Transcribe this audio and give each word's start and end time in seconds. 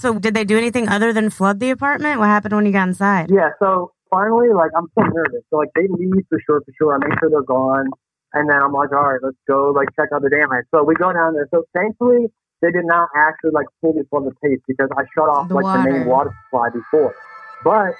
So 0.00 0.18
did 0.18 0.32
they 0.34 0.44
do 0.44 0.56
anything 0.56 0.88
other 0.88 1.12
than 1.12 1.28
flood 1.28 1.60
the 1.60 1.70
apartment? 1.70 2.18
What 2.20 2.26
happened 2.26 2.54
when 2.54 2.64
you 2.64 2.72
got 2.72 2.88
inside? 2.88 3.30
Yeah, 3.30 3.50
so 3.58 3.92
finally, 4.08 4.48
like, 4.54 4.70
I'm 4.76 4.86
so 4.96 5.02
nervous. 5.04 5.42
So, 5.50 5.56
like, 5.58 5.68
they 5.76 5.86
leave 5.88 6.24
for 6.28 6.40
sure, 6.46 6.60
for 6.64 6.72
sure. 6.78 6.94
I 6.94 6.98
make 7.06 7.18
sure 7.20 7.28
they're 7.28 7.42
gone. 7.42 7.88
And 8.32 8.48
then 8.48 8.56
I'm 8.62 8.72
like, 8.72 8.92
all 8.92 9.10
right, 9.12 9.20
let's 9.22 9.36
go, 9.46 9.72
like, 9.76 9.88
check 9.96 10.08
out 10.14 10.22
the 10.22 10.30
damage. 10.30 10.64
So 10.74 10.84
we 10.84 10.94
go 10.94 11.12
down 11.12 11.34
there. 11.34 11.48
So 11.50 11.64
thankfully, 11.74 12.28
they 12.62 12.70
did 12.70 12.84
not 12.84 13.08
actually, 13.14 13.50
like, 13.52 13.66
fully 13.80 14.02
flood 14.08 14.24
the 14.24 14.34
place 14.40 14.60
because 14.66 14.88
I 14.96 15.02
shut 15.14 15.28
off, 15.28 15.48
The 15.48 15.54
like, 15.56 15.84
the 15.84 15.90
main 15.90 16.06
water. 16.06 16.30
water 16.30 16.34
supply 16.46 16.68
before. 16.70 17.14
But 17.62 17.92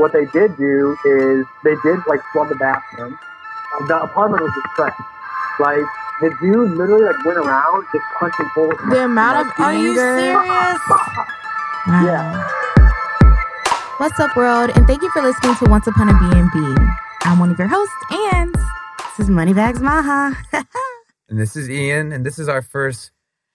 what 0.00 0.12
they 0.12 0.24
did 0.32 0.56
do 0.56 0.96
is 1.04 1.44
they 1.62 1.74
did, 1.82 1.98
like, 2.06 2.20
flood 2.32 2.48
the 2.48 2.56
bathroom. 2.56 3.18
The 3.88 4.02
apartment 4.02 4.42
was 4.42 4.52
distressed. 4.62 5.00
Like, 5.60 5.84
the 6.20 6.30
dude 6.40 6.72
literally, 6.72 7.04
like, 7.04 7.24
went 7.24 7.38
around 7.38 7.84
just 7.92 8.04
punching 8.18 8.46
holes. 8.54 8.74
The 8.90 9.00
it. 9.02 9.04
amount 9.04 9.46
Like, 9.46 9.58
of 9.58 9.64
Are 9.64 9.74
you 9.74 9.90
anger. 9.90 10.20
serious? 10.20 10.80
Yeah. 11.86 12.48
What's 13.98 14.18
up, 14.18 14.34
world? 14.36 14.70
And 14.74 14.86
thank 14.86 15.02
you 15.02 15.10
for 15.10 15.20
listening 15.20 15.54
to 15.56 15.66
Once 15.66 15.86
Upon 15.86 16.08
a 16.08 16.12
B&B. 16.14 16.74
I'm 17.24 17.38
one 17.38 17.50
of 17.50 17.58
your 17.58 17.68
hosts, 17.68 17.94
and 18.10 18.54
This 18.54 19.20
is 19.26 19.30
Moneybags 19.30 19.80
Maha. 19.80 20.34
And 21.28 21.38
this 21.40 21.56
is 21.56 21.68
Ian, 21.70 22.12
and 22.12 22.24
this 22.24 22.38
is 22.38 22.48
our 22.50 22.60
first 22.62 23.10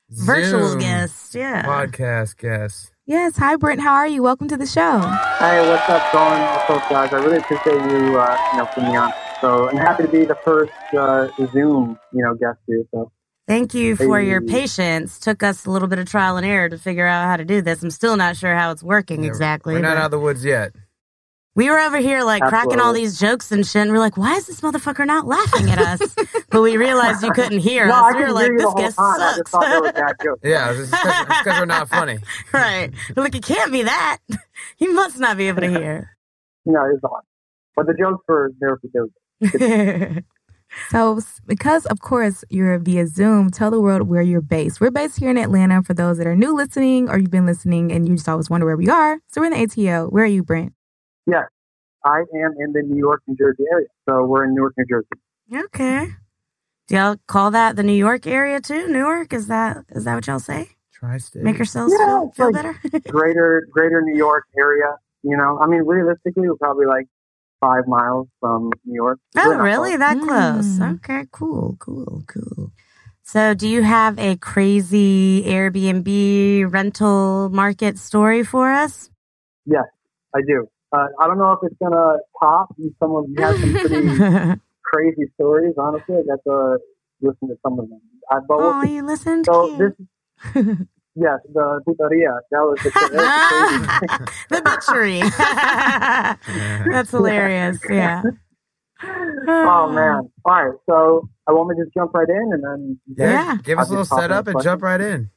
Virtual 0.10 0.70
Zoom 0.70 0.80
guest. 0.80 1.34
Yeah. 1.36 1.64
podcast 1.64 2.36
guest. 2.38 2.92
yes, 3.06 3.38
hi 3.38 3.56
Brent. 3.56 3.80
How 3.82 3.94
are 3.94 4.08
you? 4.08 4.22
Welcome 4.24 4.48
to 4.50 4.58
the 4.58 4.66
show. 4.66 5.00
Hey, 5.40 5.68
what's 5.70 5.88
up, 5.90 6.12
Dawn? 6.12 6.42
What's 6.56 6.70
up, 6.84 6.90
guys? 6.90 7.14
I 7.14 7.18
really 7.18 7.38
appreciate 7.38 7.76
you, 7.76 8.18
uh, 8.20 8.38
you 8.52 8.58
know, 8.58 8.66
putting 8.74 8.90
me 8.90 8.96
on. 8.98 9.12
So 9.42 9.70
I'm 9.70 9.78
happy 9.78 10.04
to 10.04 10.10
be 10.10 10.26
the 10.26 10.38
first 10.44 10.74
uh, 10.98 11.28
Zoom, 11.52 11.98
you 12.14 12.24
know, 12.24 12.34
guest 12.36 12.60
here. 12.68 12.84
So 12.92 13.12
Thank 13.48 13.74
you 13.74 13.96
for 13.96 14.22
your 14.22 14.42
patience. 14.42 15.20
Took 15.20 15.42
us 15.42 15.66
a 15.66 15.72
little 15.72 15.88
bit 15.88 15.98
of 15.98 16.08
trial 16.08 16.38
and 16.38 16.46
error 16.46 16.70
to 16.70 16.78
figure 16.78 17.08
out 17.08 17.26
how 17.26 17.36
to 17.36 17.44
do 17.44 17.62
this. 17.64 17.82
I'm 17.82 17.90
still 17.90 18.16
not 18.16 18.38
sure 18.38 18.54
how 18.54 18.70
it's 18.72 18.84
working 18.84 19.24
Yeah, 19.24 19.30
exactly. 19.30 19.74
We're 19.74 19.82
not 19.82 19.98
out 19.98 20.06
of 20.06 20.12
the 20.12 20.20
woods 20.20 20.46
yet. 20.46 20.72
We 21.56 21.70
were 21.70 21.80
over 21.80 21.98
here 21.98 22.24
like 22.24 22.44
cracking 22.44 22.80
all 22.80 22.94
these 22.94 23.20
jokes 23.20 23.52
and 23.52 23.66
shit, 23.66 23.82
and 23.82 23.92
we're 23.92 23.98
like, 23.98 24.18
why 24.18 24.36
is 24.36 24.46
this 24.46 24.62
motherfucker 24.62 25.06
not 25.06 25.26
laughing 25.26 25.70
at 25.72 25.80
us? 25.80 26.16
but 26.52 26.62
we 26.62 26.78
realized 26.78 27.24
you 27.24 27.32
couldn't 27.32 27.60
hear 27.60 27.88
no, 27.88 27.96
us. 27.96 28.14
I 28.14 28.18
We 28.18 28.24
were 28.24 28.32
like, 28.32 28.46
hear 28.46 28.54
you 28.54 28.60
the 28.60 28.74
this 28.76 28.82
guest 28.84 28.98
time. 28.98 29.20
I 29.20 29.34
just 29.36 29.50
thought 29.50 29.62
they 29.62 29.80
were 29.80 30.08
sucks. 30.08 30.26
Yeah, 30.44 30.72
it's 30.72 30.92
because 30.92 31.60
we're 31.60 31.66
not 31.66 31.90
funny. 31.90 32.20
right. 32.54 32.92
We're 33.16 33.24
like, 33.24 33.36
it 33.36 33.44
can't 33.44 33.72
be 33.72 33.84
that. 33.84 34.20
He 34.78 34.88
must 34.88 35.18
not 35.20 35.38
be 35.38 35.48
able 35.48 35.62
to 35.62 35.70
hear. 35.70 36.18
No, 36.66 36.86
it's 36.94 37.02
not. 37.02 37.24
But 37.76 37.88
the 37.88 37.94
jokes 37.94 38.24
were 38.28 38.52
there 38.60 38.78
for 38.78 38.88
jokes. 38.96 39.14
So, 40.90 41.20
because 41.48 41.88
of 41.88 42.00
course 42.00 42.44
you're 42.52 42.78
via 42.78 43.08
Zoom, 43.08 43.50
tell 43.50 43.72
the 43.72 43.82
world 43.82 44.08
where 44.08 44.22
you're 44.22 44.40
based. 44.40 44.80
We're 44.80 44.92
based 44.92 45.20
here 45.20 45.32
in 45.32 45.38
Atlanta 45.38 45.82
for 45.82 45.96
those 45.96 46.20
that 46.20 46.28
are 46.28 46.36
new 46.36 46.56
listening 46.56 47.10
or 47.10 47.18
you've 47.18 47.32
been 47.32 47.48
listening 47.48 47.92
and 47.92 48.08
you 48.08 48.16
just 48.16 48.30
always 48.30 48.52
wonder 48.52 48.68
where 48.68 48.78
we 48.78 48.88
are. 48.88 49.18
So, 49.30 49.42
we're 49.42 49.48
in 49.48 49.54
the 49.54 49.66
ATL. 49.66 50.12
Where 50.12 50.24
are 50.26 50.28
you, 50.28 50.44
Brent? 50.44 50.74
Yeah. 51.26 51.46
I 52.06 52.20
am 52.20 52.54
in 52.60 52.72
the 52.74 52.84
New 52.84 52.98
York, 53.00 53.24
New 53.28 53.36
Jersey 53.36 53.64
area. 53.74 53.88
So 54.08 54.24
we're 54.26 54.44
in 54.46 54.54
Newark, 54.54 54.76
New 54.78 54.86
Jersey. 54.86 55.08
okay. 55.66 56.08
Do 56.88 56.96
y'all 56.96 57.16
call 57.28 57.50
that 57.52 57.76
the 57.76 57.84
New 57.84 57.94
York 57.94 58.28
area 58.28 58.62
too? 58.62 58.88
Newark? 58.88 59.34
Is 59.34 59.48
that 59.48 59.78
is 59.90 60.06
that 60.06 60.16
what 60.16 60.28
y'all 60.28 60.40
say? 60.40 60.70
Tri-state. 60.94 61.44
Make 61.44 61.58
yourselves 61.58 61.94
Yeah, 61.98 62.06
feel, 62.06 62.32
feel 62.32 62.52
like- 62.54 62.64
better? 62.84 63.00
Greater, 63.12 63.68
greater 63.72 64.02
New 64.04 64.16
York 64.16 64.46
area. 64.58 64.96
You 65.24 65.36
know, 65.36 65.60
I 65.60 65.68
mean, 65.68 65.82
realistically, 65.86 66.48
we're 66.48 66.56
probably 66.56 66.86
like 66.86 67.08
five 67.60 67.88
miles 67.88 68.28
from 68.40 68.72
New 68.86 68.96
York. 68.96 69.20
Oh, 69.38 69.50
We're 69.50 69.64
really? 69.64 69.92
far. 69.92 70.00
That 70.00 70.20
close? 70.20 70.80
Mm. 70.80 70.96
Okay, 70.96 71.26
cool, 71.32 71.76
cool, 71.80 72.24
cool. 72.28 72.72
So, 73.24 73.54
do 73.54 73.68
you 73.68 73.84
have 73.84 74.18
a 74.18 74.38
crazy 74.38 75.44
Airbnb 75.44 76.72
rental 76.74 77.50
market 77.50 78.00
story 78.00 78.44
for 78.44 78.72
us? 78.72 79.12
Yes, 79.66 79.86
I 80.36 80.40
do. 80.48 80.68
Uh, 80.92 81.06
I 81.20 81.28
don't 81.28 81.38
know 81.38 81.52
if 81.52 81.60
it's 81.64 81.76
gonna 81.82 82.18
top. 82.42 82.76
Some 83.00 83.16
of 83.16 83.26
you 83.30 83.36
have 83.44 83.56
some 83.60 83.74
pretty 83.76 84.60
crazy 84.84 85.32
stories. 85.36 85.76
Honestly, 85.78 86.16
I 86.16 86.24
got 86.24 86.40
to 86.50 86.80
listen 87.22 87.50
to 87.50 87.56
some 87.64 87.80
of 87.80 87.90
them. 87.90 88.02
I, 88.32 88.38
but 88.48 88.58
we'll 88.58 88.74
oh, 88.74 88.84
you 88.84 89.06
listened. 89.06 89.46
so 89.46 89.76
Cute. 89.78 89.96
this, 90.56 90.56
yes, 91.20 91.40
the 91.54 91.82
putaria. 91.88 92.40
That 92.52 92.60
was 92.62 92.80
the, 92.84 92.90
that 93.14 94.22
was 94.50 94.50
the 94.50 94.56
the 94.56 94.62
bitchery. 94.62 95.22
That's 96.92 97.12
hilarious. 97.12 97.80
Yeah. 97.90 98.22
oh 99.04 99.92
man! 99.92 100.30
All 100.46 100.54
right, 100.54 100.74
so 100.90 101.30
I 101.48 101.52
want 101.54 101.70
me 101.70 101.76
to 101.78 101.84
just 101.86 101.94
jump 101.94 102.14
right 102.14 102.28
in 102.30 102.52
and 102.54 102.64
then. 102.64 103.00
Yeah, 103.18 103.32
Yeah. 103.32 103.58
give 103.64 103.80
us 103.80 103.88
I'll 103.88 103.92
a 103.92 103.92
little 103.92 104.04
just 104.04 104.10
pop 104.12 104.20
in 104.20 104.24
setup 104.24 104.48
a 104.48 104.50
and 104.52 104.62
jump 104.64 104.82
right 104.84 105.02
in. 105.02 105.30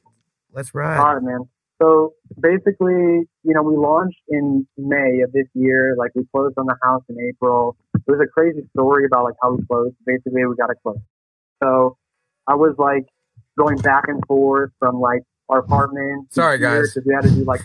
Let's 0.51 0.73
ride. 0.75 0.97
All 0.99 1.15
right, 1.15 1.23
man. 1.23 1.39
So 1.81 2.13
basically, 2.39 3.27
you 3.43 3.53
know, 3.53 3.63
we 3.63 3.75
launched 3.75 4.21
in 4.29 4.67
May 4.77 5.21
of 5.21 5.31
this 5.33 5.47
year. 5.53 5.95
Like 5.97 6.11
we 6.15 6.23
closed 6.33 6.57
on 6.57 6.65
the 6.65 6.77
house 6.81 7.03
in 7.09 7.17
April. 7.19 7.75
It 7.95 8.03
was 8.11 8.19
a 8.23 8.27
crazy 8.27 8.61
story 8.75 9.05
about 9.05 9.23
like 9.25 9.33
how 9.41 9.53
we 9.55 9.65
closed. 9.65 9.95
Basically, 10.05 10.45
we 10.45 10.55
got 10.55 10.67
to 10.67 10.75
close. 10.83 10.97
So 11.61 11.97
I 12.47 12.55
was 12.55 12.75
like 12.77 13.05
going 13.57 13.77
back 13.77 14.05
and 14.07 14.21
forth 14.27 14.71
from 14.79 14.99
like 14.99 15.23
our 15.53 15.59
apartment. 15.59 16.29
to 16.29 16.33
Sorry, 16.33 16.57
here, 16.57 16.81
guys. 16.81 16.93
'cause 16.93 17.03
we 17.05 17.13
had 17.13 17.23
to 17.23 17.29
do 17.31 17.43
like 17.43 17.61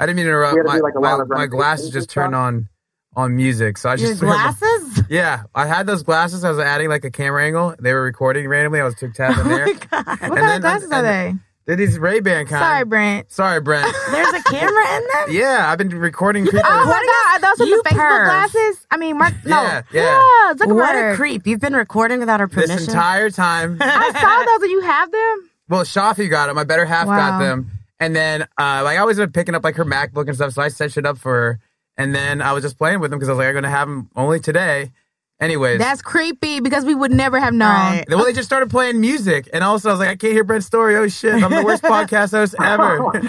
I 0.00 0.06
didn't 0.06 0.16
mean 0.16 0.26
to 0.26 0.30
interrupt. 0.30 0.54
We 0.54 0.58
had 0.60 0.66
to 0.66 1.00
My, 1.00 1.14
like, 1.16 1.28
my, 1.28 1.36
my 1.38 1.46
glasses 1.46 1.90
just 1.90 2.08
turned 2.10 2.34
on 2.34 2.68
on 3.16 3.34
music, 3.34 3.76
so 3.78 3.88
I 3.88 3.94
Your 3.94 4.10
just 4.10 4.20
glasses? 4.22 5.02
Yeah, 5.10 5.42
I 5.54 5.66
had 5.66 5.86
those 5.86 6.02
glasses. 6.04 6.44
I 6.44 6.50
was 6.50 6.58
adding 6.60 6.88
like 6.88 7.04
a 7.04 7.10
camera 7.10 7.44
angle. 7.44 7.74
They 7.80 7.92
were 7.92 8.02
recording 8.02 8.46
randomly. 8.48 8.80
I 8.80 8.84
was 8.84 8.94
took 8.94 9.12
tapping 9.14 9.44
Oh 9.44 9.48
there. 9.48 9.66
my 9.66 9.72
god! 9.72 10.06
What 10.06 10.22
And 10.22 10.34
kind 10.34 10.36
then- 10.36 10.54
of 10.56 10.60
glasses 10.62 10.84
and- 10.84 10.94
are 10.94 11.02
they? 11.02 11.34
They're 11.66 11.76
these 11.76 11.98
Ray 11.98 12.20
Ban 12.20 12.46
kind. 12.46 12.62
Sorry, 12.62 12.84
Brent. 12.86 13.30
Sorry, 13.30 13.60
Brent. 13.60 13.94
There's 14.10 14.32
a 14.32 14.42
camera 14.44 14.96
in 14.96 15.02
them. 15.12 15.26
yeah, 15.36 15.70
I've 15.70 15.76
been 15.76 15.90
recording 15.90 16.44
creepers. 16.44 16.62
Oh 16.64 16.70
my 16.70 16.78
Recording 16.78 17.08
God, 17.08 17.34
are 17.44 17.56
those 17.56 17.68
You 17.68 17.82
the 17.82 17.88
Facebook 17.90 17.98
perv. 18.00 18.24
glasses? 18.24 18.86
I 18.90 18.96
mean, 18.96 19.18
Mark, 19.18 19.34
no. 19.44 19.60
Yeah, 19.62 19.82
yeah. 19.92 20.52
Zuckerberg. 20.54 20.74
What 20.76 20.96
a 20.96 21.14
creep! 21.16 21.46
You've 21.46 21.60
been 21.60 21.74
recording 21.74 22.20
without 22.20 22.40
our 22.40 22.48
permission. 22.48 22.76
this 22.76 22.88
entire 22.88 23.28
time. 23.28 23.76
I 23.82 24.12
saw 24.12 24.44
those 24.46 24.62
and 24.62 24.70
you 24.70 24.80
have 24.80 25.12
them? 25.12 25.47
Well, 25.68 25.82
Shafi 25.82 26.28
got 26.30 26.46
them. 26.46 26.56
My 26.56 26.64
better 26.64 26.84
half 26.84 27.06
got 27.06 27.38
them. 27.38 27.70
And 28.00 28.14
then, 28.14 28.42
uh, 28.42 28.82
like, 28.84 28.96
I 28.96 28.98
always 28.98 29.16
been 29.16 29.32
picking 29.32 29.54
up 29.54 29.64
like 29.64 29.74
her 29.76 29.84
MacBook 29.84 30.26
and 30.28 30.34
stuff, 30.36 30.52
so 30.52 30.62
I 30.62 30.68
set 30.68 30.92
shit 30.92 31.04
up 31.06 31.18
for 31.18 31.32
her. 31.34 31.58
And 31.96 32.14
then 32.14 32.40
I 32.40 32.52
was 32.52 32.62
just 32.62 32.78
playing 32.78 33.00
with 33.00 33.10
them 33.10 33.18
because 33.18 33.28
I 33.28 33.32
was 33.32 33.38
like, 33.38 33.48
I'm 33.48 33.54
gonna 33.54 33.70
have 33.70 33.88
them 33.88 34.08
only 34.14 34.38
today. 34.40 34.92
Anyways, 35.40 35.78
That's 35.78 36.02
creepy 36.02 36.58
because 36.60 36.84
we 36.84 36.94
would 36.96 37.12
never 37.12 37.38
have 37.38 37.54
known. 37.54 37.68
Right. 37.70 38.04
well, 38.08 38.24
they 38.24 38.32
just 38.32 38.48
started 38.48 38.70
playing 38.70 39.00
music, 39.00 39.48
and 39.52 39.62
also 39.62 39.88
I 39.88 39.92
was 39.92 40.00
like, 40.00 40.08
I 40.08 40.16
can't 40.16 40.32
hear 40.32 40.42
Brent's 40.44 40.66
story. 40.66 40.96
Oh 40.96 41.06
shit, 41.08 41.32
I'm 41.42 41.50
the 41.52 41.62
worst 41.64 41.82
podcast 41.84 42.30
host 42.32 42.54
ever. 42.60 43.06
Uh, 43.08 43.20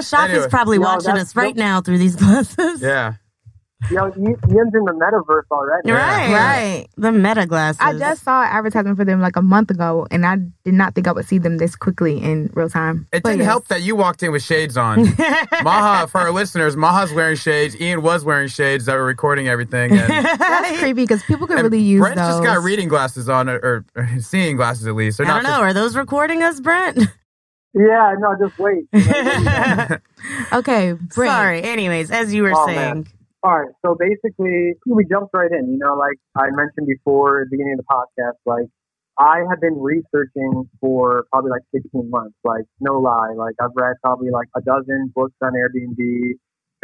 Shafi's 0.00 0.14
Anyway. 0.30 0.48
probably 0.48 0.78
No, 0.78 0.86
watching 0.86 1.10
us 1.18 1.34
right 1.36 1.54
now 1.54 1.80
through 1.80 1.98
these 1.98 2.16
glasses. 2.16 2.80
yeah. 2.82 3.14
Yo, 3.90 4.06
Ian- 4.06 4.16
Ian's 4.48 4.74
in 4.74 4.84
the 4.84 4.92
metaverse 4.92 5.42
already. 5.50 5.88
Yeah. 5.88 5.94
Right, 5.94 6.32
Right. 6.32 6.86
The 6.96 7.10
meta 7.12 7.46
glasses. 7.46 7.80
I 7.80 7.98
just 7.98 8.22
saw 8.22 8.42
an 8.42 8.48
advertisement 8.52 8.96
for 8.96 9.04
them 9.04 9.20
like 9.20 9.36
a 9.36 9.42
month 9.42 9.70
ago, 9.70 10.06
and 10.10 10.24
I 10.24 10.36
did 10.64 10.74
not 10.74 10.94
think 10.94 11.08
I 11.08 11.12
would 11.12 11.26
see 11.26 11.38
them 11.38 11.58
this 11.58 11.74
quickly 11.74 12.22
in 12.22 12.50
real 12.54 12.70
time. 12.70 13.08
It 13.12 13.22
But 13.22 13.30
didn't 13.30 13.40
yes. 13.40 13.48
help 13.48 13.68
that 13.68 13.82
you 13.82 13.96
walked 13.96 14.22
in 14.22 14.30
with 14.32 14.42
shades 14.42 14.76
on. 14.76 15.04
Maha, 15.62 16.06
for 16.06 16.18
our 16.20 16.30
listeners, 16.30 16.76
Maha's 16.76 17.12
wearing 17.12 17.36
shades. 17.36 17.78
Ian 17.80 18.02
was 18.02 18.24
wearing 18.24 18.48
shades 18.48 18.86
that 18.86 18.94
were 18.94 19.04
recording 19.04 19.48
everything. 19.48 19.90
And, 19.92 20.08
That's 20.38 20.78
creepy 20.80 21.02
because 21.02 21.22
people 21.24 21.46
could 21.46 21.60
really 21.60 21.80
use 21.80 22.00
Brent's 22.00 22.18
those. 22.20 22.28
just 22.34 22.42
got 22.44 22.62
reading 22.62 22.88
glasses 22.88 23.28
on, 23.28 23.48
or, 23.48 23.56
or, 23.56 23.84
or 23.96 24.08
seeing 24.20 24.56
glasses 24.56 24.86
at 24.86 24.94
least. 24.94 25.18
They're 25.18 25.26
I 25.26 25.34
don't 25.34 25.42
not 25.42 25.58
know. 25.58 25.64
Are 25.64 25.72
those 25.72 25.96
recording 25.96 26.42
us, 26.42 26.60
Brent? 26.60 26.98
Yeah, 27.74 28.14
no, 28.18 28.36
just 28.38 28.58
wait. 28.58 28.84
Okay, 30.52 30.92
Brent. 30.92 31.10
Sorry. 31.14 31.62
Anyways, 31.62 32.10
as 32.10 32.32
you 32.32 32.42
were 32.42 32.52
Oh, 32.54 32.66
saying, 32.66 32.76
man. 32.76 33.06
All 33.44 33.58
right, 33.58 33.72
so 33.84 33.96
basically, 33.98 34.74
we 34.86 35.04
jumped 35.10 35.30
right 35.34 35.50
in. 35.50 35.72
You 35.72 35.78
know, 35.78 35.94
like 35.96 36.18
I 36.36 36.46
mentioned 36.50 36.86
before 36.86 37.40
at 37.42 37.50
the 37.50 37.56
beginning 37.56 37.74
of 37.78 37.84
the 37.84 37.90
podcast, 37.90 38.38
like 38.46 38.66
I 39.18 39.38
have 39.50 39.60
been 39.60 39.78
researching 39.80 40.68
for 40.80 41.24
probably 41.32 41.50
like 41.50 41.62
16 41.74 42.08
months. 42.10 42.36
Like, 42.44 42.64
no 42.80 42.98
lie. 43.00 43.34
Like, 43.36 43.54
I've 43.60 43.70
read 43.74 43.96
probably 44.02 44.30
like 44.30 44.48
a 44.56 44.60
dozen 44.62 45.12
books 45.14 45.34
on 45.42 45.52
Airbnb, 45.52 46.32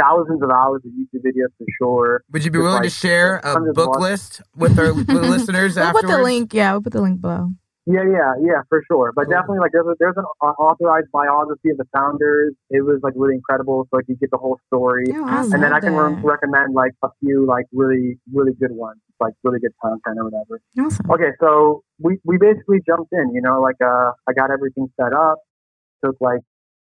thousands 0.00 0.42
of 0.42 0.50
hours 0.50 0.82
of 0.84 0.90
YouTube 0.92 1.24
videos 1.24 1.48
for 1.56 1.66
sure. 1.80 2.22
Would 2.32 2.44
you 2.44 2.50
be 2.50 2.58
Just 2.58 2.64
willing 2.64 2.82
to 2.82 2.90
share 2.90 3.40
a 3.44 3.72
book 3.72 3.98
list 3.98 4.42
with 4.56 4.78
our 4.78 4.92
with 4.92 5.08
listeners 5.08 5.76
We'll 5.76 5.84
afterwards? 5.86 6.06
put 6.06 6.16
the 6.16 6.22
link. 6.22 6.54
Yeah, 6.54 6.72
we'll 6.72 6.82
put 6.82 6.92
the 6.92 7.02
link 7.02 7.20
below. 7.20 7.50
Yeah, 7.88 8.04
yeah, 8.04 8.32
yeah, 8.44 8.60
for 8.68 8.82
sure. 8.86 9.12
But 9.16 9.24
Cool. 9.24 9.32
definitely, 9.32 9.60
like, 9.60 9.72
there's, 9.72 9.86
a, 9.86 9.94
there's 9.98 10.16
an 10.16 10.28
authorized 10.44 11.08
biography 11.10 11.70
of 11.70 11.78
the 11.78 11.86
founders. 11.96 12.52
It 12.68 12.82
was 12.84 13.00
like 13.02 13.14
really 13.16 13.34
incredible. 13.34 13.88
So, 13.90 13.96
like, 13.96 14.04
you 14.08 14.16
get 14.16 14.30
the 14.30 14.36
whole 14.36 14.58
story. 14.66 15.04
Yeah, 15.08 15.24
I 15.24 15.44
And 15.44 15.54
and 15.54 15.62
then 15.62 15.72
I 15.72 15.80
can 15.80 15.94
re- 15.94 16.20
recommend 16.22 16.74
like 16.74 16.92
a 17.02 17.08
few 17.20 17.46
like 17.46 17.64
really 17.72 18.18
really 18.32 18.52
good 18.60 18.72
ones, 18.72 19.00
like 19.20 19.32
really 19.42 19.58
good 19.58 19.72
content 19.80 20.18
or 20.18 20.24
whatever. 20.24 20.60
awesome. 20.78 21.10
Okay, 21.10 21.32
so 21.40 21.82
we 21.98 22.18
we 22.24 22.36
basically 22.36 22.80
jumped 22.86 23.12
in. 23.12 23.32
You 23.34 23.40
know, 23.40 23.60
like 23.60 23.80
uh, 23.80 24.12
I 24.28 24.32
got 24.36 24.50
everything 24.50 24.92
set 25.00 25.14
up. 25.14 25.38
Took 26.04 26.16
like 26.20 26.40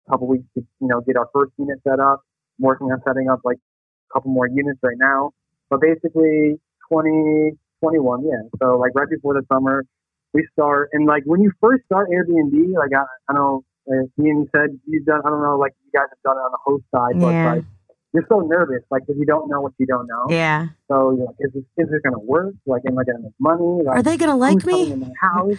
a 0.07 0.11
couple 0.13 0.29
weeks 0.29 0.47
to 0.55 0.61
you 0.81 0.89
know 0.89 1.01
get 1.01 1.17
our 1.17 1.29
first 1.35 1.53
unit 1.59 1.79
set 1.83 1.99
up. 1.99 2.23
I'm 2.61 2.65
working 2.65 2.87
on 2.93 3.03
setting 3.07 3.29
up 3.29 3.41
like 3.45 3.59
a 3.59 4.15
couple 4.15 4.31
more 4.31 4.47
units 4.47 4.79
right 4.83 4.97
now. 4.99 5.33
But 5.69 5.81
basically, 5.81 6.61
2021, 6.93 8.25
yeah. 8.25 8.43
So 8.63 8.79
like 8.79 8.93
right 8.95 9.09
before 9.11 9.35
the 9.35 9.43
summer, 9.53 9.85
we 10.33 10.47
start 10.53 10.91
and 10.93 11.07
like 11.07 11.23
when 11.25 11.41
you 11.43 11.53
first 11.61 11.85
start 11.85 12.09
Airbnb, 12.11 12.75
like 12.75 12.91
I, 12.97 13.05
I 13.29 13.35
know 13.35 13.65
uh, 13.91 14.07
Ian 14.23 14.49
said 14.55 14.79
you've 14.87 15.05
done. 15.05 15.21
I 15.25 15.29
don't 15.29 15.43
know, 15.43 15.59
like 15.59 15.73
you 15.85 15.91
guys 15.99 16.09
have 16.11 16.23
done 16.25 16.37
it 16.37 16.41
on 16.41 16.53
the 16.53 16.59
host 16.65 16.85
side, 16.95 17.21
but 17.21 17.33
Yeah. 17.33 17.55
like 17.55 17.65
you're 18.13 18.27
so 18.29 18.41
nervous, 18.41 18.83
like 18.91 19.03
because 19.07 19.19
you 19.19 19.27
don't 19.27 19.49
know 19.49 19.61
what 19.61 19.73
you 19.79 19.87
don't 19.87 20.07
know. 20.07 20.27
Yeah. 20.29 20.69
So 20.89 21.13
you're 21.17 21.27
like, 21.27 21.37
is 21.41 21.53
this 21.55 21.65
is 21.79 21.89
this 21.91 22.01
gonna 22.05 22.19
work? 22.19 22.55
Like, 22.67 22.83
am 22.87 22.99
I 22.99 23.05
gonna 23.05 23.21
make 23.23 23.33
money? 23.41 23.83
Like, 23.85 23.97
Are 23.97 24.03
they 24.03 24.17
gonna 24.17 24.37
like 24.37 24.65
me? 24.67 24.93
in 24.93 25.01
my 25.01 25.13
house? 25.21 25.59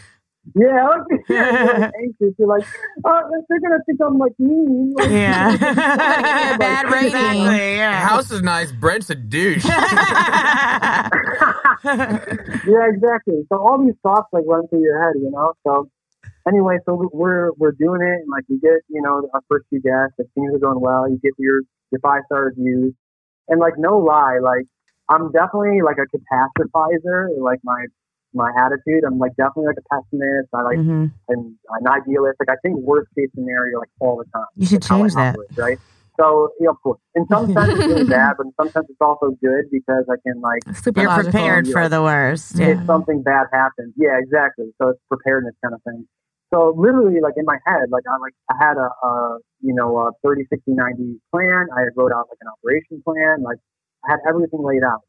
Yeah, 0.56 0.88
like, 0.90 1.22
yeah, 1.30 1.64
you're 1.64 1.80
like 1.80 1.94
anxious. 2.04 2.36
You're 2.38 2.48
like, 2.50 2.66
oh, 3.06 3.20
they're 3.48 3.60
gonna 3.62 3.80
think 3.86 4.00
I'm 4.06 4.18
like 4.18 4.34
mean. 4.38 4.94
Like, 4.96 5.10
Yeah. 5.12 5.52
give 5.52 5.62
you 5.62 6.56
a 6.56 6.58
bad 6.58 6.92
rating. 6.92 7.16
Exactly, 7.16 7.76
yeah. 7.78 8.08
House 8.08 8.30
is 8.30 8.42
nice. 8.42 8.72
Brent's 8.74 9.10
a 9.10 9.16
douche. 9.16 9.64
yeah, 9.66 11.10
exactly. 11.86 13.46
So 13.50 13.58
all 13.58 13.82
these 13.84 13.96
thoughts 14.04 14.28
like 14.34 14.44
run 14.46 14.68
through 14.68 14.82
your 14.82 15.02
head, 15.02 15.14
you 15.16 15.32
know. 15.32 15.54
So 15.66 15.90
anyway, 16.48 16.78
so 16.86 17.10
we're 17.14 17.52
we're 17.54 17.72
doing 17.72 18.02
it, 18.02 18.22
and 18.22 18.30
like 18.30 18.44
you 18.50 18.60
get, 18.60 18.82
you 18.90 19.02
know, 19.02 19.30
our 19.34 19.42
first 19.50 19.66
few 19.70 19.82
guests, 19.82 20.16
the 20.18 20.26
things 20.36 20.54
are 20.54 20.60
going 20.60 20.80
well. 20.82 21.10
You 21.10 21.20
get 21.24 21.34
your 21.38 21.62
your 21.92 22.00
five 22.02 22.24
star 22.26 22.46
reviews, 22.46 22.94
and 23.48 23.60
like 23.60 23.78
no 23.78 23.98
lie, 23.98 24.40
like 24.42 24.66
I'm 25.10 25.32
definitely 25.32 25.82
like 25.84 25.98
a 25.98 26.08
catastrophizer. 26.16 27.30
Like 27.40 27.60
my 27.64 27.86
my 28.34 28.52
attitude, 28.58 29.04
I'm 29.06 29.18
like 29.20 29.36
definitely 29.36 29.68
like 29.68 29.78
a 29.78 29.88
pessimist. 29.94 30.50
I 30.54 30.62
like 30.64 30.78
Mhm. 30.80 31.12
and 31.30 31.56
an 31.70 31.88
idealist. 31.88 32.38
Like 32.40 32.50
I 32.50 32.58
think 32.64 32.78
worst 32.80 33.10
case 33.18 33.30
scenario 33.36 33.80
like 33.80 33.90
all 34.00 34.18
the 34.18 34.26
time. 34.34 34.48
You 34.56 34.66
should 34.68 34.84
I 34.86 34.88
change 34.88 35.14
that. 35.16 35.36
operate, 35.36 35.58
right? 35.58 35.80
So, 36.20 36.52
yeah, 36.60 36.70
of 36.70 36.80
course. 36.84 37.00
In 37.16 37.26
some 37.28 37.52
sense, 37.52 37.70
it's 37.74 37.88
really 37.88 38.04
bad, 38.22 38.36
but 38.38 38.46
in 38.46 38.54
some 38.62 38.70
sense, 38.70 38.86
it's 38.88 39.02
also 39.02 39.32
good 39.42 39.66
because 39.72 40.06
I 40.08 40.18
can 40.22 40.42
like 40.42 40.62
Super 40.78 41.02
You're 41.02 41.10
logical. 41.10 41.32
prepared 41.32 41.68
for 41.68 41.90
the 41.90 42.04
worst. 42.04 42.56
Yeah. 42.60 42.78
if 42.80 42.86
something 42.86 43.24
bad 43.24 43.48
happens. 43.52 43.94
Yeah, 43.98 44.20
exactly. 44.22 44.70
So 44.80 44.90
it's 44.90 45.00
preparedness 45.10 45.56
kind 45.64 45.74
of 45.74 45.82
thing. 45.82 46.06
So 46.54 46.76
literally, 46.78 47.20
like 47.20 47.34
in 47.36 47.46
my 47.46 47.58
head, 47.66 47.90
like 47.90 48.04
I 48.08 48.18
like 48.22 48.34
I 48.48 48.56
had 48.64 48.78
a, 48.78 48.90
a 49.08 49.40
you 49.62 49.74
know 49.74 49.98
a 49.98 50.12
30, 50.24 50.44
60, 50.54 50.72
90 50.74 51.20
plan. 51.34 51.66
I 51.76 51.90
wrote 51.98 52.12
out 52.14 52.28
like 52.30 52.38
an 52.42 52.50
operation 52.54 53.02
plan. 53.04 53.42
Like 53.42 53.58
I 54.06 54.12
had 54.12 54.20
everything 54.30 54.62
laid 54.64 54.84
out. 54.84 55.02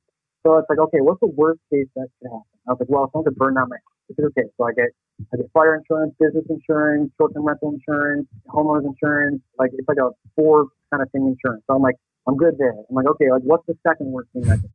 So 0.47 0.57
it's 0.57 0.69
like, 0.71 0.79
okay, 0.79 1.01
what's 1.01 1.21
the 1.21 1.27
worst 1.37 1.61
case 1.73 1.89
that 1.97 2.09
could 2.23 2.29
happen? 2.33 2.54
I 2.67 2.73
was 2.73 2.81
like, 2.81 2.89
well, 2.89 3.05
if 3.05 3.13
someone 3.13 3.29
could 3.29 3.37
burn 3.37 3.55
down 3.55 3.69
my 3.69 3.77
house. 3.77 3.95
It's 4.09 4.19
like, 4.19 4.33
okay, 4.37 4.49
so 4.57 4.65
I 4.65 4.73
get 4.73 4.91
I 5.33 5.37
get 5.37 5.51
fire 5.53 5.77
insurance, 5.77 6.15
business 6.21 6.45
insurance, 6.49 7.13
short-term 7.17 7.45
rental 7.45 7.73
insurance, 7.73 8.29
homeowners 8.49 8.85
insurance. 8.85 9.41
Like 9.59 9.71
it's 9.73 9.89
like 9.89 10.01
a 10.01 10.11
four 10.37 10.69
kind 10.91 11.03
of 11.03 11.11
thing 11.13 11.27
insurance. 11.27 11.63
So 11.67 11.77
I'm 11.77 11.83
like, 11.83 11.97
I'm 12.27 12.37
good 12.37 12.57
there. 12.59 12.73
I'm 12.73 12.95
like, 12.95 13.07
okay, 13.17 13.31
like 13.31 13.43
what's 13.43 13.67
the 13.67 13.77
second 13.87 14.13
worst 14.13 14.29
thing 14.33 14.43
that 14.43 14.61
could? 14.61 14.73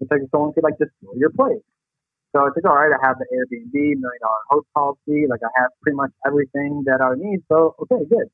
It's 0.00 0.10
like 0.10 0.22
someone 0.30 0.52
could 0.52 0.62
like 0.64 0.78
destroy 0.78 1.14
your 1.16 1.30
place. 1.30 1.62
So 2.34 2.44
it's 2.46 2.56
like, 2.56 2.66
all 2.70 2.76
right, 2.76 2.92
I 2.92 3.00
have 3.06 3.16
the 3.18 3.26
Airbnb, 3.32 3.72
million 3.72 4.20
dollar 4.20 4.42
host 4.50 4.68
policy. 4.74 5.26
Like 5.28 5.40
I 5.42 5.50
have 5.62 5.70
pretty 5.82 5.96
much 5.96 6.10
everything 6.26 6.84
that 6.86 7.00
I 7.00 7.14
need. 7.16 7.42
So, 7.48 7.74
okay, 7.82 8.04
good. 8.08 8.28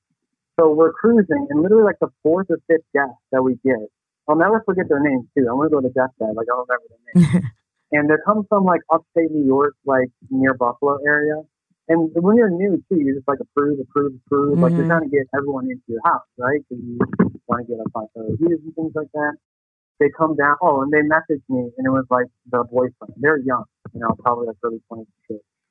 So 0.58 0.72
we're 0.72 0.92
cruising 0.92 1.46
and 1.50 1.62
literally 1.62 1.84
like 1.84 1.98
the 2.00 2.08
fourth 2.22 2.48
or 2.50 2.58
fifth 2.68 2.86
guest 2.92 3.14
that 3.32 3.42
we 3.42 3.58
get, 3.64 3.80
I'll 4.28 4.36
never 4.36 4.62
forget 4.64 4.88
their 4.88 5.00
names 5.00 5.26
too. 5.36 5.46
I'm 5.48 5.56
going 5.56 5.70
to 5.70 5.74
go 5.74 5.80
to 5.80 5.88
deathbed. 5.88 6.36
Like 6.36 6.46
I'll 6.50 6.66
remember 6.66 6.86
their 6.90 7.32
names. 7.40 7.44
and 7.92 8.08
they're 8.08 8.22
coming 8.26 8.44
from 8.48 8.64
like 8.64 8.80
upstate 8.92 9.30
New 9.30 9.44
York, 9.46 9.74
like 9.84 10.08
near 10.30 10.54
Buffalo 10.54 10.98
area. 11.06 11.42
And 11.88 12.10
when 12.14 12.36
you're 12.36 12.50
new 12.50 12.76
too, 12.88 12.98
you're 13.00 13.16
just 13.16 13.28
like 13.28 13.40
approve, 13.40 13.78
approve, 13.78 14.12
approve. 14.26 14.58
Like 14.60 14.72
you're 14.76 14.86
trying 14.86 15.02
to 15.02 15.08
get 15.08 15.26
everyone 15.36 15.64
into 15.64 15.82
your 15.86 16.00
house, 16.04 16.22
right? 16.38 16.60
Because 16.68 16.82
you 16.84 16.98
want 17.46 17.66
to 17.66 17.72
get 17.72 17.80
a 17.80 17.88
five 17.90 18.08
star 18.12 18.24
reviews 18.24 18.60
and 18.64 18.74
things 18.74 18.92
like 18.94 19.12
that. 19.12 19.34
They 20.00 20.06
come 20.16 20.34
down. 20.34 20.56
Oh, 20.62 20.82
and 20.82 20.92
they 20.92 21.02
messaged 21.02 21.44
me, 21.48 21.70
and 21.76 21.86
it 21.86 21.90
was 21.90 22.06
like 22.10 22.26
the 22.50 22.64
boyfriend. 22.64 23.14
They're 23.16 23.38
young, 23.38 23.64
you 23.92 24.00
know, 24.00 24.16
probably 24.18 24.46
like 24.48 24.56
early 24.64 24.80
twenties. 24.88 25.06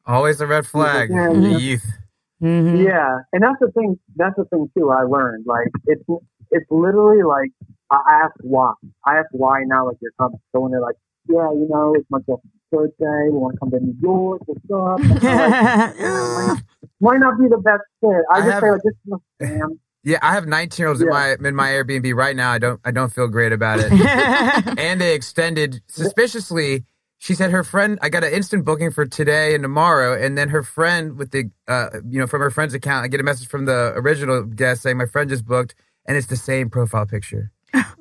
Always 0.06 0.40
a 0.40 0.48
red 0.48 0.66
flag. 0.68 1.10
Yeah, 1.10 1.34
The 1.34 1.50
yeah. 1.50 1.58
youth. 1.58 1.98
Mhm. 2.42 2.86
Yeah, 2.86 3.20
and 3.32 3.42
that's 3.44 3.60
the 3.60 3.72
thing. 3.72 4.00
That's 4.16 4.36
the 4.36 4.46
thing 4.46 4.70
too. 4.78 4.90
I 4.92 5.04
learned 5.04 5.46
like 5.48 5.68
it's 5.86 6.04
it's 6.52 6.70
literally 6.70 7.24
like 7.24 7.52
I 7.92 8.00
ask 8.24 8.34
why. 8.42 8.74
I 9.06 9.18
ask 9.18 9.30
why 9.32 9.64
now. 9.66 9.88
Like 9.88 9.98
you're 10.02 10.12
coming. 10.20 10.40
So 10.52 10.62
when 10.62 10.72
they're 10.72 10.82
like, 10.82 10.96
yeah, 11.28 11.52
you 11.52 11.68
know, 11.70 11.94
it's 11.96 12.06
my 12.10 12.20
girlfriend's 12.20 12.58
birthday. 12.72 13.30
We 13.30 13.38
want 13.38 13.54
to 13.56 13.60
come 13.60 13.72
to 13.72 13.80
New 13.80 13.96
York. 14.02 14.42
What's 14.46 14.60
up? 14.72 15.24
I'm 15.24 16.48
like, 16.48 16.64
Might 17.00 17.20
not 17.20 17.38
be 17.40 17.48
the 17.48 17.58
best 17.58 17.84
fit. 18.02 18.10
I, 18.32 18.36
I 18.36 18.40
just 18.40 18.52
have- 18.52 18.62
say 18.62 18.70
like 18.72 18.82
this 18.84 18.94
is 19.06 19.14
a 19.14 19.44
scam. 19.46 19.80
Yeah, 20.06 20.18
I 20.22 20.34
have 20.34 20.46
19 20.46 20.84
year 20.84 20.90
olds 20.90 21.00
in 21.00 21.08
my 21.08 21.38
in 21.42 21.56
my 21.56 21.70
Airbnb 21.70 22.14
right 22.14 22.36
now. 22.36 22.52
I 22.52 22.58
don't 22.58 22.78
I 22.84 22.92
don't 22.92 23.14
feel 23.14 23.30
great 23.30 23.54
about 23.54 23.80
it. 23.80 23.90
and 24.78 25.00
they 25.00 25.16
extended 25.16 25.82
suspiciously. 25.88 26.84
She 27.20 27.36
said 27.36 27.52
her 27.52 27.64
friend. 27.64 27.98
I 28.02 28.10
got 28.10 28.26
an 28.26 28.34
instant 28.34 28.66
booking 28.66 28.92
for 28.92 29.06
today 29.06 29.56
and 29.56 29.64
tomorrow, 29.64 30.22
and 30.22 30.38
then 30.38 30.50
her 30.50 30.62
friend 30.62 31.18
with 31.18 31.32
the 31.32 31.50
uh 31.70 31.88
you 32.06 32.20
know 32.20 32.28
from 32.28 32.42
her 32.42 32.52
friend's 32.52 32.74
account. 32.74 33.06
I 33.06 33.08
get 33.08 33.22
a 33.22 33.24
message 33.24 33.48
from 33.48 33.64
the 33.64 33.94
original 33.96 34.44
guest 34.44 34.82
saying 34.82 34.98
my 34.98 35.06
friend 35.06 35.30
just 35.30 35.46
booked, 35.46 35.74
and 36.06 36.18
it's 36.18 36.28
the 36.28 36.36
same 36.36 36.70
profile 36.70 37.06
picture. 37.06 37.53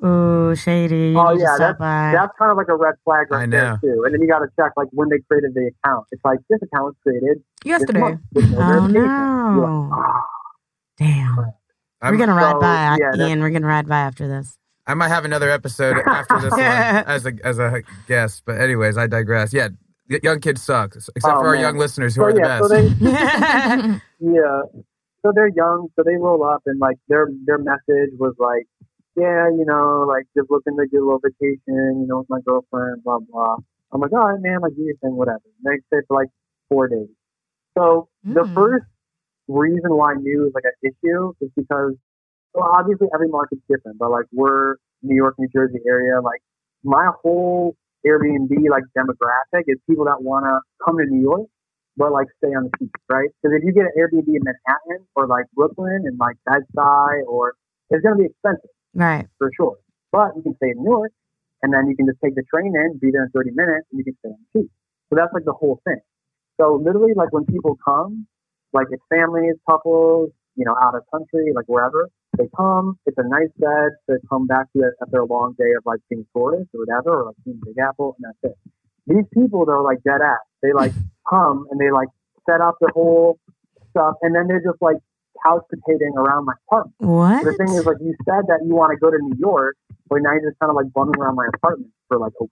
Ooh, 0.05 0.55
shady. 0.55 1.15
Oh 1.15 1.33
need 1.33 1.41
yeah, 1.41 1.55
that's 1.57 1.79
that's 1.79 2.31
kind 2.37 2.51
of 2.51 2.57
like 2.57 2.67
a 2.67 2.75
red 2.75 2.95
flag 3.03 3.27
right 3.31 3.43
I 3.43 3.45
there 3.47 3.77
too. 3.81 4.03
And 4.05 4.13
then 4.13 4.21
you 4.21 4.27
got 4.27 4.39
to 4.39 4.47
check 4.59 4.71
like 4.77 4.87
when 4.91 5.09
they 5.09 5.17
created 5.29 5.53
the 5.55 5.71
account. 5.83 6.05
It's 6.11 6.23
like 6.23 6.39
this 6.49 6.59
account 6.61 6.85
was 6.85 6.95
created 7.03 7.37
this 7.63 7.65
Yesterday. 7.65 7.99
month 7.99 8.21
Oh 8.35 8.87
no! 8.87 9.89
like, 9.89 9.99
ah. 9.99 10.23
Damn. 10.97 11.37
We're 12.03 12.17
gonna 12.17 12.33
ride 12.33 12.51
so, 12.53 12.59
by, 12.59 12.73
yeah, 12.99 13.11
that's- 13.11 13.29
Ian. 13.29 13.41
We're 13.41 13.49
gonna 13.49 13.65
ride 13.67 13.87
by 13.87 13.99
after 13.99 14.27
this. 14.27 14.57
I 14.85 14.93
might 14.95 15.07
have 15.07 15.23
another 15.25 15.49
episode 15.49 15.97
after 16.05 16.39
this 16.41 16.51
one 16.51 16.59
as 16.61 17.25
a 17.25 17.31
as 17.43 17.57
a 17.59 17.81
guest, 18.07 18.43
but 18.45 18.59
anyways, 18.59 18.97
I 18.97 19.07
digress. 19.07 19.53
Yeah, 19.53 19.69
young 20.21 20.41
kids 20.41 20.61
suck, 20.61 20.95
except 20.97 21.17
Oh, 21.23 21.39
for 21.39 21.47
our 21.47 21.53
man. 21.53 21.61
young 21.61 21.77
listeners 21.77 22.13
who 22.15 22.21
So 22.21 22.25
are 22.25 22.33
the 22.33 22.39
yeah, 22.41 22.59
best. 22.59 22.69
so 22.69 23.89
they 24.27 24.29
Yeah. 24.33 24.61
So 25.25 25.31
they're 25.33 25.47
young, 25.55 25.87
so 25.95 26.03
they 26.05 26.15
roll 26.17 26.43
up 26.43 26.63
and 26.65 26.77
like 26.81 26.97
their 27.07 27.29
their 27.45 27.57
message 27.57 28.11
was 28.19 28.35
like, 28.37 28.67
Yeah, 29.15 29.49
you 29.49 29.65
know, 29.65 30.05
like 30.07 30.25
just 30.35 30.49
looking 30.49 30.75
to 30.77 30.87
get 30.87 30.97
a 31.01 31.05
little 31.05 31.19
vacation, 31.21 32.01
you 32.01 32.07
know, 32.07 32.19
with 32.19 32.29
my 32.29 32.39
girlfriend, 32.45 33.03
blah 33.03 33.19
blah. 33.19 33.57
I'm 33.91 34.01
like, 34.01 34.11
All 34.13 34.27
right, 34.31 34.39
man, 34.41 34.61
like 34.61 34.75
do 34.75 34.81
your 34.83 34.95
thing, 34.97 35.15
whatever. 35.15 35.41
They 35.63 35.77
stay 35.87 36.01
for 36.07 36.17
like 36.17 36.29
four 36.69 36.87
days. 36.87 37.09
So 37.77 38.09
the 38.29 38.45
Mm. 38.45 38.53
first 38.55 38.85
reason 39.47 39.93
why 39.95 40.13
I 40.13 40.15
knew 40.15 40.41
it 40.41 40.45
was 40.45 40.53
like 40.55 40.65
an 40.65 40.91
issue 40.91 41.33
is 41.41 41.51
because 41.55 41.93
well 42.53 42.69
obviously 42.73 43.07
every 43.13 43.27
market's 43.29 43.61
different, 43.69 43.97
but 43.99 44.11
like 44.11 44.25
we're 44.31 44.75
New 45.03 45.15
York, 45.15 45.35
New 45.39 45.49
Jersey 45.55 45.79
area, 45.87 46.21
like 46.21 46.41
my 46.83 47.09
whole 47.21 47.75
Airbnb 48.05 48.51
like 48.69 48.83
demographic 48.97 49.63
is 49.67 49.77
people 49.89 50.05
that 50.05 50.21
wanna 50.21 50.59
come 50.85 50.97
to 50.97 51.05
New 51.05 51.21
York 51.21 51.47
but 51.97 52.11
like 52.11 52.27
stay 52.37 52.49
on 52.53 52.63
the 52.65 52.71
beach, 52.79 52.91
right? 53.11 53.29
Because 53.41 53.57
if 53.57 53.63
you 53.63 53.73
get 53.73 53.83
an 53.85 53.91
Airbnb 53.97 54.27
in 54.27 54.41
Manhattan 54.43 55.05
or 55.15 55.27
like 55.27 55.45
Brooklyn 55.53 56.03
and 56.05 56.17
like 56.19 56.37
Bed-Stuy, 56.45 57.23
or 57.27 57.53
it's 57.89 58.01
going 58.01 58.17
to 58.17 58.19
be 58.23 58.25
expensive 58.29 58.69
right. 58.93 59.27
for 59.37 59.51
sure. 59.55 59.77
But 60.11 60.35
you 60.35 60.43
can 60.43 60.55
stay 60.57 60.71
in 60.71 60.83
Newark, 60.83 61.11
and 61.61 61.73
then 61.73 61.87
you 61.87 61.95
can 61.95 62.05
just 62.05 62.19
take 62.23 62.35
the 62.35 62.43
train 62.43 62.73
in, 62.75 62.99
be 62.99 63.09
there 63.11 63.23
in 63.23 63.29
30 63.31 63.51
minutes, 63.51 63.87
and 63.91 63.99
you 63.99 64.03
can 64.03 64.15
stay 64.19 64.29
on 64.29 64.37
the 64.53 64.61
beach. 64.61 64.71
So 65.09 65.15
that's 65.15 65.33
like 65.33 65.45
the 65.45 65.53
whole 65.53 65.81
thing. 65.85 65.99
So 66.59 66.81
literally, 66.83 67.13
like 67.15 67.31
when 67.31 67.45
people 67.45 67.77
come, 67.83 68.27
like 68.73 68.87
it's 68.91 69.03
families, 69.09 69.55
couples, 69.69 70.29
you 70.55 70.65
know, 70.65 70.75
out 70.81 70.95
of 70.95 71.03
country, 71.11 71.51
like 71.55 71.65
wherever 71.65 72.09
they 72.37 72.49
come, 72.55 72.97
it's 73.05 73.17
a 73.17 73.27
nice 73.27 73.49
bed 73.57 73.91
to 74.09 74.17
come 74.29 74.47
back 74.47 74.67
to 74.73 74.91
after 75.01 75.17
a 75.17 75.25
long 75.25 75.55
day 75.57 75.71
of 75.77 75.83
like 75.85 75.99
being 76.09 76.25
tourists 76.35 76.69
or 76.73 76.85
whatever, 76.85 77.21
or 77.21 77.25
like 77.27 77.35
seeing 77.43 77.59
Big 77.65 77.77
Apple, 77.77 78.15
and 78.17 78.33
that's 78.33 78.53
it. 78.53 78.71
These 79.07 79.25
people, 79.33 79.65
they're 79.65 79.81
like 79.81 80.01
dead 80.03 80.21
ass. 80.21 80.39
They 80.61 80.73
like 80.73 80.93
come 81.29 81.67
and 81.71 81.79
they 81.79 81.91
like 81.91 82.09
set 82.49 82.61
up 82.61 82.75
the 82.81 82.91
whole 82.93 83.39
stuff, 83.91 84.15
and 84.21 84.35
then 84.35 84.47
they're 84.47 84.63
just 84.63 84.81
like 84.81 84.97
couch 85.45 85.63
potatoing 85.73 86.15
around 86.15 86.45
my 86.45 86.53
apartment. 86.67 86.95
What? 86.99 87.43
The 87.45 87.53
thing 87.53 87.69
is, 87.75 87.85
like, 87.85 87.97
you 88.01 88.15
said 88.25 88.45
that 88.47 88.59
you 88.65 88.75
want 88.75 88.91
to 88.91 88.97
go 88.97 89.09
to 89.11 89.17
New 89.19 89.35
York, 89.39 89.75
but 90.09 90.19
now 90.21 90.31
you're 90.33 90.49
just 90.49 90.59
kind 90.59 90.69
of 90.69 90.75
like 90.75 90.91
bumming 90.93 91.15
around 91.19 91.35
my 91.35 91.47
apartment 91.53 91.91
for 92.07 92.17
like 92.19 92.33
a 92.39 92.43
week. 92.43 92.51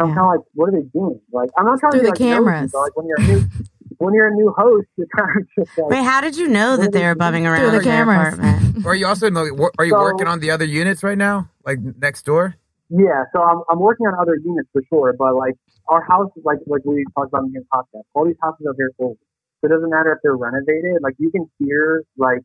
I'm 0.00 0.08
Yeah. 0.08 0.14
kind 0.16 0.26
of 0.26 0.30
like, 0.40 0.46
what 0.54 0.68
are 0.68 0.72
they 0.72 0.86
doing? 0.92 1.20
Like, 1.32 1.50
I'm 1.56 1.66
not 1.66 1.78
trying 1.78 1.92
Through 1.92 2.00
to 2.02 2.12
be, 2.12 2.18
the 2.18 2.24
like, 2.24 2.34
nosy, 2.34 2.34
cameras. 2.34 2.72
but, 2.72 2.80
like 2.80 2.96
when 2.96 3.06
you're 3.06 3.20
a 3.20 3.26
new, 3.26 3.44
when 3.98 4.14
you're 4.14 4.26
a 4.28 4.34
new 4.34 4.52
host, 4.56 4.88
you're 4.96 5.06
kind 5.16 5.30
of 5.38 5.46
just 5.58 5.78
like, 5.78 5.90
Wait, 5.90 6.02
how 6.04 6.20
did 6.20 6.36
you 6.36 6.48
know 6.48 6.76
that 6.76 6.92
they 6.92 7.04
were 7.04 7.14
bumming 7.14 7.46
around 7.46 7.60
the 7.62 7.66
in 7.66 7.72
their 7.74 7.82
cameras. 7.82 8.34
apartment? 8.34 8.86
Are 8.86 8.94
you 8.94 9.06
also 9.06 9.26
in 9.28 9.34
the, 9.34 9.70
are 9.78 9.84
you 9.84 9.92
So- 9.92 10.00
working 10.00 10.26
on 10.26 10.40
the 10.40 10.50
other 10.50 10.64
units 10.64 11.02
right 11.02 11.16
now, 11.16 11.48
like 11.64 11.78
next 12.00 12.24
door? 12.24 12.56
yeah. 12.90 13.24
So 13.32 13.40
I'm, 13.42 13.62
I'm 13.70 13.78
working 13.80 14.06
on 14.06 14.14
other 14.20 14.36
units 14.44 14.68
for 14.72 14.82
sure, 14.90 15.14
but 15.18 15.34
like 15.36 15.54
our 15.88 16.02
house 16.02 16.30
is 16.36 16.44
like 16.44 16.58
like 16.66 16.84
we 16.84 17.04
talked 17.16 17.28
about 17.28 17.44
in 17.44 17.52
the 17.52 17.60
podcast. 17.72 18.02
All 18.14 18.24
these 18.26 18.36
houses 18.42 18.66
are 18.66 18.74
very 18.76 18.90
old, 18.98 19.16
so 19.64 19.66
it 19.66 19.74
doesn't 19.74 19.90
matter 19.90 20.12
if 20.12 20.18
they're 20.22 20.36
renovated. 20.36 21.00
Like 21.02 21.14
you 21.18 21.30
can 21.30 21.48
hear 21.58 22.04
like 22.18 22.40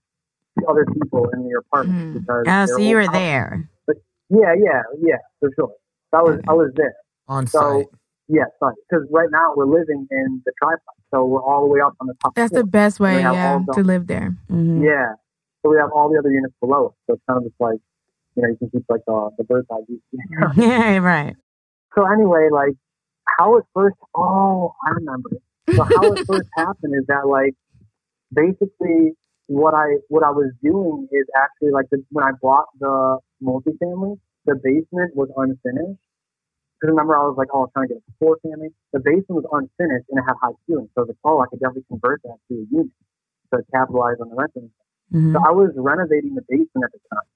other 0.67 0.85
people 0.85 1.29
in 1.33 1.47
your 1.49 1.59
apartment 1.59 2.15
Mm. 2.15 2.19
because 2.21 2.43
Oh, 2.47 2.65
so 2.77 2.77
you 2.81 2.95
were 2.95 3.01
houses. 3.01 3.13
there. 3.13 3.69
Yeah, 4.29 4.53
yeah, 4.57 4.81
yeah, 5.01 5.17
for 5.39 5.49
sure. 5.55 5.71
I 6.13 6.21
was 6.21 6.39
I 6.47 6.53
was 6.53 6.71
there. 6.75 6.93
On 7.27 7.45
So 7.47 7.59
site. 7.59 7.87
yeah, 8.27 8.45
because 8.59 9.07
right 9.11 9.29
now 9.31 9.53
we're 9.55 9.65
living 9.65 10.07
in 10.11 10.41
the 10.45 10.51
triplex, 10.61 10.83
so 11.11 11.25
we're 11.25 11.41
all 11.43 11.61
the 11.61 11.67
way 11.73 11.79
up 11.81 11.93
on 11.99 12.07
the 12.07 12.13
top. 12.21 12.35
That's 12.35 12.51
floor. 12.51 12.61
the 12.63 12.67
best 12.67 12.99
way, 12.99 13.19
yeah, 13.19 13.59
the- 13.65 13.73
to 13.73 13.83
live 13.83 14.05
there. 14.07 14.35
Mhm. 14.51 14.83
Yeah, 14.83 15.13
so 15.61 15.69
we 15.71 15.77
have 15.77 15.91
all 15.91 16.09
the 16.09 16.17
other 16.19 16.31
units 16.31 16.53
below 16.61 16.87
us. 16.87 16.93
So 17.07 17.13
it's 17.15 17.23
kind 17.27 17.37
of 17.37 17.43
just 17.43 17.59
like 17.59 17.79
you 18.35 18.43
know 18.43 18.49
you 18.49 18.57
can 18.57 18.69
keep 18.69 18.85
like 18.89 19.01
the 19.07 19.29
the 19.37 19.43
bird's 19.45 19.67
eye 19.71 19.81
view. 19.87 19.99
Yeah, 20.55 20.97
right. 21.13 21.35
so 21.95 22.05
anyway, 22.05 22.49
like 22.51 22.75
how 23.39 23.57
it 23.57 23.65
first. 23.73 23.95
Oh, 24.15 24.73
I 24.85 24.91
remember. 24.91 25.29
So 25.75 25.83
how 25.83 26.13
it 26.13 26.25
first 26.27 26.49
happened 26.55 26.93
is 26.95 27.05
that 27.07 27.27
like 27.27 27.55
basically 28.33 29.13
what 29.47 29.73
I 29.73 29.97
what 30.09 30.23
I 30.23 30.29
was 30.29 30.51
doing 30.63 31.07
is 31.11 31.25
actually 31.35 31.71
like 31.71 31.87
the, 31.91 32.03
when 32.11 32.23
I 32.23 32.31
bought 32.41 32.67
the 32.79 33.17
multifamily, 33.41 34.19
the 34.45 34.55
basement 34.55 35.15
was 35.15 35.29
unfinished. 35.35 35.99
Because 36.79 36.95
remember, 36.95 37.15
I 37.17 37.27
was 37.27 37.35
like, 37.35 37.49
oh, 37.51 37.59
I 37.59 37.61
was 37.67 37.71
trying 37.75 37.87
to 37.89 37.95
get 37.95 38.03
a 38.07 38.13
four 38.19 38.37
family. 38.39 38.69
The 38.93 38.99
basement 38.99 39.43
was 39.43 39.47
unfinished 39.51 40.07
and 40.09 40.19
it 40.19 40.23
had 40.23 40.35
high 40.41 40.55
ceilings, 40.65 40.89
so 40.95 41.01
I 41.01 41.01
was 41.03 41.09
like, 41.09 41.23
oh, 41.25 41.41
I 41.41 41.45
could 41.51 41.59
definitely 41.59 41.89
convert 41.89 42.21
that 42.23 42.37
to 42.47 42.53
a 42.55 42.65
unit 42.71 42.93
to 43.53 43.59
capitalize 43.73 44.15
on 44.21 44.29
the 44.29 44.35
renting. 44.35 44.71
Mhm. 45.11 45.33
So 45.33 45.39
I 45.43 45.51
was 45.51 45.73
renovating 45.75 46.35
the 46.35 46.45
basement 46.47 46.85
at 46.85 46.91
the 46.93 47.01
time. 47.11 47.27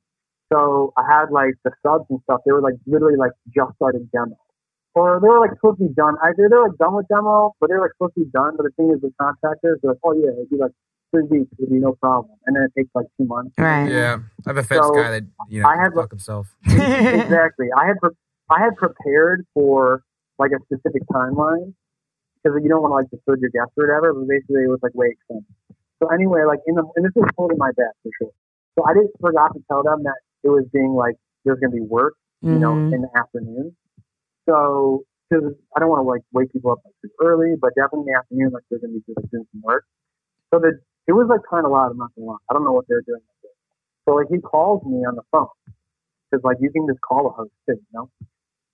So 0.52 0.94
I 0.96 1.04
had 1.10 1.32
like 1.32 1.56
the 1.66 1.72
subs 1.82 2.06
and 2.10 2.22
stuff. 2.24 2.42
They 2.46 2.52
were 2.52 2.62
like 2.62 2.76
literally 2.86 3.18
like 3.18 3.32
just 3.50 3.74
starting 3.76 4.08
demo, 4.14 4.38
or 4.96 5.20
they 5.22 5.28
were 5.28 5.40
like 5.40 5.52
supposed 5.56 5.80
to 5.80 5.88
be 5.88 5.94
done. 5.94 6.16
Either 6.24 6.48
they're 6.50 6.64
like 6.64 6.78
done 6.78 6.96
with 6.96 7.08
demo, 7.08 7.54
but 7.60 7.70
they're 7.70 7.82
like 7.82 7.92
supposed 7.98 8.14
to 8.16 8.22
be 8.26 8.30
done. 8.32 8.54
But 8.58 8.64
the 8.64 8.72
thing 8.78 8.92
is, 8.94 9.02
the 9.02 9.12
contractors, 9.20 9.80
they're 9.82 9.92
like, 9.92 10.00
oh 10.04 10.14
yeah, 10.14 10.32
it'd 10.32 10.50
be 10.50 10.58
like 10.58 10.72
three 11.12 11.24
weeks, 11.24 11.52
it'd 11.60 11.70
be 11.72 11.80
no 11.80 11.94
problem, 11.94 12.34
and 12.46 12.56
then 12.56 12.64
it 12.64 12.72
takes 12.78 12.90
like 12.96 13.06
two 13.20 13.26
months. 13.26 13.54
Right. 13.58 13.90
Yeah, 13.90 14.18
I 14.46 14.50
have 14.50 14.58
a 14.58 14.64
fence 14.64 14.86
So, 14.86 14.94
guy 14.96 15.12
that 15.12 15.24
you 15.50 15.62
know 15.62 15.68
I 15.70 15.78
had- 15.82 15.94
fuck 15.94 16.10
himself. 16.12 16.56
exactly. 16.66 17.68
I 17.78 17.88
had 17.88 17.98
pre- 18.00 18.16
I 18.50 18.60
had 18.60 18.76
prepared 18.78 19.46
for 19.54 20.04
like 20.40 20.52
a 20.52 20.60
specific 20.66 21.04
timeline 21.12 21.74
because 22.44 22.60
you 22.62 22.70
don't 22.70 22.82
want 22.82 22.92
to 22.92 22.96
like 22.96 23.10
disturb 23.10 23.40
your 23.42 23.50
guests 23.52 23.74
or 23.78 23.88
whatever. 23.88 24.14
But 24.14 24.28
basically, 24.28 24.64
it 24.64 24.70
was 24.70 24.80
like 24.84 24.94
way 24.96 25.08
expensive. 25.14 25.46
So 26.02 26.10
anyway, 26.10 26.42
like 26.48 26.60
in 26.68 26.76
the 26.76 26.84
and 26.96 27.06
this 27.06 27.12
was 27.16 27.30
totally 27.38 27.58
my 27.58 27.72
bad 27.78 27.94
for 28.04 28.12
sure. 28.22 28.32
So 28.78 28.84
I 28.86 28.94
just 28.94 29.14
forgot 29.22 29.54
to 29.54 29.62
tell 29.70 29.84
them 29.84 30.04
that 30.04 30.18
it 30.44 30.50
was 30.50 30.66
being 30.74 30.94
like 30.94 31.16
there's 31.46 31.60
gonna 31.60 31.74
be 31.74 31.82
work, 31.82 32.16
you 32.42 32.58
know, 32.60 32.74
Mhm. 32.74 32.94
in 32.94 33.02
the 33.02 33.10
afternoon. 33.18 33.76
So 34.50 35.04
because 35.30 35.54
I 35.76 35.80
don't 35.80 35.90
want 35.90 36.00
to 36.06 36.10
like 36.10 36.22
wake 36.34 36.52
people 36.52 36.72
up 36.72 36.80
like 36.86 36.94
super 37.02 37.16
early, 37.26 37.56
but 37.60 37.72
definitely 37.76 38.06
in 38.08 38.14
the 38.14 38.20
afternoon, 38.20 38.52
like 38.52 38.64
they're 38.70 38.80
gonna 38.80 38.94
be 38.94 39.14
like 39.16 39.30
doing 39.32 39.46
some 39.52 39.62
work. 39.62 39.86
So 40.54 40.60
the 40.60 40.80
it 41.08 41.14
was 41.14 41.28
like 41.30 41.42
kind 41.50 41.66
of 41.66 41.72
loud. 41.72 41.92
I'm 41.92 41.98
not 41.98 42.12
gonna 42.16 42.28
lie. 42.28 42.44
I 42.50 42.54
don't 42.54 42.64
know 42.66 42.72
what 42.74 42.86
they're 42.88 43.02
doing. 43.02 43.22
Like. 43.44 43.52
So 44.08 44.16
like 44.16 44.28
he 44.30 44.40
calls 44.40 44.84
me 44.86 45.00
on 45.06 45.16
the 45.16 45.24
phone 45.32 45.48
because 46.30 46.44
like 46.44 46.58
you 46.60 46.70
can 46.72 46.86
just 46.88 47.02
call 47.02 47.28
a 47.28 47.32
host 47.32 47.52
too, 47.68 47.76
you 47.76 47.94
know. 47.94 48.10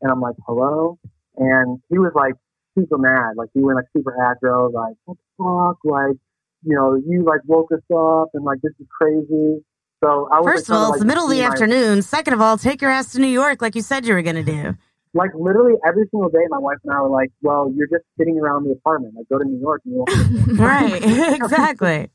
And 0.01 0.11
I'm 0.11 0.21
like, 0.21 0.35
hello, 0.47 0.97
and 1.37 1.79
he 1.89 1.97
was 1.99 2.11
like 2.15 2.33
super 2.77 2.97
mad, 2.97 3.35
like 3.35 3.49
he 3.53 3.61
went 3.61 3.75
like 3.77 3.85
super 3.95 4.15
aggro, 4.19 4.71
like 4.71 4.95
what 5.05 5.17
the 5.17 5.43
fuck, 5.43 5.77
like 5.83 6.17
you 6.63 6.75
know, 6.75 6.95
you 6.95 7.23
like 7.23 7.41
woke 7.45 7.71
us 7.71 7.79
up 7.95 8.29
and 8.33 8.43
like 8.43 8.59
this 8.61 8.73
is 8.79 8.87
crazy. 8.99 9.63
So 10.03 10.29
I 10.31 10.39
was 10.39 10.45
First 10.53 10.69
of 10.69 10.75
all, 10.75 10.83
kinda, 10.85 10.93
it's 10.93 10.99
the 11.01 11.05
middle 11.07 11.25
of 11.25 11.29
the 11.31 11.39
my- 11.41 11.45
afternoon. 11.47 12.01
Second 12.01 12.33
of 12.33 12.41
all, 12.41 12.57
take 12.57 12.81
your 12.81 12.89
ass 12.91 13.11
to 13.13 13.19
New 13.19 13.27
York 13.27 13.61
like 13.61 13.75
you 13.75 13.81
said 13.81 14.05
you 14.05 14.13
were 14.13 14.21
going 14.21 14.37
to 14.37 14.43
do. 14.43 14.77
Like 15.13 15.31
literally 15.33 15.73
every 15.85 16.05
single 16.11 16.29
day, 16.29 16.45
my 16.49 16.59
wife 16.59 16.77
and 16.83 16.93
I 16.93 17.01
were 17.01 17.09
like, 17.09 17.31
"Well, 17.41 17.71
you're 17.75 17.87
just 17.87 18.05
sitting 18.17 18.39
around 18.39 18.65
the 18.65 18.71
apartment. 18.71 19.15
Like, 19.15 19.27
go 19.29 19.39
to 19.39 19.45
New 19.45 19.59
York 19.59 19.81
and 19.85 19.93
you 19.93 20.05
won't." 20.05 20.59
Right. 20.59 21.01
exactly. 21.41 22.09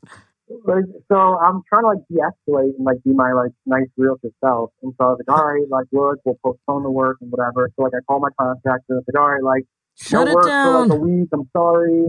like, 0.64 0.84
so 1.10 1.16
I'm 1.16 1.62
trying 1.68 1.82
to 1.82 1.88
like 1.88 1.98
de-escalate 2.10 2.76
and 2.76 2.84
like 2.84 3.02
be 3.02 3.12
my 3.12 3.32
like 3.32 3.50
nice 3.66 3.88
realtor 3.96 4.30
self. 4.44 4.70
And 4.82 4.92
so 4.98 5.06
I 5.06 5.08
was 5.10 5.20
like, 5.26 5.36
"All 5.36 5.44
right, 5.44 5.64
like, 5.68 5.86
look, 5.92 6.20
we'll 6.24 6.38
postpone 6.44 6.82
the 6.84 6.90
work 6.90 7.18
and 7.20 7.30
whatever." 7.30 7.70
So 7.76 7.82
like, 7.82 7.92
I 7.96 8.02
called 8.06 8.22
my 8.22 8.30
contractor. 8.38 8.94
I 8.94 8.94
was 8.94 9.04
like, 9.12 9.20
"All 9.20 9.30
right, 9.30 9.42
like, 9.42 9.64
Shut 9.96 10.26
no 10.26 10.30
it 10.30 10.34
work 10.34 10.44
for 10.44 10.86
like 10.86 10.90
a 10.92 11.02
week. 11.02 11.28
I'm 11.32 11.48
sorry." 11.52 12.06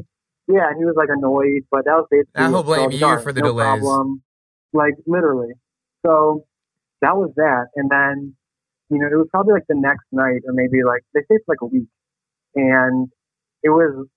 Yeah, 0.48 0.70
and 0.70 0.78
he 0.78 0.86
was 0.86 0.94
like 0.96 1.10
annoyed, 1.10 1.66
but 1.72 1.86
that 1.86 1.94
was 1.94 2.08
basically. 2.12 2.34
I 2.36 2.50
will 2.50 2.60
it. 2.60 2.62
So 2.62 2.64
blame 2.64 2.86
was 2.86 2.94
like, 2.94 3.00
you 3.00 3.06
"All 3.08 3.16
right, 3.16 3.24
for 3.24 3.34
the 3.34 3.42
no 3.42 3.48
delays." 3.48 3.82
Problem. 3.82 4.22
Like 4.74 4.94
literally. 5.08 5.54
So 6.06 6.46
that 7.02 7.18
was 7.18 7.32
that, 7.38 7.68
and 7.76 7.90
then 7.90 8.36
you 8.90 9.00
know 9.00 9.08
it 9.12 9.16
was 9.18 9.28
probably 9.32 9.54
like 9.54 9.68
the 9.68 9.76
next 9.76 10.06
night 10.12 10.42
or 10.46 10.54
maybe 10.54 10.84
like 10.84 11.02
they 11.14 11.22
stayed 11.26 11.42
for 11.46 11.54
like 11.56 11.62
a 11.62 11.66
week, 11.68 11.88
and 12.56 13.10
it 13.64 13.70
was 13.70 14.08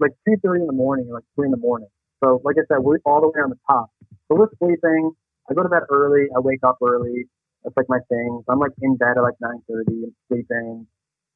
like 0.00 0.12
two 0.26 0.36
thirty 0.42 0.60
in 0.60 0.66
the 0.66 0.72
morning, 0.76 1.08
like 1.12 1.24
three 1.34 1.46
in 1.46 1.52
the 1.52 1.58
morning. 1.58 1.88
So 2.22 2.40
like 2.44 2.56
I 2.58 2.64
said, 2.68 2.80
we're 2.82 2.98
all 3.06 3.20
the 3.20 3.28
way 3.28 3.40
on 3.42 3.50
the 3.50 3.58
top. 3.68 3.90
So 4.28 4.36
we're 4.36 4.48
sleeping. 4.58 5.12
I 5.50 5.54
go 5.54 5.62
to 5.62 5.68
bed 5.68 5.82
early. 5.90 6.26
I 6.36 6.40
wake 6.40 6.60
up 6.66 6.78
early. 6.82 7.26
That's 7.64 7.76
like 7.76 7.88
my 7.88 8.00
thing. 8.08 8.42
So 8.46 8.52
I'm 8.52 8.58
like 8.58 8.72
in 8.82 8.96
bed 8.96 9.16
at 9.16 9.22
like 9.22 9.34
nine 9.40 9.60
thirty 9.68 10.04
and 10.04 10.12
sleeping. 10.28 10.86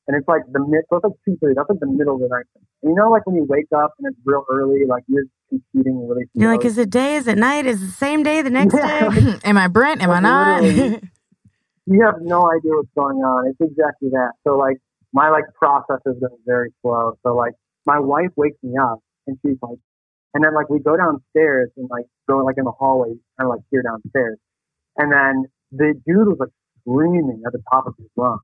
And 0.09 0.17
it's 0.17 0.27
like 0.27 0.43
the 0.53 0.59
mid, 0.61 0.83
so 0.91 0.97
it's 0.97 1.05
like 1.05 1.13
two 1.25 1.37
thirty. 1.41 1.55
That's 1.57 1.69
like 1.69 1.81
the 1.81 1.87
middle 1.87 2.15
of 2.17 2.21
the 2.21 2.29
night. 2.29 2.45
And 2.83 2.91
you 2.91 2.95
know, 2.95 3.11
like 3.11 3.27
when 3.27 3.37
you 3.37 3.45
wake 3.45 3.69
up 3.75 3.95
and 3.99 4.09
it's 4.13 4.19
real 4.25 4.45
early, 4.51 4.81
like 4.87 5.05
you're 5.07 5.25
computing 5.49 6.07
really. 6.09 6.25
You're 6.35 6.51
like, 6.53 6.65
is 6.65 6.79
it 6.79 6.91
day? 6.91 7.15
Is 7.17 7.29
it 7.29 7.39
night? 7.39 7.67
Is 7.67 7.83
it 7.83 7.87
the 7.87 7.93
same 7.93 8.23
day 8.23 8.43
the 8.43 8.51
next 8.51 8.75
Yeah. 8.77 9.11
day? 9.11 9.39
Am 9.45 9.57
I 9.57 9.69
Brent? 9.69 10.03
Am 10.03 10.11
I 10.11 10.21
not? 10.21 11.01
you 11.87 12.03
have 12.05 12.17
no 12.21 12.51
idea 12.51 12.73
what's 12.73 12.89
going 12.97 13.19
on. 13.19 13.49
It's 13.49 13.61
exactly 13.61 14.11
that. 14.11 14.33
So 14.47 14.57
like 14.57 14.79
my 15.13 15.31
like 15.31 15.45
process 15.55 16.01
been 16.05 16.29
very 16.47 16.73
slow. 16.83 17.19
So 17.25 17.35
like 17.35 17.55
my 17.87 17.99
wife 17.99 18.31
wakes 18.37 18.57
me 18.63 18.75
up 18.81 19.01
and 19.27 19.39
she's 19.45 19.59
like, 19.63 19.79
and 20.35 20.43
then 20.43 20.55
like 20.55 20.71
we 20.71 20.79
go 20.79 20.97
downstairs 20.97 21.71
and 21.77 21.89
like 21.91 22.07
go 22.29 22.39
like 22.39 22.57
in 22.57 22.65
the 22.65 22.73
hallway, 22.73 23.15
kind 23.39 23.49
of 23.49 23.51
like 23.51 23.61
here 23.71 23.83
downstairs, 23.83 24.39
and 24.97 25.13
then 25.13 25.45
the 25.73 25.95
dude 26.07 26.29
was 26.29 26.39
like 26.41 26.51
screaming 26.81 27.43
at 27.47 27.53
the 27.53 27.63
top 27.71 27.87
of 27.87 27.95
his 27.99 28.09
lungs. 28.17 28.41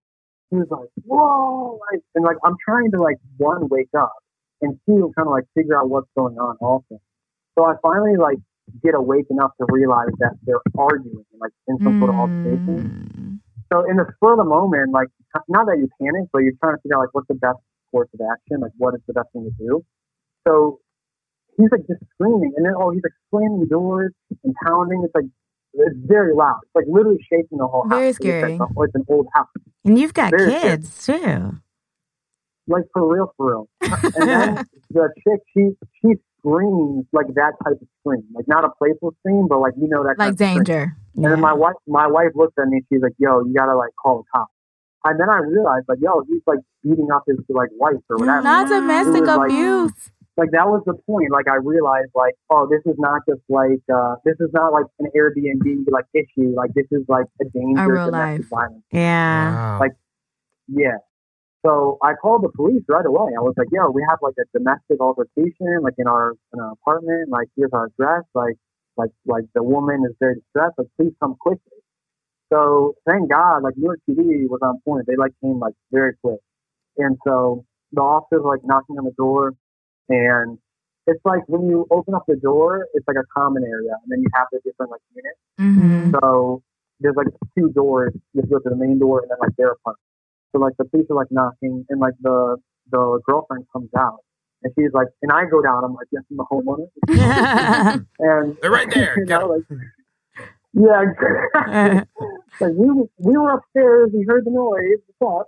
He 0.50 0.56
was 0.56 0.68
like, 0.70 0.88
whoa, 1.04 1.78
like, 1.90 2.02
and 2.14 2.24
like 2.24 2.36
I'm 2.44 2.56
trying 2.62 2.90
to 2.92 3.00
like 3.00 3.16
one 3.36 3.68
wake 3.68 3.92
up 3.98 4.12
and 4.60 4.78
two 4.86 5.12
kind 5.16 5.28
of 5.28 5.32
like 5.32 5.44
figure 5.54 5.78
out 5.78 5.88
what's 5.88 6.08
going 6.16 6.36
on 6.38 6.56
also. 6.60 7.00
So 7.58 7.64
I 7.64 7.74
finally 7.82 8.16
like 8.16 8.38
get 8.82 8.94
awake 8.94 9.26
enough 9.30 9.52
to 9.60 9.66
realize 9.70 10.12
that 10.18 10.32
they're 10.42 10.60
arguing 10.76 11.24
like 11.40 11.52
in 11.68 11.78
some 11.82 12.00
sort 12.00 12.10
of 12.10 12.16
altercation. 12.16 13.12
Mm. 13.16 13.27
So 13.72 13.88
in 13.88 13.96
the 13.96 14.06
spur 14.16 14.32
of 14.32 14.38
the 14.38 14.44
moment, 14.44 14.92
like 14.92 15.08
not 15.48 15.66
that 15.66 15.76
you 15.78 15.88
panic, 16.00 16.28
but 16.32 16.40
you're 16.40 16.54
trying 16.62 16.76
to 16.76 16.82
figure 16.82 16.96
out 16.96 17.00
like 17.00 17.14
what's 17.14 17.28
the 17.28 17.34
best 17.34 17.58
course 17.90 18.08
of 18.14 18.20
action, 18.32 18.60
like 18.60 18.72
what 18.78 18.94
is 18.94 19.00
the 19.06 19.12
best 19.12 19.28
thing 19.32 19.44
to 19.44 19.50
do. 19.58 19.84
So 20.46 20.80
he's 21.56 21.70
like 21.70 21.86
just 21.86 22.00
screaming, 22.14 22.52
and 22.56 22.64
then 22.66 22.72
oh, 22.76 22.90
he's 22.90 23.02
like 23.02 23.12
slamming 23.30 23.66
doors 23.68 24.12
and 24.44 24.54
pounding. 24.64 25.02
It's 25.04 25.14
like 25.14 25.26
it's 25.74 25.96
very 26.06 26.34
loud. 26.34 26.60
It's 26.64 26.74
like 26.74 26.86
literally 26.88 27.18
shaking 27.30 27.58
the 27.58 27.66
whole 27.66 27.86
house. 27.88 27.98
Very 27.98 28.08
It's 28.08 28.20
like 28.20 28.28
scary. 28.40 28.52
it's 28.54 28.94
an 28.94 29.04
old 29.08 29.26
house, 29.34 29.48
And 29.84 29.98
you've 29.98 30.14
got 30.14 30.30
Very 30.30 30.50
kids 30.52 31.04
too. 31.04 31.60
like 32.66 32.84
for 32.92 33.06
real, 33.14 33.32
for 33.36 33.50
real. 33.50 33.68
And 34.16 34.28
then 34.28 34.64
the 34.90 35.10
chick, 35.22 35.40
she 35.54 35.70
she 36.00 36.14
screams 36.38 37.04
like 37.12 37.26
that 37.34 37.52
type 37.64 37.74
of 37.80 37.88
scream, 38.00 38.24
like 38.34 38.48
not 38.48 38.64
a 38.64 38.70
playful 38.78 39.14
scream, 39.20 39.46
but 39.48 39.60
like 39.60 39.74
you 39.76 39.88
know 39.88 40.02
that 40.04 40.16
Like 40.18 40.18
kind 40.18 40.30
of 40.30 40.38
scream. 40.38 40.64
Danger. 41.18 41.26
And 41.28 41.34
then 41.36 41.40
my 41.40 41.52
wife, 41.52 41.74
my 41.86 42.06
wife 42.06 42.30
looked 42.34 42.58
at 42.58 42.68
me. 42.68 42.82
She's 42.88 43.02
like, 43.02 43.14
"Yo, 43.18 43.44
you 43.44 43.52
gotta 43.54 43.76
like 43.76 43.90
call 44.02 44.18
the 44.18 44.24
cops." 44.34 44.52
And 45.04 45.18
then 45.20 45.28
I 45.30 45.38
realized, 45.38 45.86
like, 45.88 45.98
yo, 46.00 46.22
he's 46.28 46.42
like 46.46 46.58
beating 46.82 47.08
up 47.14 47.22
his 47.26 47.38
like 47.48 47.70
wife 47.78 47.94
or 48.10 48.16
whatever. 48.16 48.42
Not 48.42 48.68
domestic 48.68 49.16
It 49.16 49.20
was 49.26 49.36
like- 49.38 49.50
abuse. 49.50 50.10
Like 50.36 50.50
that 50.52 50.68
was 50.68 50.82
the 50.86 50.94
point. 50.94 51.32
Like 51.32 51.48
I 51.48 51.56
realized, 51.56 52.10
like, 52.14 52.34
oh, 52.48 52.68
this 52.70 52.80
is 52.86 52.96
not 52.98 53.22
just 53.28 53.40
like 53.48 53.82
uh 53.92 54.14
this 54.24 54.36
is 54.38 54.50
not 54.52 54.72
like 54.72 54.86
an 55.00 55.10
Airbnb 55.16 55.66
like 55.90 56.04
issue. 56.14 56.54
Like 56.54 56.72
this 56.74 56.86
is 56.92 57.02
like 57.08 57.26
a 57.40 57.44
danger 57.46 57.82
A 57.82 57.92
real 57.92 58.04
domestic 58.06 58.50
life. 58.52 58.60
violence. 58.60 58.84
Yeah. 58.92 59.54
Wow. 59.54 59.78
Like- 59.80 59.96
Yeah. 60.68 60.98
So 61.66 61.98
I 62.04 62.14
called 62.14 62.44
the 62.44 62.50
police 62.54 62.84
right 62.88 63.04
away. 63.04 63.32
I 63.36 63.40
was 63.40 63.54
like, 63.58 63.66
yo, 63.72 63.90
we 63.90 64.04
have 64.08 64.20
like 64.22 64.34
a 64.38 64.46
domestic 64.56 65.00
altercation, 65.00 65.80
like 65.82 65.94
in 65.98 66.06
our 66.06 66.34
in 66.54 66.60
our 66.60 66.70
apartment. 66.72 67.30
Like 67.30 67.48
here's 67.56 67.72
our 67.72 67.86
address. 67.86 68.22
Like 68.34 68.54
like 68.98 69.12
like 69.26 69.44
the 69.54 69.62
woman 69.64 70.04
is 70.08 70.16
very 70.20 70.36
distressed. 70.36 70.76
Like 70.78 70.88
please 71.00 71.14
come 71.22 71.36
quickly. 71.40 71.78
So 72.52 72.94
thank 73.06 73.30
God, 73.30 73.62
like 73.62 73.76
New 73.76 73.84
York 73.86 74.00
TV 74.08 74.48
was 74.48 74.60
on 74.62 74.80
point. 74.84 75.06
They 75.06 75.16
like 75.16 75.32
came 75.42 75.58
like 75.58 75.74
very 75.92 76.14
quick. 76.22 76.40
And 76.98 77.18
so 77.26 77.64
the 77.92 78.02
officers 78.02 78.42
like 78.44 78.60
knocking 78.64 78.98
on 78.98 79.04
the 79.04 79.12
door 79.16 79.54
and 80.08 80.58
it's 81.06 81.20
like 81.24 81.42
when 81.48 81.68
you 81.68 81.86
open 81.90 82.14
up 82.14 82.24
the 82.28 82.36
door, 82.36 82.86
it's 82.94 83.06
like 83.08 83.16
a 83.16 83.26
common 83.36 83.64
area 83.64 83.92
and 84.02 84.10
then 84.10 84.20
you 84.20 84.28
have 84.34 84.46
the 84.52 84.60
different 84.64 84.92
like 84.92 85.02
units. 85.14 85.38
hmm 85.58 86.10
So 86.22 86.62
there's 87.00 87.16
like 87.16 87.28
two 87.58 87.70
doors. 87.72 88.12
You 88.34 88.42
have 88.42 88.50
to 88.50 88.56
go 88.56 88.58
to 88.60 88.70
the 88.70 88.76
main 88.76 88.98
door 88.98 89.20
and 89.22 89.30
then 89.30 89.38
like 89.40 89.56
their 89.56 89.72
apartment. 89.72 90.00
So 90.52 90.60
like 90.60 90.74
the 90.78 90.84
police 90.86 91.06
are 91.10 91.16
like 91.16 91.30
knocking 91.30 91.84
and 91.88 92.00
like 92.00 92.14
the 92.20 92.56
the 92.90 93.20
girlfriend 93.26 93.66
comes 93.72 93.90
out 93.96 94.20
and 94.62 94.72
she's 94.78 94.92
like 94.92 95.08
and 95.22 95.32
I 95.32 95.44
go 95.50 95.62
down, 95.62 95.84
I'm 95.84 95.94
like, 95.94 96.08
Yes, 96.12 96.22
I'm 96.30 96.36
the 96.36 96.44
homeowner 96.50 96.88
and 98.18 98.56
They're 98.60 98.70
right 98.70 98.90
there. 98.92 99.14
you 99.18 99.24
know, 99.26 99.46
like 99.48 99.64
Yeah, 100.74 102.04
like 102.60 102.72
we 102.74 102.90
we 103.18 103.36
were 103.36 103.50
upstairs, 103.54 104.10
we 104.12 104.24
heard 104.28 104.44
the 104.44 104.50
noise, 104.50 105.00
what's 105.18 105.40
up? 105.40 105.46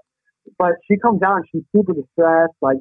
But 0.58 0.72
she 0.90 0.96
comes 0.96 1.20
down, 1.20 1.42
she's 1.52 1.62
super 1.74 1.92
distressed, 1.92 2.54
like 2.62 2.78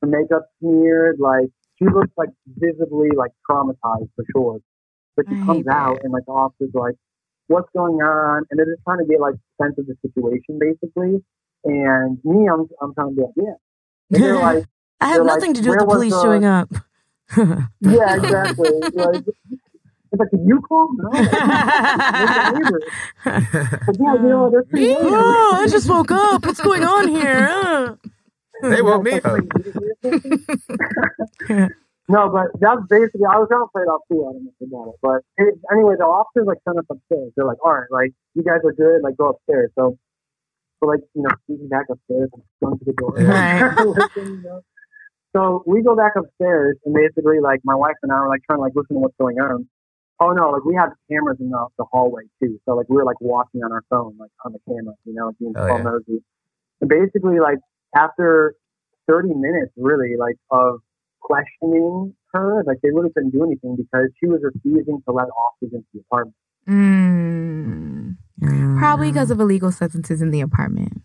her 0.00 0.08
makeup 0.08 0.46
smeared, 0.60 1.16
like 1.20 1.50
she 1.78 1.84
looks 1.86 2.10
like 2.16 2.30
visibly 2.56 3.08
like 3.16 3.30
traumatized 3.48 4.08
for 4.16 4.24
sure. 4.34 4.58
But 5.16 5.26
she 5.28 5.36
I 5.36 5.44
comes 5.44 5.66
out 5.68 5.96
that. 5.96 6.04
and 6.04 6.12
like 6.12 6.24
the 6.26 6.32
officer's 6.32 6.70
like, 6.74 6.94
What's 7.48 7.68
going 7.76 7.96
on? 7.96 8.44
And 8.50 8.58
they're 8.58 8.66
just 8.66 8.82
trying 8.84 8.98
to 8.98 9.04
get 9.04 9.20
like 9.20 9.34
sense 9.60 9.74
of 9.78 9.86
the 9.86 9.94
situation 10.02 10.58
basically. 10.58 11.22
And 11.64 12.18
me, 12.24 12.48
I'm 12.48 12.66
I'm 12.80 12.94
trying 12.94 13.10
to 13.10 13.14
be 13.14 13.22
like, 13.22 13.32
Yeah. 13.36 13.54
And 14.10 14.22
they're 14.24 14.36
like, 14.36 14.64
I 15.04 15.08
have 15.08 15.16
They're 15.16 15.24
like, 15.24 15.34
nothing 15.36 15.54
to 15.54 15.62
do 15.62 15.70
with 15.70 15.78
the 15.80 15.86
police 15.86 16.12
the-" 16.12 16.22
showing 16.22 16.44
up. 16.44 16.68
Yeah, 17.80 18.16
exactly. 18.16 18.70
like 18.94 19.24
it's 20.12 20.20
like, 20.20 20.30
Did 20.30 20.40
you 20.46 20.60
call? 20.60 20.88
No. 20.96 21.08
Like, 21.10 21.32
"Where's 21.32 22.52
the 22.52 22.60
neighbors?" 22.60 22.84
But 23.86 23.96
yeah, 23.98 24.14
you 24.14 24.28
know, 24.28 24.50
they're 24.50 24.62
pretty 24.64 24.88
Me? 24.88 24.96
oh, 25.00 25.52
I 25.56 25.66
just 25.68 25.88
woke 25.88 26.10
up. 26.12 26.44
What's 26.46 26.60
going 26.60 26.84
on 26.84 27.08
here? 27.08 27.96
Uh. 28.62 28.68
They 28.70 28.82
woke 28.82 29.02
me 29.02 29.10
Yeah, 29.12 29.18
up. 29.24 29.40
No, 32.08 32.28
but 32.30 32.48
that's 32.60 32.82
basically, 32.88 33.24
I 33.28 33.36
was 33.38 33.48
going 33.50 33.62
to 33.64 33.68
play 33.72 33.82
it 33.82 33.88
off 33.88 34.02
too. 34.12 34.24
I 34.28 34.32
don't 34.32 34.44
know 34.44 34.50
if 34.52 34.56
you 34.60 34.68
got 34.70 34.88
it. 34.92 34.96
But 35.02 35.22
it, 35.38 35.54
anyway, 35.72 35.94
the 35.98 36.04
officers 36.04 36.46
like 36.46 36.58
sent 36.68 36.78
us 36.78 36.84
upstairs. 36.88 37.32
They're 37.34 37.46
like, 37.46 37.58
all 37.64 37.72
right, 37.72 37.90
like, 37.90 38.12
you 38.34 38.44
guys 38.44 38.60
are 38.64 38.72
good, 38.72 39.00
like, 39.02 39.16
go 39.16 39.30
upstairs. 39.30 39.72
So, 39.74 39.98
so 40.80 40.86
like, 40.86 41.00
you 41.14 41.22
know, 41.22 41.30
sneaking 41.46 41.68
back 41.68 41.86
upstairs 41.90 42.30
and 42.32 42.42
going 42.62 42.78
to 42.78 42.84
the 42.84 42.92
door. 42.92 43.14
Right. 43.16 43.74
Listen, 45.34 45.42
you 45.42 45.50
know. 45.50 45.62
So 45.64 45.70
we 45.70 45.82
go 45.82 45.96
back 45.96 46.12
upstairs 46.16 46.76
and 46.84 46.94
basically, 46.94 47.40
like, 47.40 47.60
my 47.64 47.74
wife 47.74 47.96
and 48.02 48.12
I 48.12 48.20
were 48.20 48.28
like 48.28 48.42
trying 48.46 48.58
to 48.58 48.62
like 48.62 48.72
listen 48.74 48.96
to 48.96 49.00
what's 49.00 49.16
going 49.18 49.38
on. 49.38 49.68
Oh 50.20 50.30
no, 50.30 50.50
like 50.50 50.64
we 50.64 50.74
have 50.76 50.90
cameras 51.10 51.38
in 51.40 51.50
the, 51.50 51.66
the 51.76 51.84
hallway 51.90 52.22
too. 52.42 52.60
So 52.64 52.74
like 52.76 52.88
we 52.88 52.96
were 52.96 53.04
like 53.04 53.20
watching 53.20 53.62
on 53.64 53.72
our 53.72 53.82
phone, 53.90 54.16
like 54.18 54.30
on 54.44 54.52
the 54.52 54.60
camera, 54.68 54.94
you 55.04 55.14
know, 55.14 55.26
like 55.26 55.38
being 55.38 55.52
Oh, 55.56 55.62
all 55.68 55.78
yeah. 55.78 55.82
nosy. 55.84 56.22
And 56.80 56.88
basically, 56.88 57.40
like 57.40 57.58
after 57.96 58.54
30 59.10 59.34
minutes, 59.34 59.72
really, 59.76 60.16
like 60.16 60.36
of 60.50 60.80
questioning 61.20 62.14
her, 62.32 62.62
like 62.64 62.78
they 62.82 62.90
really 62.90 63.10
couldn't 63.10 63.30
do 63.30 63.42
anything 63.44 63.76
because 63.76 64.10
she 64.20 64.26
was 64.26 64.40
refusing 64.42 65.02
to 65.06 65.12
let 65.12 65.26
officers 65.36 65.74
into 65.74 65.86
the 65.92 66.00
apartment. 66.00 66.36
Mm. 66.68 68.16
Probably 68.78 69.10
because 69.10 69.30
of 69.30 69.40
illegal 69.40 69.72
substances 69.72 70.22
in 70.22 70.30
the 70.30 70.40
apartment. 70.40 71.02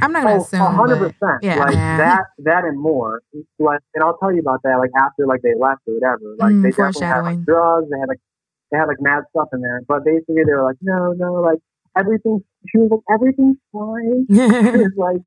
I'm 0.00 0.12
not 0.12 0.24
gonna 0.24 0.36
Oh, 0.36 0.42
assume. 0.42 0.60
a 0.60 0.70
hundred 0.72 0.98
percent. 0.98 1.42
yeah. 1.42 1.56
Like 1.58 1.74
Yeah. 1.74 1.96
that, 1.98 2.24
that 2.38 2.64
and 2.64 2.78
more. 2.78 3.22
Like, 3.58 3.80
and 3.94 4.02
I'll 4.02 4.16
tell 4.18 4.32
you 4.32 4.40
about 4.40 4.62
that. 4.64 4.76
Like 4.78 4.90
after, 4.98 5.26
like 5.26 5.42
they 5.42 5.54
left 5.54 5.82
or 5.86 5.94
whatever. 5.94 6.34
Like 6.38 6.52
Mm, 6.54 6.62
they 6.62 6.70
definitely 6.70 7.06
had 7.06 7.20
like 7.22 7.44
drugs. 7.44 7.88
They 7.90 7.98
had 7.98 8.08
like 8.08 8.20
they 8.72 8.78
had 8.78 8.86
like 8.88 9.00
mad 9.00 9.22
stuff 9.30 9.48
in 9.52 9.60
there. 9.60 9.82
But 9.86 10.04
basically, 10.04 10.42
they 10.44 10.52
were 10.52 10.64
like, 10.64 10.78
no, 10.82 11.12
no, 11.12 11.34
like 11.34 11.58
everything. 11.96 12.42
She 12.68 12.78
was 12.78 12.90
like, 12.90 13.06
everything's 13.14 13.58
fine. 13.72 14.26
She 14.30 14.82
was 14.82 14.96
like, 14.96 15.22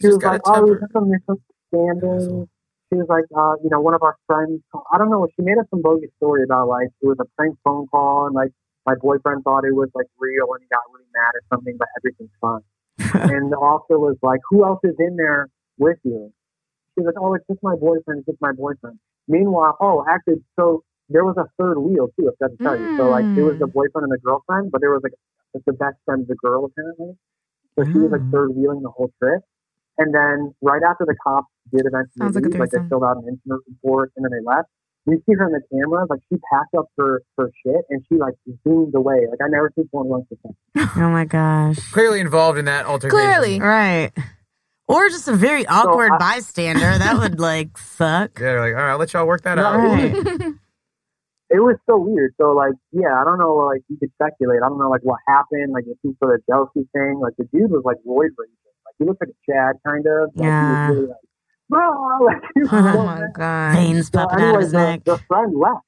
she 0.00 0.06
was 0.08 0.22
like, 0.22 0.40
oh, 0.46 0.74
had 0.80 0.90
some 0.92 1.10
misunderstanding. 1.10 2.48
She 2.92 2.96
was 2.98 3.08
like, 3.08 3.24
uh, 3.36 3.56
you 3.62 3.70
know, 3.70 3.80
one 3.80 3.94
of 3.94 4.02
our 4.02 4.16
friends. 4.26 4.62
I 4.92 4.98
don't 4.98 5.10
know. 5.10 5.26
She 5.36 5.42
made 5.42 5.58
up 5.58 5.66
some 5.70 5.82
bogus 5.82 6.10
story 6.16 6.44
about 6.44 6.68
like 6.68 6.88
it 7.02 7.06
was 7.06 7.16
a 7.20 7.24
prank 7.36 7.58
phone 7.64 7.86
call 7.88 8.26
and 8.26 8.34
like 8.34 8.52
my 8.86 8.94
boyfriend 8.94 9.42
thought 9.42 9.64
it 9.64 9.74
was 9.74 9.90
like 9.94 10.06
real 10.18 10.46
and 10.54 10.62
he 10.62 10.68
got 10.68 10.82
really 10.94 11.08
mad 11.12 11.34
or 11.34 11.42
something, 11.52 11.74
but 11.78 11.88
everything's 11.98 12.30
fine. 12.40 12.60
and 13.28 13.52
the 13.52 13.56
officer 13.56 13.98
was 13.98 14.16
like, 14.22 14.40
who 14.50 14.64
else 14.64 14.80
is 14.84 14.94
in 14.98 15.16
there 15.16 15.48
with 15.78 15.98
you? 16.04 16.32
She 16.94 17.02
was 17.04 17.12
like, 17.14 17.20
oh, 17.22 17.34
it's 17.34 17.46
just 17.46 17.62
my 17.62 17.76
boyfriend. 17.76 18.20
It's 18.20 18.26
just 18.26 18.40
my 18.40 18.52
boyfriend. 18.52 18.98
Meanwhile, 19.28 19.76
oh, 19.80 20.04
actually, 20.08 20.42
so 20.58 20.82
there 21.08 21.24
was 21.24 21.36
a 21.38 21.46
third 21.58 21.78
wheel 21.78 22.08
too. 22.18 22.28
If 22.28 22.34
I 22.40 22.46
have 22.46 22.52
to 22.52 22.58
tell 22.64 22.78
you, 22.80 22.90
so 22.98 23.08
like 23.08 23.26
it 23.34 23.42
was 23.42 23.56
the 23.58 23.66
boyfriend 23.66 24.04
and 24.04 24.12
the 24.12 24.18
girlfriend, 24.22 24.70
but 24.70 24.80
there 24.80 24.90
was 24.92 25.02
like 25.02 25.14
like 25.54 25.64
the 25.66 25.72
best 25.74 25.96
friend 26.04 26.22
of 26.22 26.28
the 26.28 26.36
girl 26.36 26.64
apparently. 26.64 27.16
So 27.78 27.84
she 27.90 27.98
was 27.98 28.10
like 28.12 28.22
Mm. 28.22 28.30
third 28.32 28.50
wheeling 28.54 28.82
the 28.82 28.90
whole 28.90 29.12
trip. 29.22 29.42
And 29.98 30.14
then 30.14 30.54
right 30.62 30.82
after 30.82 31.04
the 31.06 31.16
cops 31.22 31.48
did 31.72 31.84
eventually 31.86 32.28
Sounds 32.28 32.34
like 32.34 32.44
leave, 32.44 32.58
like 32.58 32.70
they 32.70 32.78
filled 32.88 33.04
out 33.04 33.18
an 33.18 33.28
incident 33.28 33.62
report 33.68 34.12
and 34.16 34.24
then 34.24 34.32
they 34.32 34.44
left. 34.44 34.68
We 35.06 35.16
see 35.18 35.34
her 35.38 35.46
in 35.46 35.52
the 35.52 35.62
camera, 35.72 36.04
like 36.10 36.20
she 36.28 36.36
packed 36.52 36.74
up 36.76 36.86
her 36.98 37.22
her 37.38 37.50
shit 37.64 37.84
and 37.90 38.04
she 38.08 38.16
like 38.18 38.34
zoomed 38.66 38.94
away. 38.94 39.26
Like 39.30 39.38
I 39.40 39.48
never 39.48 39.70
seen 39.76 39.88
someone 39.92 40.10
run 40.10 40.26
so. 40.42 40.54
Oh 41.00 41.08
my 41.10 41.24
gosh. 41.24 41.78
Clearly 41.92 42.18
involved 42.20 42.58
in 42.58 42.64
that 42.64 42.86
altercation. 42.86 43.18
Clearly. 43.18 43.60
Right. 43.60 44.10
Or 44.88 45.08
just 45.08 45.28
a 45.28 45.34
very 45.36 45.64
awkward 45.66 46.10
I- 46.12 46.18
bystander. 46.18 46.98
That 46.98 47.18
would 47.18 47.38
like 47.50 47.78
suck. 47.78 48.38
Yeah, 48.38 48.46
they're 48.46 48.60
like, 48.60 48.74
all 48.74 48.82
right, 48.84 48.92
I'll 48.92 48.98
let 48.98 49.12
y'all 49.12 49.26
work 49.26 49.42
that 49.42 49.54
No, 49.56 49.64
out. 49.64 49.76
Right. 49.78 50.12
it 51.50 51.60
was 51.60 51.76
so 51.86 51.96
weird. 51.98 52.34
So 52.40 52.50
like, 52.52 52.74
yeah, 52.92 53.14
I 53.20 53.24
don't 53.24 53.38
know. 53.38 53.54
Like 53.54 53.82
you 53.88 53.96
could 53.98 54.10
speculate. 54.14 54.58
I 54.64 54.68
don't 54.68 54.78
know 54.78 54.90
like 54.90 55.02
what 55.02 55.20
happened. 55.28 55.72
Like 55.72 55.84
if 55.86 55.98
he 56.02 56.14
sort 56.22 56.34
of 56.34 56.46
jealousy 56.50 56.88
thing. 56.92 57.20
Like 57.20 57.34
the 57.38 57.44
dude 57.52 57.70
was 57.70 57.82
like 57.84 57.98
roid 58.06 58.34
raging. 58.36 58.56
Like 58.84 58.94
he 58.98 59.04
looked 59.04 59.20
like 59.22 59.30
a 59.30 59.52
Chad 59.52 59.76
kind 59.86 60.04
of. 60.06 60.30
Like, 60.34 60.44
Yeah. 60.44 60.86
He 60.88 60.90
was 60.90 60.96
really 60.96 61.08
like, 61.08 61.16
bro. 61.68 61.90
Like, 62.24 62.42
he 62.54 62.60
was 62.62 62.70
oh 62.72 63.04
my 63.04 63.26
god. 63.34 63.74
Veins 63.76 64.06
So 64.12 64.18
popping 64.18 64.44
out 64.44 64.54
of 64.56 64.60
his 64.62 64.72
the, 64.72 64.78
neck. 64.78 65.04
the 65.04 65.18
friend 65.28 65.54
left. 65.58 65.84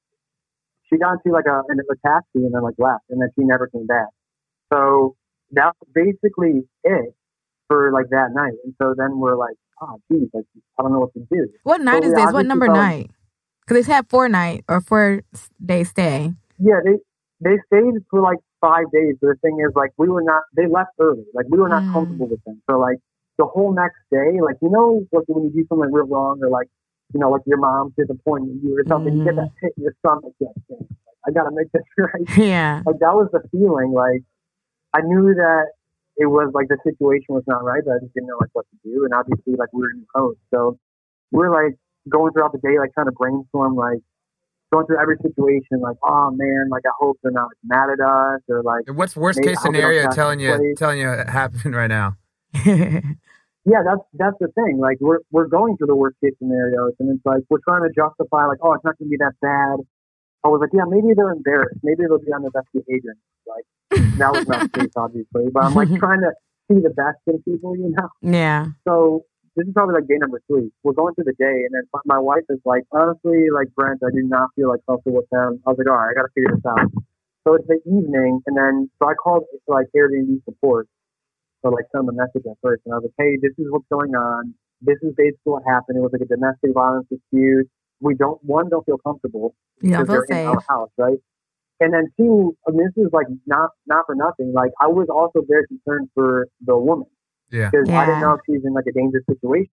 She 0.91 0.97
got 0.99 1.13
into 1.25 1.33
like 1.35 1.45
a, 1.47 1.63
in 1.71 1.79
a 1.79 1.97
taxi 2.07 2.29
and 2.37 2.55
then 2.55 2.63
like 2.63 2.75
left, 2.79 3.05
and 3.11 3.21
then 3.21 3.29
she 3.39 3.45
never 3.45 3.67
came 3.69 3.87
back. 3.87 4.09
So 4.73 5.17
that 5.53 5.73
was 5.81 5.89
basically 5.95 6.65
it 6.85 7.15
for 7.69 7.93
like 7.93 8.07
that 8.11 8.29
night. 8.33 8.55
And 8.65 8.75
so 8.81 8.95
then 8.97 9.19
we're 9.19 9.37
like, 9.37 9.57
oh, 9.83 10.01
geez, 10.11 10.29
like 10.33 10.45
I 10.79 10.83
don't 10.83 10.93
know 10.93 11.01
what 11.01 11.13
to 11.15 11.27
do. 11.31 11.49
What 11.65 11.81
night 11.83 12.03
So 12.03 12.09
is 12.11 12.15
this? 12.15 12.33
What 12.33 12.47
number 12.47 12.67
felt- 12.67 12.79
night? 12.79 13.11
Because 13.67 13.87
they 13.87 13.93
had 13.93 14.09
four 14.09 14.29
night 14.31 14.65
or 14.67 14.81
four 14.81 15.21
day 15.65 15.85
stay. 15.85 16.33
Yeah, 16.59 16.81
they 16.83 16.97
they 17.41 17.59
stayed 17.67 18.01
for 18.11 18.23
like 18.23 18.39
five 18.63 18.85
days. 18.93 19.17
But 19.21 19.29
the 19.29 19.35
thing 19.43 19.59
is, 19.61 19.73
like, 19.77 19.91
we 19.99 20.09
were 20.09 20.23
not. 20.23 20.43
They 20.57 20.67
left 20.67 20.91
early. 20.99 21.25
Like, 21.35 21.45
we 21.51 21.59
were 21.59 21.69
not 21.69 21.83
Mm. 21.83 21.93
comfortable 21.93 22.29
with 22.29 22.43
them. 22.45 22.63
So, 22.69 22.79
like, 22.79 22.97
the 23.39 23.47
whole 23.47 23.73
next 23.73 24.03
day, 24.11 24.41
like, 24.43 24.57
you 24.61 24.69
know, 24.69 25.07
like 25.13 25.25
when 25.29 25.45
you 25.45 25.51
do 25.51 25.67
something 25.69 25.91
real 25.93 26.07
wrong, 26.07 26.41
or 26.43 26.51
like, 26.51 26.69
you 27.15 27.21
know, 27.21 27.31
like 27.31 27.43
your 27.47 27.59
mom's 27.59 27.95
disappointing 27.97 28.61
you 28.63 28.77
or 28.77 28.85
something, 28.87 29.17
you 29.17 29.25
get 29.25 29.35
mm-hmm. 29.35 29.47
that 29.47 29.63
hit 29.63 29.73
in 29.77 29.85
your 29.85 29.95
stomach. 30.05 30.35
Like, 30.41 30.87
I 31.27 31.31
gotta 31.31 31.51
make 31.53 31.71
this 31.73 31.83
right. 31.99 32.37
Yeah. 32.37 32.83
Like, 32.85 32.99
that 32.99 33.15
was 33.15 33.29
the 33.33 33.41
feeling. 33.51 33.93
Like, 33.93 34.23
I 34.93 35.01
knew 35.03 35.35
that 35.35 35.73
it 36.17 36.27
was 36.27 36.51
like 36.53 36.67
the 36.69 36.79
situation 36.83 37.31
was 37.31 37.45
not 37.47 37.65
right, 37.65 37.83
but 37.85 37.93
I 37.93 37.99
just 38.03 38.13
didn't 38.13 38.29
know 38.29 38.39
like 38.41 38.51
what 38.53 38.67
to 38.71 38.77
do. 38.83 39.05
And 39.05 39.15
obviously, 39.15 39.55
like, 39.55 39.73
we 39.73 39.83
were 39.83 39.93
new 39.93 40.07
hosts, 40.15 40.43
so 40.53 40.79
we're 41.31 41.51
like 41.51 41.79
going 42.09 42.33
throughout 42.33 42.53
the 42.53 42.59
day, 42.59 42.79
like 42.79 42.93
trying 42.93 43.07
to 43.07 43.13
brainstorm, 43.13 43.77
like 43.77 44.01
going 44.73 44.87
through 44.87 45.01
every 45.01 45.17
situation, 45.23 45.81
like, 45.81 45.97
oh 46.03 46.31
man, 46.35 46.69
like 46.71 46.83
I 46.87 46.93
hope 46.99 47.19
they're 47.23 47.33
not 47.33 47.49
like, 47.49 47.57
mad 47.63 47.89
at 47.91 48.01
us, 48.01 48.41
or 48.49 48.63
like, 48.63 48.85
And 48.87 48.97
What's 48.97 49.17
worst 49.17 49.41
case 49.41 49.59
I 49.59 49.61
hope 49.61 49.73
they 49.73 49.81
don't 49.81 49.91
scenario 49.91 50.11
telling 50.11 50.41
you 50.41 50.57
plate. 50.57 50.77
telling 50.77 50.99
you 50.99 51.11
it 51.11 51.29
happened 51.29 51.75
right 51.75 51.87
now? 51.87 52.17
yeah, 53.69 53.85
that's 53.85 54.05
that's 54.15 54.39
the 54.41 54.49
thing. 54.57 54.79
Like 54.81 54.97
we're 55.01 55.21
we're 55.31 55.47
going 55.47 55.77
through 55.77 55.89
the 55.89 55.97
worst 55.97 56.17
case 56.25 56.33
scenarios, 56.39 56.95
and 56.99 57.13
it's 57.13 57.25
like 57.25 57.45
we're 57.51 57.63
trying 57.63 57.83
to 57.83 57.93
justify, 57.93 58.47
like, 58.47 58.59
oh, 58.63 58.73
it's 58.73 58.85
not 58.85 58.99
going 58.99 59.09
to 59.09 59.13
be 59.13 59.21
that 59.21 59.37
bad. 59.41 59.85
I 60.45 60.49
was 60.49 60.61
like, 60.61 60.71
yeah, 60.73 60.87
maybe 60.89 61.13
they're 61.15 61.33
embarrassed, 61.33 61.81
maybe 61.83 62.05
they'll 62.09 62.23
be 62.23 62.33
on 62.33 62.43
their 62.43 62.55
best 62.55 62.69
behavior. 62.73 63.15
Like 63.45 63.67
that 64.19 64.33
was 64.33 64.49
not 64.49 64.73
the 64.73 64.81
case, 64.81 64.93
obviously, 64.97 65.51
but 65.53 65.65
I'm 65.65 65.75
like 65.75 65.93
trying 65.99 66.21
to 66.21 66.33
see 66.71 66.81
the 66.81 66.95
best 66.95 67.19
in 67.27 67.43
people, 67.43 67.77
you 67.77 67.91
know. 67.91 68.09
yeah. 68.23 68.67
So 68.87 69.25
this 69.57 69.67
is 69.67 69.75
probably 69.75 69.95
like 69.97 70.07
day 70.07 70.17
number 70.19 70.41
three. 70.47 70.71
We're 70.85 70.95
going 70.95 71.15
through 71.15 71.27
the 71.27 71.37
day, 71.39 71.67
and 71.67 71.75
then 71.75 71.83
my 72.07 72.19
wife 72.19 72.47
is 72.49 72.61
like, 72.65 72.85
honestly, 72.93 73.51
like 73.53 73.69
Brent, 73.75 74.01
I 74.07 74.15
do 74.15 74.23
not 74.23 74.51
feel 74.55 74.69
like 74.69 74.81
comfortable 74.87 75.19
with 75.19 75.31
them. 75.31 75.61
I 75.67 75.71
was 75.71 75.79
like, 75.79 75.91
all 75.91 75.99
right, 75.99 76.11
I 76.11 76.15
got 76.15 76.31
to 76.31 76.33
figure 76.35 76.55
this 76.55 76.65
out. 76.65 76.89
So 77.43 77.55
it's 77.55 77.67
the 77.67 77.83
evening, 77.85 78.41
and 78.47 78.57
then 78.57 78.89
so 79.03 79.09
I 79.09 79.15
called 79.15 79.45
like 79.67 79.87
Airbnb 79.97 80.45
support, 80.45 80.87
so 81.69 81.75
like 81.75 81.85
send 81.93 82.09
them 82.09 82.17
a 82.17 82.19
message 82.19 82.47
at 82.49 82.57
first, 82.63 82.83
and 82.87 82.95
I 82.95 82.99
was 82.99 83.11
like, 83.11 83.19
hey, 83.19 83.37
this 83.41 83.53
is 83.59 83.67
what's 83.71 83.87
going 83.91 84.15
on. 84.15 84.55
This 84.81 84.97
is 85.03 85.13
basically 85.17 85.53
what 85.53 85.63
happened. 85.67 85.99
It 85.99 86.01
was 86.01 86.13
like 86.13 86.23
a 86.23 86.31
domestic 86.31 86.73
violence 86.73 87.07
dispute. 87.11 87.69
We 88.01 88.15
don't 88.15 88.39
one 88.45 88.69
don't 88.71 88.87
feel 88.87 88.99
comfortable 88.99 89.55
You 89.81 89.91
don't 89.93 90.07
because 90.07 90.25
they're 90.29 90.39
in 90.39 90.47
our 90.47 90.63
house, 90.69 90.91
right? 90.97 91.19
And 91.81 91.93
then 91.93 92.11
two, 92.17 92.57
I 92.67 92.71
mean, 92.73 92.91
this 92.95 93.07
is 93.07 93.13
like 93.13 93.27
not 93.47 93.71
not 93.87 94.07
for 94.07 94.15
nothing. 94.15 94.53
Like 94.55 94.71
I 94.81 94.87
was 94.87 95.09
also 95.11 95.45
very 95.47 95.67
concerned 95.67 96.09
for 96.15 96.47
the 96.65 96.77
woman 96.77 97.07
Yeah. 97.51 97.71
because 97.71 97.89
I 97.91 98.07
didn't 98.07 98.21
know 98.21 98.35
if 98.35 98.41
she's 98.47 98.65
in 98.65 98.73
like 98.73 98.87
a 98.89 98.93
dangerous 98.93 99.25
situation. 99.27 99.71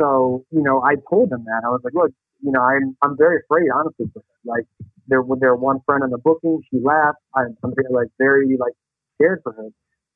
So 0.00 0.44
you 0.50 0.62
know, 0.62 0.82
I 0.82 0.94
told 1.10 1.30
them 1.30 1.44
that 1.46 1.62
I 1.66 1.70
was 1.70 1.80
like, 1.84 1.94
look, 1.94 2.10
you 2.42 2.52
know, 2.52 2.62
I'm 2.62 2.96
I'm 3.02 3.16
very 3.16 3.40
afraid, 3.44 3.68
honestly. 3.74 4.06
For 4.12 4.20
her. 4.20 4.24
Like 4.44 4.64
there 5.08 5.22
was 5.22 5.38
there 5.40 5.54
one 5.54 5.80
friend 5.84 6.02
on 6.04 6.10
the 6.10 6.18
booking, 6.18 6.62
she 6.70 6.78
left. 6.82 7.18
I'm, 7.34 7.56
I'm 7.62 7.74
very, 7.74 7.92
like 7.92 8.08
very 8.18 8.56
like 8.58 8.74
scared 9.16 9.40
for 9.42 9.52
her. 9.52 9.68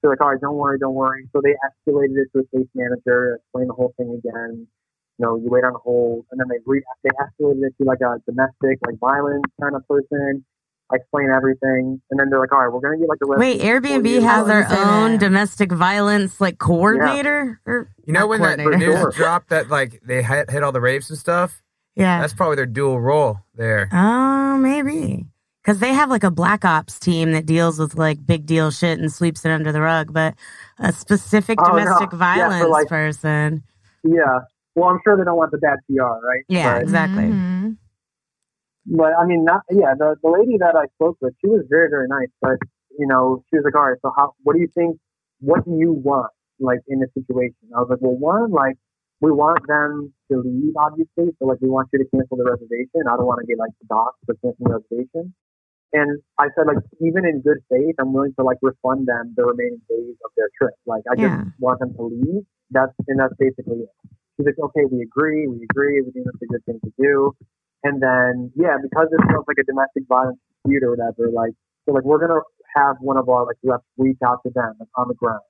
They're 0.03 0.11
like, 0.11 0.21
all 0.21 0.31
right, 0.31 0.41
don't 0.41 0.57
worry, 0.57 0.79
don't 0.79 0.95
worry. 0.95 1.29
So 1.33 1.41
they 1.43 1.51
escalated 1.67 2.17
it 2.17 2.29
to 2.35 2.41
a 2.41 2.57
case 2.57 2.69
manager, 2.75 3.37
explained 3.43 3.71
the 3.71 3.75
whole 3.75 3.93
thing 3.97 4.21
again. 4.25 4.67
You 5.19 5.27
know, 5.27 5.37
you 5.37 5.49
wait 5.51 5.65
on 5.65 5.75
hold, 5.83 6.27
and 6.31 6.39
then 6.41 6.47
they 6.49 6.59
re- 6.65 6.85
they 7.03 7.11
escalated 7.11 7.63
it 7.65 7.75
to 7.79 7.85
like 7.85 8.01
a 8.01 8.19
domestic 8.27 8.79
like 8.87 8.99
violence 9.01 9.43
kind 9.61 9.75
of 9.75 9.87
person. 9.89 10.45
I 10.91 10.97
explain 10.97 11.29
everything, 11.37 12.01
and 12.11 12.19
then 12.21 12.31
they're 12.31 12.39
like, 12.39 12.53
all 12.53 12.61
right, 12.65 12.73
we're 12.73 12.81
gonna 12.81 12.97
get 12.99 13.09
like 13.09 13.19
a 13.23 13.39
Wait, 13.39 13.61
Airbnb 13.61 14.23
has 14.23 14.47
their 14.47 14.61
was 14.61 14.69
gonna 14.69 14.77
say 14.77 14.83
own 14.91 15.13
that. 15.13 15.21
domestic 15.21 15.73
violence 15.73 16.41
like 16.41 16.59
coordinator? 16.59 17.61
Or 17.67 17.91
You 18.07 18.13
know 18.15 18.27
when 18.29 18.41
that 18.41 18.59
news 18.59 18.97
Sure. 18.99 19.11
dropped 19.11 19.49
that 19.51 19.69
like 19.69 20.01
they 20.07 20.23
hit, 20.23 20.49
hit 20.51 20.63
all 20.63 20.73
the 20.73 20.81
rapes 20.81 21.11
and 21.11 21.19
stuff? 21.19 21.61
Yeah. 21.95 22.21
That's 22.21 22.33
probably 22.33 22.57
their 22.57 22.65
dual 22.67 23.01
role 23.01 23.41
there. 23.57 23.89
Oh, 23.93 24.57
maybe. 24.57 25.27
Because 25.63 25.81
they 25.81 25.93
have 25.93 26.09
like 26.09 26.25
a 26.25 26.31
black 26.31 26.65
ops 26.65 26.99
team 26.99 27.33
that 27.33 27.45
deals 27.45 27.79
with 27.79 27.95
like 27.97 28.25
big 28.25 28.47
deal 28.47 28.71
shit 28.71 28.99
and 28.99 29.13
sweeps 29.13 29.45
it 29.45 29.51
under 29.51 29.71
the 29.73 29.81
rug, 29.81 30.13
but 30.13 30.35
a 30.79 30.93
specific 30.93 31.59
Oh, 31.61 31.73
no. 31.73 31.79
domestic 31.79 32.13
Yeah, 32.13 32.19
violence 32.19 32.71
like- 32.71 32.89
person. 32.89 33.63
Yeah. 34.05 34.41
Well, 34.75 34.89
I'm 34.91 35.01
sure 35.05 35.17
they 35.17 35.25
don't 35.25 35.37
want 35.37 35.51
the 35.51 35.59
bad 35.59 35.79
PR, 35.89 36.03
right? 36.25 36.45
Yeah, 36.49 36.75
But- 36.75 36.83
exactly. 36.83 37.25
Mhm. 37.25 37.77
But 38.87 39.13
I 39.19 39.27
mean, 39.27 39.45
not 39.45 39.63
yeah. 39.71 39.93
The 39.99 40.17
the 40.23 40.31
lady 40.31 40.57
that 40.59 40.75
I 40.75 40.87
spoke 40.95 41.19
with, 41.21 41.35
she 41.41 41.49
was 41.51 41.67
very 41.69 41.91
very 41.91 42.07
nice. 42.09 42.29
But 42.41 42.57
you 42.99 43.07
know, 43.07 43.43
she 43.51 43.57
was 43.57 43.65
like, 43.65 43.75
all 43.77 43.91
right, 43.91 43.99
so 44.01 44.13
how? 44.17 44.33
What 44.45 44.55
do 44.55 44.61
you 44.61 44.69
think? 44.75 44.99
What 45.41 45.65
do 45.67 45.77
you 45.77 45.93
want? 45.93 46.31
Like 46.61 46.81
in 46.89 47.01
this 47.01 47.11
situation? 47.13 47.55
I 47.77 47.81
was 47.81 47.89
like, 47.91 47.99
well, 48.01 48.17
one, 48.17 48.51
like 48.51 48.77
we 49.21 49.31
want 49.33 49.61
them 49.67 50.13
to 50.33 50.39
leave, 50.41 50.73
obviously. 50.77 51.37
So 51.39 51.45
like 51.47 51.59
we 51.61 51.69
want 51.69 51.89
you 51.93 51.99
to 51.99 52.07
cancel 52.09 52.39
the 52.39 52.45
reservation. 52.45 53.03
I 53.11 53.17
don't 53.17 53.27
want 53.27 53.41
to 53.41 53.47
get 53.47 53.59
like 53.59 53.73
docked 53.91 54.25
for 54.25 54.35
canceling 54.37 54.57
the 54.71 54.81
reservation. 54.81 55.35
And 55.93 56.21
I 56.39 56.49
said, 56.55 56.67
like, 56.67 56.85
even 57.01 57.25
in 57.25 57.41
good 57.41 57.59
faith, 57.71 57.95
I'm 57.99 58.13
willing 58.13 58.35
to 58.39 58.45
like 58.45 58.59
refund 58.61 59.09
them 59.09 59.33
the 59.37 59.45
remaining 59.45 59.81
days 59.89 60.17
of 60.25 60.31
their 60.37 60.51
trip. 60.61 60.75
Like, 60.87 61.03
I 61.11 61.15
Yeah. 61.17 61.29
just 61.29 61.61
want 61.61 61.81
them 61.81 61.95
to 61.95 62.03
leave. 62.03 62.45
That's 62.71 62.93
and 63.09 63.19
that's 63.19 63.35
basically 63.39 63.81
it. 63.89 63.91
She's 64.37 64.47
like, 64.47 64.59
okay, 64.59 64.85
we 64.85 65.03
agree, 65.03 65.47
we 65.49 65.65
agree. 65.71 66.03
We 66.03 66.13
think 66.13 66.27
that's 66.27 66.43
a 66.43 66.47
good 66.47 66.65
thing 66.67 66.81
to 66.85 66.93
do. 67.01 67.33
And 67.85 68.03
then 68.03 68.53
yeah, 68.57 68.77
because 68.83 69.09
it 69.13 69.21
feels 69.31 69.45
like 69.49 69.57
a 69.61 69.65
domestic 69.65 70.05
violence 70.09 70.39
dispute 70.51 70.83
or 70.85 70.91
whatever, 70.91 71.31
like 71.33 71.53
so 71.87 71.93
like 71.93 72.05
we're 72.05 72.19
gonna 72.19 72.41
have 72.77 72.97
one 73.01 73.17
of 73.17 73.29
our 73.29 73.47
like 73.47 73.57
reps 73.65 73.85
reach 73.97 74.19
out 74.27 74.43
to 74.45 74.51
them 74.55 74.75
like, 74.79 74.89
on 74.97 75.09
the 75.09 75.15
ground. 75.15 75.41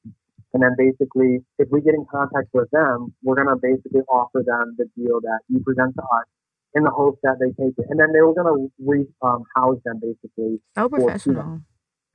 And 0.55 0.63
then 0.63 0.75
basically, 0.79 1.45
if 1.59 1.69
we 1.71 1.81
get 1.83 1.95
in 1.95 2.07
contact 2.11 2.49
with 2.55 2.71
them, 2.71 3.13
we're 3.23 3.37
gonna 3.37 3.57
basically 3.61 4.01
offer 4.09 4.43
them 4.47 4.77
the 4.79 4.87
deal 4.97 5.21
that 5.21 5.41
you 5.49 5.61
present 5.61 5.95
to 5.97 6.03
us, 6.03 6.25
in 6.75 6.85
the 6.85 6.91
hopes 6.91 7.19
that 7.23 7.37
they 7.41 7.51
take 7.57 7.75
it. 7.79 7.87
And 7.89 7.99
then 7.99 8.13
they 8.13 8.21
were 8.21 8.35
gonna 8.35 8.69
re 8.79 9.07
um, 9.23 9.45
house 9.57 9.79
them 9.85 10.01
basically. 10.01 10.61
So 10.77 10.89
professional. 10.89 11.61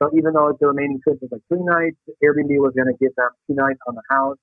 So 0.01 0.09
even 0.17 0.33
though 0.33 0.55
the 0.59 0.67
remaining 0.67 0.99
trip 1.03 1.17
was 1.21 1.31
like 1.31 1.41
three 1.47 1.63
nights, 1.63 1.97
Airbnb 2.23 2.51
was 2.59 2.73
gonna 2.75 2.97
give 2.99 3.15
them 3.15 3.29
two 3.47 3.55
nights 3.55 3.79
on 3.87 3.95
the 3.95 4.03
house. 4.09 4.37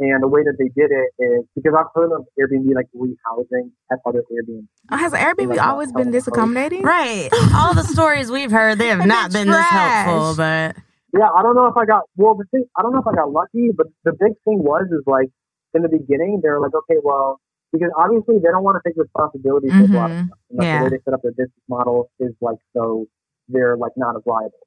And 0.00 0.22
the 0.22 0.28
way 0.28 0.44
that 0.44 0.54
they 0.58 0.68
did 0.80 0.92
it 0.92 1.10
is 1.18 1.44
because 1.56 1.74
I've 1.76 1.90
heard 1.92 2.12
of 2.12 2.24
Airbnb 2.38 2.72
like 2.74 2.86
rehousing 2.94 3.70
at 3.90 3.98
other 4.06 4.22
Airbnb. 4.30 4.66
Oh, 4.92 4.96
has 4.96 5.12
Airbnb 5.12 5.56
Like, 5.56 5.66
always 5.66 5.90
been 5.90 6.12
this 6.12 6.28
oh, 6.28 6.32
accommodating? 6.32 6.82
Right. 6.82 7.28
All 7.54 7.74
the 7.74 7.82
stories 7.82 8.30
we've 8.30 8.52
heard, 8.52 8.78
they 8.78 8.88
have 8.88 9.04
not 9.06 9.32
they're 9.32 9.44
been 9.44 9.52
this 9.52 9.66
helpful, 9.66 10.36
but 10.36 10.76
Yeah, 11.18 11.28
I 11.36 11.42
don't 11.42 11.56
know 11.56 11.66
if 11.66 11.76
I 11.76 11.84
got 11.84 12.04
well. 12.16 12.36
The 12.36 12.44
thing, 12.52 12.64
I 12.76 12.82
don't 12.82 12.92
know 12.92 13.00
if 13.00 13.08
I 13.08 13.14
got 13.14 13.32
lucky, 13.32 13.70
but 13.76 13.88
the 14.04 14.12
big 14.12 14.34
thing 14.44 14.62
was 14.62 14.86
is 14.92 15.02
like 15.06 15.30
in 15.74 15.82
the 15.82 15.88
beginning 15.88 16.40
they 16.42 16.48
were 16.48 16.60
like, 16.60 16.74
okay, 16.74 17.00
well, 17.02 17.40
because 17.72 17.90
obviously 17.96 18.38
they 18.38 18.48
don't 18.48 18.64
want 18.64 18.76
to 18.82 18.88
take 18.88 18.96
responsibility 18.96 19.68
for 19.68 19.84
a 19.84 19.96
lot 19.96 20.10
of 20.10 20.16
Mhm. 20.16 20.26
stuff. 20.26 20.38
Yeah. 20.50 20.78
the 20.78 20.84
way 20.84 20.90
they 20.90 20.98
set 21.04 21.14
up 21.14 21.22
their 21.22 21.32
business 21.32 21.62
model 21.68 22.10
is 22.18 22.34
like 22.40 22.58
so 22.74 23.06
they're 23.48 23.76
like 23.76 23.92
not 23.96 24.16
as 24.16 24.22
liable. 24.26 24.58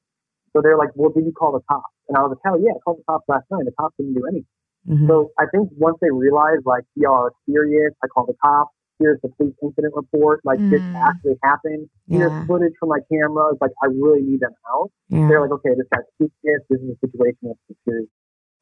So 0.53 0.61
they're 0.61 0.77
like, 0.77 0.89
well, 0.95 1.09
did 1.11 1.25
you 1.25 1.31
call 1.31 1.51
the 1.53 1.61
cops? 1.71 1.93
And 2.09 2.17
I 2.17 2.21
was 2.23 2.29
like, 2.31 2.39
hell 2.43 2.59
yeah, 2.59 2.71
I 2.75 2.79
called 2.83 2.99
the 2.99 3.03
cops 3.07 3.25
last 3.29 3.45
night. 3.51 3.65
The 3.65 3.71
cops 3.79 3.95
didn't 3.97 4.13
do 4.15 4.25
anything. 4.27 4.45
Mhm. 4.89 5.07
So 5.07 5.31
I 5.39 5.45
think 5.47 5.69
once 5.77 5.97
they 6.01 6.11
realized 6.11 6.65
like, 6.65 6.83
y'all 6.95 7.25
are 7.25 7.33
serious, 7.49 7.93
I 8.03 8.07
called 8.07 8.27
the 8.29 8.35
cops. 8.43 8.71
Here's 8.99 9.19
the 9.21 9.29
police 9.29 9.55
incident 9.63 9.95
report. 9.95 10.41
Like 10.43 10.59
this 10.69 10.81
Mm. 10.81 10.95
actually 10.95 11.37
happened. 11.43 11.89
Here's 12.07 12.31
Yeah. 12.31 12.45
footage 12.45 12.73
from 12.79 12.89
my 12.89 12.99
cameras. 13.11 13.57
Like 13.61 13.71
I 13.83 13.87
really 13.87 14.21
need 14.21 14.41
them 14.41 14.53
out 14.73 14.91
yeah. 15.09 15.27
they're 15.27 15.41
like, 15.41 15.51
okay, 15.51 15.73
this 15.75 15.87
guy's 15.91 16.03
serious. 16.43 16.61
This 16.69 16.79
is 16.81 16.89
a 16.91 16.97
situation 17.07 17.39
that's 17.43 17.79
serious. 17.85 18.09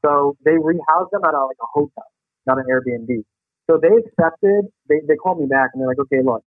So 0.04 0.36
they 0.44 0.56
rehoused 0.56 1.10
them 1.10 1.24
at 1.24 1.34
a, 1.34 1.44
like 1.44 1.58
a 1.60 1.66
hotel, 1.74 2.06
not 2.46 2.58
an 2.58 2.64
Airbnb. 2.66 3.22
So 3.70 3.78
they 3.78 3.94
accepted. 3.94 4.66
They 4.88 4.98
they 5.06 5.14
called 5.14 5.38
me 5.38 5.46
back 5.46 5.70
and 5.72 5.80
they're 5.80 5.88
like, 5.88 6.02
okay, 6.10 6.22
look, 6.24 6.42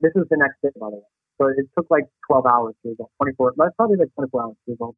this 0.00 0.12
is 0.14 0.24
the 0.28 0.36
next 0.36 0.60
day, 0.60 0.68
by 0.78 0.90
the 0.90 0.96
way. 0.96 1.08
So 1.40 1.48
it 1.48 1.64
took 1.76 1.90
like 1.90 2.04
12 2.28 2.44
hours 2.44 2.74
to 2.82 2.90
resolve, 2.90 3.10
24. 3.16 3.54
That's 3.56 3.74
probably 3.76 3.96
like 3.96 4.12
24 4.14 4.42
hours 4.42 4.56
to 4.66 4.72
resolve. 4.72 4.94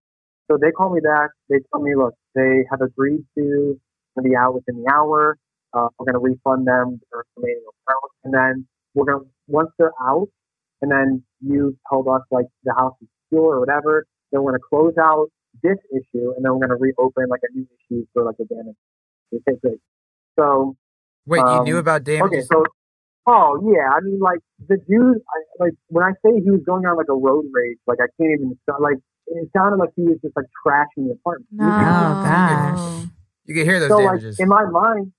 So 0.51 0.59
they 0.61 0.73
called 0.73 0.95
me 0.95 1.01
back. 1.01 1.31
They 1.49 1.59
told 1.71 1.85
me, 1.85 1.95
look, 1.95 2.15
they 2.35 2.65
have 2.71 2.81
agreed 2.81 3.23
to 3.39 3.79
be 4.23 4.35
out 4.35 4.55
within 4.55 4.83
the 4.83 4.91
hour. 4.91 5.39
Uh, 5.73 5.87
we're 5.99 6.11
going 6.11 6.19
to 6.19 6.25
refund 6.25 6.67
them 6.67 6.99
their 7.13 7.23
remaining 7.37 7.63
amount, 7.63 8.11
and 8.25 8.35
then 8.35 8.67
we're 8.95 9.05
going 9.05 9.23
to 9.23 9.31
once 9.47 9.71
they're 9.79 9.93
out, 10.03 10.27
and 10.83 10.91
then 10.91 11.23
you 11.41 11.77
told 11.91 12.09
us 12.09 12.23
like 12.33 12.47
the 12.65 12.75
house 12.75 12.95
is 13.03 13.09
secure 13.23 13.55
or 13.57 13.61
whatever. 13.61 14.07
Then 14.33 14.43
we're 14.43 14.53
going 14.53 14.61
to 14.61 14.67
close 14.69 14.95
out 14.99 15.29
this 15.63 15.79
issue, 15.95 16.33
and 16.35 16.43
then 16.43 16.51
we're 16.53 16.67
going 16.67 16.75
to 16.75 16.83
reopen 16.83 17.29
like 17.29 17.43
a 17.47 17.55
new 17.55 17.67
issue 17.79 18.07
for 18.13 18.25
like 18.25 18.37
a 18.41 18.45
damage. 18.47 18.75
Okay, 19.33 19.59
great. 19.63 19.79
So 20.39 20.75
Wait, 21.29 21.39
you 21.39 21.45
Um, 21.45 21.65
knew 21.65 21.79
about 21.79 22.03
okay, 22.09 22.43
so 22.43 22.65
oh 23.27 23.61
yeah, 23.73 23.89
I 23.95 24.01
mean 24.01 24.19
like 24.19 24.41
the 24.69 24.77
dude, 24.89 25.19
I, 25.19 25.39
like 25.65 25.75
when 25.89 26.05
I 26.05 26.13
say 26.25 26.41
he 26.43 26.51
was 26.51 26.61
going 26.67 26.85
on 26.87 26.97
like 26.97 27.09
a 27.11 27.15
road 27.15 27.45
rage, 27.53 27.79
like 27.87 27.99
I 28.01 28.07
can't 28.17 28.33
even 28.41 28.59
like 28.81 28.97
it 29.27 29.49
sounded 29.55 29.77
like 29.77 29.91
he 29.95 30.03
was 30.05 30.19
just 30.23 30.35
like 30.37 30.47
trashing 30.67 31.07
the 31.09 31.13
apartment. 31.21 31.49
No. 31.53 31.67
Oh, 31.67 32.23
gosh. 32.25 33.07
you 33.45 33.55
could 33.55 33.65
hear 33.67 33.79
those 33.81 33.91
So 33.91 33.99
like 33.99 34.21
damages. 34.21 34.41
in 34.41 34.49
my 34.49 34.65
mind, 34.65 35.13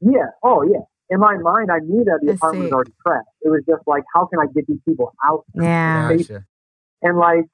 yeah, 0.00 0.26
oh 0.42 0.62
yeah. 0.62 0.80
In 1.12 1.18
my 1.18 1.36
mind, 1.38 1.70
I 1.72 1.80
knew 1.80 2.04
that 2.04 2.18
the 2.20 2.28
That's 2.28 2.38
apartment 2.38 2.66
sick. 2.66 2.72
was 2.72 2.72
already 2.72 2.92
trashed. 3.04 3.32
It 3.42 3.48
was 3.50 3.62
just 3.68 3.82
like, 3.88 4.04
how 4.14 4.26
can 4.26 4.38
I 4.38 4.46
get 4.54 4.64
these 4.68 4.78
people 4.86 5.12
out? 5.26 5.44
Yeah. 5.54 6.14
Gotcha. 6.14 6.44
And 7.02 7.18
like, 7.18 7.46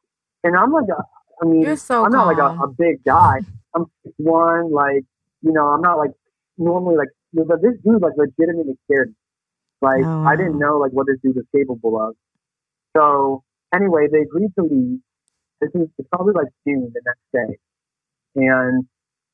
and 0.45 0.55
I'm 0.55 0.71
like, 0.73 0.85
a, 0.91 1.03
I 1.41 1.47
mean, 1.47 1.63
You're 1.63 1.77
so 1.77 2.05
I'm 2.05 2.13
not 2.13 2.27
like 2.27 2.37
a, 2.37 2.49
a 2.63 2.69
big 2.69 3.03
guy. 3.03 3.39
I'm 3.75 3.87
one, 4.19 4.71
like, 4.73 5.05
you 5.41 5.53
know, 5.53 5.69
I'm 5.69 5.81
not 5.81 5.97
like 5.97 6.11
normally 6.59 6.97
like, 6.99 7.09
but 7.33 7.62
this 7.62 7.75
dude 7.85 8.03
like 8.03 8.15
legitimately 8.17 8.75
scared 8.85 9.09
me. 9.09 9.15
Like, 9.83 10.05
Oh, 10.05 10.25
I 10.25 10.37
didn't 10.37 10.59
know 10.59 10.79
like 10.79 10.93
what 10.93 11.07
this 11.07 11.19
dude 11.23 11.37
was 11.37 11.45
capable 11.55 12.01
of. 12.01 12.15
So 12.97 13.43
anyway, 13.75 14.07
they 14.11 14.21
agreed 14.23 14.51
to 14.59 14.65
leave. 14.65 15.01
This 15.61 15.71
is 15.75 15.89
it's 15.99 16.09
probably 16.12 16.35
like 16.35 16.49
June 16.67 16.93
the 16.93 17.03
next 17.05 17.27
day, 17.33 17.59
and 18.37 18.85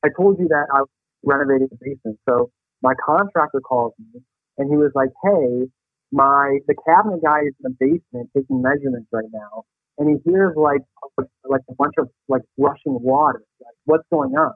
I 0.03 0.09
told 0.17 0.39
you 0.39 0.47
that 0.49 0.67
I 0.73 0.83
renovated 1.23 1.69
the 1.69 1.77
basement. 1.81 2.19
So 2.27 2.49
my 2.81 2.93
contractor 3.05 3.61
calls 3.61 3.93
me, 3.99 4.21
and 4.57 4.69
he 4.69 4.77
was 4.77 4.91
like, 4.95 5.09
"Hey, 5.23 5.69
my 6.11 6.59
the 6.67 6.75
cabinet 6.87 7.21
guy 7.23 7.41
is 7.41 7.53
in 7.63 7.71
the 7.71 7.75
basement 7.79 8.29
taking 8.35 8.61
measurements 8.61 9.09
right 9.11 9.29
now, 9.33 9.63
and 9.97 10.09
he 10.09 10.29
hears 10.29 10.53
like 10.55 10.81
like 11.45 11.61
a 11.69 11.75
bunch 11.75 11.93
of 11.97 12.09
like 12.29 12.43
rushing 12.57 13.01
water. 13.01 13.43
Like, 13.59 13.75
what's 13.85 14.07
going 14.11 14.31
on?" 14.35 14.53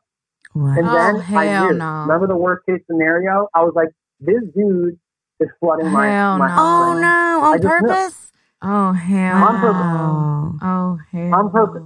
What? 0.54 0.78
And 0.78 0.88
Oh, 0.88 0.92
then 0.94 1.16
I 1.38 1.46
hell 1.46 1.70
knew. 1.72 1.78
no. 1.78 2.02
Remember 2.08 2.28
the 2.28 2.38
worst 2.38 2.66
case 2.66 2.82
scenario? 2.90 3.48
I 3.54 3.62
was 3.64 3.74
like, 3.76 3.90
"This 4.20 4.42
dude 4.56 4.98
is 5.40 5.50
flooding 5.60 5.92
my 5.92 6.08
Hell 6.08 6.38
my 6.38 6.48
no. 6.48 6.54
Oh 6.54 6.58
house." 6.58 7.02
no! 7.02 7.42
On 7.44 7.62
just 7.62 7.64
knew. 7.82 7.88
purpose? 7.88 8.32
Oh 8.62 8.92
hell. 8.94 9.36
On 9.44 9.60
purpose. 9.60 9.82
Wow. 9.82 10.56
Oh 10.62 10.98
hell. 11.12 11.34
On 11.36 11.52
purpose. 11.52 11.84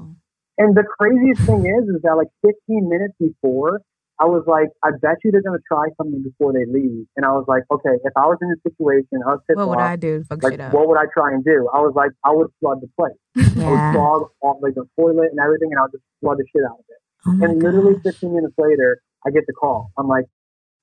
And 0.58 0.76
the 0.78 0.84
craziest 1.00 1.41
thing 1.45 1.65
is, 1.65 1.89
is 1.89 2.02
that 2.04 2.13
like 2.15 2.28
15 2.45 2.88
minutes 2.88 3.15
before, 3.19 3.82
I 4.19 4.26
was 4.26 4.43
like, 4.45 4.69
I 4.86 4.91
bet 5.02 5.17
you 5.24 5.32
they're 5.32 5.41
gonna 5.41 5.58
try 5.67 5.88
something 5.97 6.21
before 6.21 6.54
they 6.54 6.65
leave. 6.69 7.08
And 7.17 7.26
I 7.26 7.32
was 7.34 7.45
like, 7.47 7.63
okay, 7.74 7.97
if 8.06 8.13
I 8.15 8.28
was 8.30 8.38
in 8.41 8.50
this 8.54 8.62
situation, 8.62 9.19
I 9.26 9.32
was 9.36 9.41
pissed 9.50 9.58
What 9.58 9.69
would 9.69 9.80
off. 9.82 9.89
I 9.89 9.95
do 9.95 10.24
fuck 10.30 10.43
like, 10.43 10.54
shit 10.54 10.62
up? 10.62 10.74
what 10.74 10.88
would 10.88 11.00
I 11.00 11.06
try 11.12 11.34
and 11.34 11.43
do? 11.43 11.67
I 11.74 11.82
was 11.82 11.93
like, 11.95 12.12
I 12.24 12.30
would 12.32 12.47
flood 12.62 12.78
the 12.82 12.89
place. 12.95 13.17
I 13.36 13.41
would 13.41 13.58
Yeah. 13.82 13.93
clog 13.93 14.30
all 14.41 14.60
like 14.62 14.76
the 14.76 14.86
toilet 15.00 15.32
and 15.34 15.39
everything, 15.41 15.71
and 15.74 15.80
I 15.80 15.84
would 15.89 15.93
just 15.97 16.04
flood 16.21 16.38
the 16.38 16.45
shit 16.54 16.62
out 16.63 16.78
of 16.78 16.86
it. 16.88 17.01
Oh 17.26 17.32
and 17.32 17.62
literally 17.62 17.94
gosh. 17.96 18.04
15 18.16 18.36
minutes 18.36 18.54
later, 18.58 19.02
I 19.26 19.30
get 19.32 19.44
the 19.48 19.54
call. 19.54 19.92
I'm 19.98 20.08
like, 20.08 20.26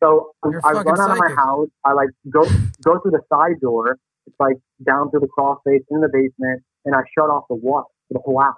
so 0.03 0.33
I 0.45 0.49
You're 0.51 0.61
I 0.65 0.73
fucking 0.75 0.93
run 0.93 1.01
out 1.01 1.11
of 1.11 1.19
my 1.19 1.35
house. 1.35 1.69
I 1.85 1.93
like 1.93 2.11
go 2.31 2.45
go 2.85 3.01
through 3.01 3.13
the 3.13 3.23
side 3.33 3.61
door. 3.61 3.99
It's 4.27 4.37
like 4.39 4.57
down 4.87 5.11
through 5.11 5.21
the 5.21 5.27
crawl 5.29 5.59
space 5.67 5.83
in 5.91 6.01
the 6.01 6.09
basement, 6.13 6.63
and 6.85 6.95
I 6.95 7.01
shut 7.19 7.31
off 7.31 7.45
the 7.49 7.57
water 7.57 7.87
for 8.09 8.15
the 8.15 8.21
whole 8.25 8.41
house. 8.41 8.57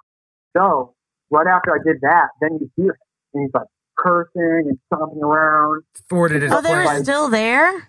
So 0.56 0.94
right 1.30 1.46
after 1.46 1.72
I 1.72 1.78
did 1.84 2.00
that, 2.02 2.28
then 2.40 2.58
you 2.60 2.70
hear 2.76 2.90
him, 2.92 2.96
and 3.34 3.42
he's 3.44 3.54
like 3.54 3.68
cursing 3.98 4.64
and 4.68 4.78
stomping 4.92 5.22
around. 5.22 5.82
Thwarted 6.08 6.42
his 6.42 6.52
Oh, 6.52 6.60
they 6.60 6.74
were 6.74 6.82
plan. 6.82 7.02
still 7.04 7.28
there? 7.28 7.88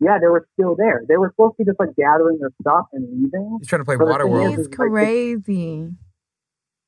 Yeah, 0.00 0.18
they 0.20 0.26
were 0.26 0.46
still 0.52 0.76
there. 0.76 1.02
They 1.08 1.16
were 1.16 1.30
supposed 1.30 1.56
to 1.56 1.64
be 1.64 1.70
just 1.70 1.80
like 1.80 1.96
gathering 1.96 2.38
their 2.38 2.50
stuff 2.60 2.86
and 2.92 3.06
leaving. 3.10 3.56
He's 3.60 3.68
trying 3.68 3.80
to 3.80 3.84
play 3.84 3.96
But 3.96 4.06
the 4.06 4.12
thing 4.24 4.32
Waterworld. 4.32 4.50
is- 4.52 4.56
He's 4.66 4.78
like- 4.78 4.90
crazy. 4.90 5.90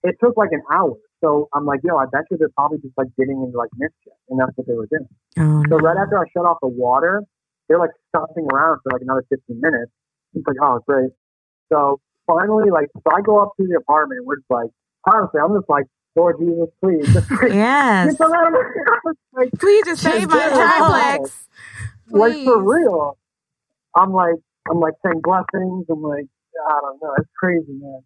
It 0.03 0.17
took 0.23 0.37
like 0.37 0.51
an 0.53 0.63
hour. 0.71 0.95
So 1.25 1.49
I'm 1.55 1.65
like, 1.65 1.81
yo, 1.83 1.97
I 1.97 2.05
bet 2.07 2.23
you 2.31 2.37
they're 2.37 2.51
probably 2.57 2.79
just 2.79 2.97
like 2.97 3.09
getting 3.19 3.43
into 3.43 3.57
like 3.57 3.71
mischief, 3.77 4.13
and 4.29 4.39
that's 4.39 4.53
what 4.57 4.67
they 4.67 4.75
were 4.75 4.87
doing. 4.87 5.09
Oh 5.39 5.63
So 5.69 5.77
no. 5.77 5.79
right 5.79 5.97
after 5.97 6.19
I 6.19 6.25
shut 6.33 6.45
off 6.45 6.59
the 6.61 6.69
water, 6.69 7.23
they're 7.69 7.79
like 7.79 7.91
stomping 8.09 8.47
around 8.53 8.81
for 8.83 8.93
like 8.93 9.03
another 9.03 9.25
15 9.29 9.61
minutes. 9.61 9.93
It's 10.35 10.47
like, 10.47 10.57
oh, 10.63 10.81
great. 10.87 11.11
So 11.73 12.01
finally, 12.27 12.71
like, 12.71 12.89
so 12.95 13.17
I 13.17 13.21
go 13.23 13.41
up 13.43 13.53
to 13.59 13.67
the 13.67 13.77
apartment 13.79 14.19
and 14.19 14.27
we're 14.27 14.37
just 14.37 14.51
like, 14.51 14.71
honestly, 15.11 15.41
I'm 15.41 15.55
just 15.57 15.69
like, 15.69 15.87
Lord 16.15 16.37
Jesus, 16.39 16.69
please, 16.83 17.07
just 17.13 17.29
Yes. 17.53 18.17
them 18.17 18.33
out 18.33 18.47
of 18.49 18.53
my 18.53 18.61
house. 18.61 19.17
Like, 19.33 19.51
Please 19.59 19.85
just 19.85 20.03
save 20.03 20.29
my 20.31 20.49
triplex. 20.49 21.49
like 22.11 22.43
for 22.43 22.63
real. 22.63 23.19
I'm 23.95 24.13
like, 24.13 24.37
I'm 24.71 24.81
like 24.81 24.95
saying 25.05 25.21
blessings. 25.23 25.85
I'm 25.91 26.03
like, 26.03 26.25
I 26.71 26.81
don't 26.81 27.03
know. 27.03 27.15
It's 27.19 27.29
crazy, 27.39 27.67
man. 27.69 28.01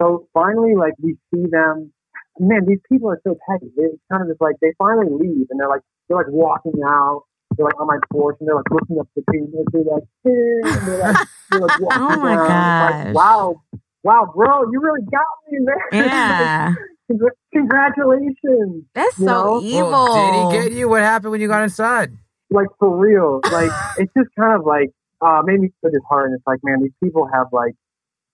So 0.00 0.26
finally, 0.32 0.74
like, 0.74 0.94
we 1.02 1.16
see 1.34 1.44
them. 1.50 1.92
Man, 2.40 2.64
these 2.66 2.80
people 2.90 3.10
are 3.10 3.20
so 3.22 3.36
petty. 3.48 3.70
They 3.76 3.84
kind 4.10 4.22
of 4.22 4.28
just 4.28 4.40
like, 4.40 4.56
they 4.60 4.72
finally 4.78 5.08
leave 5.12 5.46
and 5.50 5.60
they're 5.60 5.68
like, 5.68 5.82
they're 6.08 6.16
like 6.18 6.28
walking 6.30 6.80
out. 6.86 7.22
They're 7.56 7.66
like 7.66 7.78
on 7.80 7.86
my 7.86 7.98
porch 8.12 8.36
and 8.40 8.48
they're 8.48 8.56
like 8.56 8.70
looking 8.70 8.98
up 8.98 9.08
the 9.14 9.22
tree 9.30 9.40
and 9.40 9.52
they're 9.72 9.82
like, 9.82 10.02
"Eh," 10.24 10.30
and 10.78 10.86
they're 10.88 10.98
like, 10.98 11.16
they're 11.50 11.60
like 11.60 11.78
walking 11.80 12.02
Oh 12.02 12.16
my 12.16 12.34
down. 12.36 12.46
Gosh. 12.48 13.04
Like, 13.06 13.14
wow, 13.14 13.62
wow, 14.04 14.32
bro, 14.34 14.70
you 14.72 14.80
really 14.80 15.02
got 15.10 15.26
me, 15.50 15.58
man. 15.60 15.76
Yeah. 15.92 16.74
Congr- 17.10 17.30
Congratulations. 17.52 18.84
That's 18.94 19.18
You 19.18 19.26
so 19.26 19.34
know? 19.34 19.60
evil. 19.62 19.90
Well, 19.90 20.14
did 20.14 20.34
he 20.34 20.70
get 20.70 20.78
you? 20.78 20.88
What 20.88 21.02
happened 21.02 21.32
when 21.32 21.40
you 21.40 21.48
got 21.48 21.62
inside? 21.62 22.12
like 22.52 22.66
for 22.80 22.96
real. 22.96 23.40
Like 23.52 23.70
it's 23.98 24.12
just 24.16 24.28
kind 24.38 24.58
of 24.58 24.66
like 24.66 24.90
uh 25.20 25.42
made 25.44 25.60
me 25.60 25.70
so 25.84 25.90
disheartened. 25.90 26.34
It's 26.36 26.46
like, 26.46 26.58
man, 26.64 26.82
these 26.82 26.92
people 27.02 27.28
have 27.32 27.46
like 27.52 27.74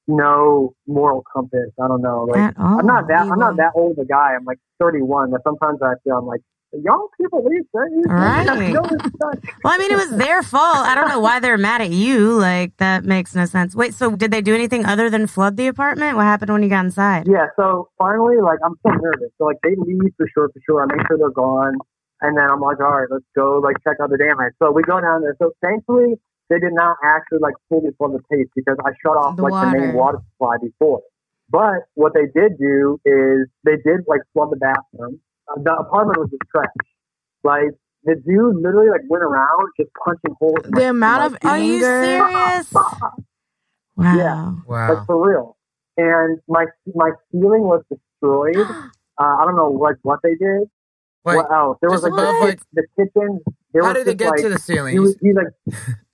no 0.09 0.75
moral 0.87 1.25
compass. 1.33 1.71
I 1.83 1.89
don't 1.89 2.03
know. 2.03 2.25
Like 2.25 2.55
I'm 2.59 2.87
not 2.87 3.09
that 3.09 3.21
I'm 3.21 3.39
not 3.39 3.57
that 3.57 3.73
old 3.75 3.99
a 3.99 4.05
guy. 4.05 4.35
I'm 4.39 4.45
like 4.45 4.59
thirty 4.81 5.03
one, 5.03 5.31
but 5.31 5.43
sometimes 5.45 5.81
I 5.83 5.95
feel 6.05 6.17
I'm 6.19 6.27
like 6.27 6.41
young 6.73 7.09
people 7.19 7.43
these 7.49 7.65
things. 7.73 8.07
Right. 8.09 8.47
Well, 8.47 9.73
I 9.73 9.79
mean, 9.79 9.91
it 9.91 9.97
was 9.97 10.11
their 10.17 10.43
fault. 10.43 10.87
I 10.87 10.95
don't 10.95 11.09
know 11.09 11.21
why 11.21 11.41
they're 11.41 11.57
mad 11.57 11.81
at 11.81 11.91
you. 11.91 12.33
Like, 12.33 12.77
that 12.79 13.05
makes 13.05 13.35
no 13.35 13.47
sense. 13.47 13.75
Wait, 13.75 13.95
so 13.95 14.15
did 14.15 14.31
they 14.31 14.43
do 14.43 14.55
anything 14.55 14.85
other 14.85 15.09
than 15.09 15.27
flood 15.27 15.57
the 15.57 15.69
apartment? 15.69 16.17
What 16.17 16.25
happened 16.25 16.53
when 16.53 16.63
you 16.63 16.69
got 16.69 16.85
inside? 16.85 17.27
Yeah, 17.29 17.47
so 17.57 17.89
finally 17.99 18.37
like 18.43 18.59
I'm 18.65 18.75
so 18.83 18.93
nervous. 18.93 19.31
So 19.39 19.45
like 19.45 19.59
they 19.63 19.75
leave 19.77 20.13
for 20.17 20.29
sure, 20.35 20.49
for 20.49 20.61
sure. 20.67 20.83
I 20.83 20.95
make 20.95 21.07
sure 21.07 21.19
they're 21.19 21.31
gone. 21.31 21.77
And 22.23 22.37
then 22.37 22.45
I'm 22.49 22.61
like, 22.61 22.81
all 22.81 22.93
right, 22.93 23.09
let's 23.11 23.25
go 23.37 23.61
like 23.63 23.77
check 23.85 23.97
out 24.03 24.11
the 24.11 24.17
damage. 24.17 24.55
So 24.63 24.73
we 24.73 24.83
go 24.83 25.01
down 25.01 25.23
there. 25.23 25.37
So 25.41 25.53
thankfully 25.63 26.15
they 26.51 26.59
did 26.59 26.73
not 26.73 26.97
actually 27.05 27.39
like 27.41 27.55
pull 27.69 27.81
fully 27.81 27.93
flood 27.99 28.13
the 28.15 28.23
taste 28.37 28.51
because 28.55 28.77
I 28.85 28.91
shut 29.03 29.17
off 29.17 29.37
The 29.37 29.43
like 29.43 29.73
the 29.73 29.79
main 29.79 29.95
water. 29.95 30.19
water 30.19 30.19
supply 30.33 30.57
before. 30.63 31.01
But 31.51 31.87
what 31.95 32.13
they 32.15 32.27
did 32.39 32.59
do 32.59 32.99
is 33.05 33.47
they 33.65 33.77
did 33.77 34.01
like 34.07 34.21
flood 34.33 34.51
the 34.51 34.57
bathroom. 34.57 35.21
Uh, 35.49 35.61
the 35.63 35.73
apartment 35.75 36.19
was 36.19 36.31
just 36.31 36.43
trash. 36.51 36.67
Like 37.45 37.71
the 38.05 38.15
dude 38.15 38.57
literally 38.57 38.91
like 38.91 39.03
went 39.09 39.23
around 39.25 39.69
just 39.79 39.91
punching 40.05 40.35
holes. 40.39 40.59
in, 40.65 40.71
The 40.73 40.81
like, 40.81 40.91
amount 40.91 41.21
my 41.21 41.27
of 41.27 41.33
feet. 41.35 41.45
Are 41.45 41.59
you 41.59 41.75
Anger. 41.87 42.05
serious? 42.05 42.73
Wow. 43.97 44.17
Yeah. 44.17 44.53
Wow. 44.67 44.95
like 44.95 45.07
for 45.07 45.27
real. 45.27 45.57
And 45.97 46.39
my 46.49 46.67
my 46.95 47.11
ceiling 47.33 47.63
was 47.63 47.83
destroyed. 47.91 48.57
Uh, 49.19 49.25
I 49.41 49.47
don't 49.47 49.57
know 49.57 49.71
like 49.71 49.97
what 50.03 50.19
they 50.23 50.35
did. 50.35 50.69
Wait, 51.25 51.37
what 51.37 51.51
else? 51.51 51.79
There 51.81 51.89
was 51.89 52.03
just 52.03 52.13
like 52.13 52.21
above, 52.21 52.35
the, 52.35 52.47
like- 52.49 52.61
the 52.75 52.87
kitchen. 52.99 53.41
There 53.73 53.83
how 53.83 53.95
was 53.95 54.05
did 54.05 54.07
they 54.09 54.11
just, 54.13 54.19
get 54.19 54.31
like, 54.31 54.41
to 54.43 54.49
the 54.51 54.59
ceiling? 54.59 54.93
He, 54.93 54.99
was- 54.99 55.17
he 55.23 55.33
like 55.33 55.47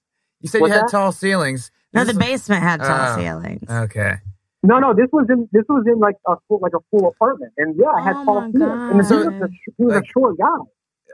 you 0.43 0.49
said 0.49 0.59
you 0.61 0.67
had 0.67 0.83
that? 0.83 0.91
tall 0.91 1.13
ceilings. 1.13 1.71
No, 1.95 2.05
This 2.05 2.15
the 2.15 2.21
is- 2.23 2.27
basement 2.29 2.63
had 2.63 2.81
tall 2.81 3.13
Oh. 3.13 3.17
ceilings. 3.17 3.71
Okay. 3.71 4.15
no 4.63 4.79
no. 4.79 4.95
This 4.95 5.09
was 5.13 5.27
in 5.31 5.49
this 5.53 5.65
was 5.69 5.85
in 5.87 5.99
like 5.99 6.17
a 6.29 6.35
full 6.49 6.59
like 6.61 6.73
a 6.75 6.81
full 6.91 7.09
apartment. 7.09 7.53
And 7.57 7.75
yeah, 7.79 7.89
I 7.97 8.01
had 8.03 8.17
Oh 8.17 8.25
tall 8.25 8.41
my 8.43 8.51
ceilings. 8.53 8.91
And 8.91 9.01
the 9.01 9.03
God. 9.03 9.09
dude 9.09 9.41
was 9.41 9.43
a, 9.43 9.49
he 9.79 9.85
was 9.85 9.95
Like- 9.95 10.05
a 10.05 10.07
short 10.07 10.39
guy. 10.39 10.47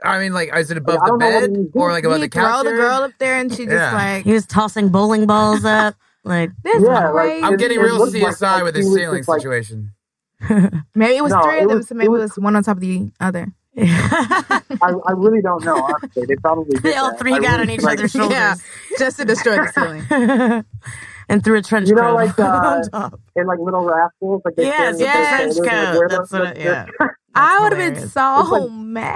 I 0.01 0.17
mean, 0.19 0.31
like, 0.33 0.55
is 0.55 0.71
it 0.71 0.77
above 0.77 0.95
Like, 0.95 1.03
the 1.03 1.09
don't 1.09 1.19
know 1.19 1.25
what 1.41 1.53
bed 1.53 1.67
or 1.73 1.91
like 1.91 2.03
above 2.05 2.17
you 2.19 2.23
the 2.25 2.29
couch? 2.29 2.61
throw 2.63 2.71
the 2.71 2.77
girl 2.77 3.01
up 3.03 3.11
there 3.19 3.35
and 3.37 3.51
she 3.51 3.65
just 3.65 3.75
Yeah. 3.75 3.93
like 3.93 4.23
He 4.23 4.31
was 4.31 4.45
tossing 4.45 4.89
bowling 4.89 5.25
balls 5.27 5.65
up. 5.65 5.95
Like, 6.23 6.51
this 6.63 6.81
Yeah, 6.81 7.09
like, 7.09 7.13
crazy. 7.13 7.43
I'm 7.43 7.57
getting 7.57 7.79
it 7.79 7.83
real 7.83 7.97
looked 7.97 8.13
like- 8.13 8.33
CSI 8.35 8.41
like 8.55 8.63
with 8.63 8.75
he 8.75 8.81
this 8.83 8.93
ceiling 8.93 9.23
situation. 9.23 9.91
maybe 10.95 11.17
it 11.17 11.23
was 11.23 11.33
No, 11.33 11.41
three 11.43 11.57
it 11.59 11.63
of 11.63 11.69
them, 11.69 11.77
was- 11.79 11.87
so 11.89 11.95
maybe 11.95 12.05
it 12.05 12.07
it 12.07 12.11
was- 12.11 12.31
was 12.31 12.39
one 12.39 12.55
on 12.55 12.63
top 12.63 12.77
of 12.77 12.81
the 12.81 13.11
other. 13.19 13.47
I, 13.87 14.93
I 15.07 15.11
really 15.13 15.41
don't 15.41 15.63
know. 15.63 15.75
Honestly, 15.81 16.25
they 16.25 16.35
probably 16.37 16.71
did 16.75 16.83
they 16.83 16.95
all 16.95 17.11
that. 17.11 17.19
three 17.19 17.33
I 17.33 17.39
got 17.39 17.59
really- 17.59 17.61
on 17.63 17.69
each 17.71 17.81
like, 17.81 17.97
other's 17.99 18.11
shoulders. 18.11 18.31
Yeah, 18.37 18.55
just 18.97 19.17
to 19.17 19.25
destroy 19.25 19.55
the 19.57 19.71
ceiling. 19.73 20.65
and 21.29 21.43
threw 21.43 21.57
a 21.57 21.61
trench 21.61 21.89
You 21.89 21.95
know, 21.95 22.01
coat 22.01 22.15
like, 22.15 22.39
uh, 22.39 22.43
on 22.43 22.83
top. 22.89 23.19
In 23.35 23.45
like 23.47 23.59
little 23.59 23.83
rascals, 23.85 24.41
like 24.45 24.55
they 24.55 24.65
Yes, 24.65 24.95
stand 24.97 24.97
with 24.97 25.01
yeah, 25.01 25.37
trench 25.37 25.55
coat. 25.55 25.63
like, 25.65 25.97
where 25.99 26.09
the- 26.09 26.17
That's 26.17 26.31
what 26.31 26.55
the- 26.55 26.61
it- 26.61 26.65
yeah. 26.65 26.85
I 27.35 27.59
would 27.63 27.77
have 27.77 27.93
been 27.95 28.07
so 28.09 28.41
like- 28.49 28.71
mad. 28.71 29.15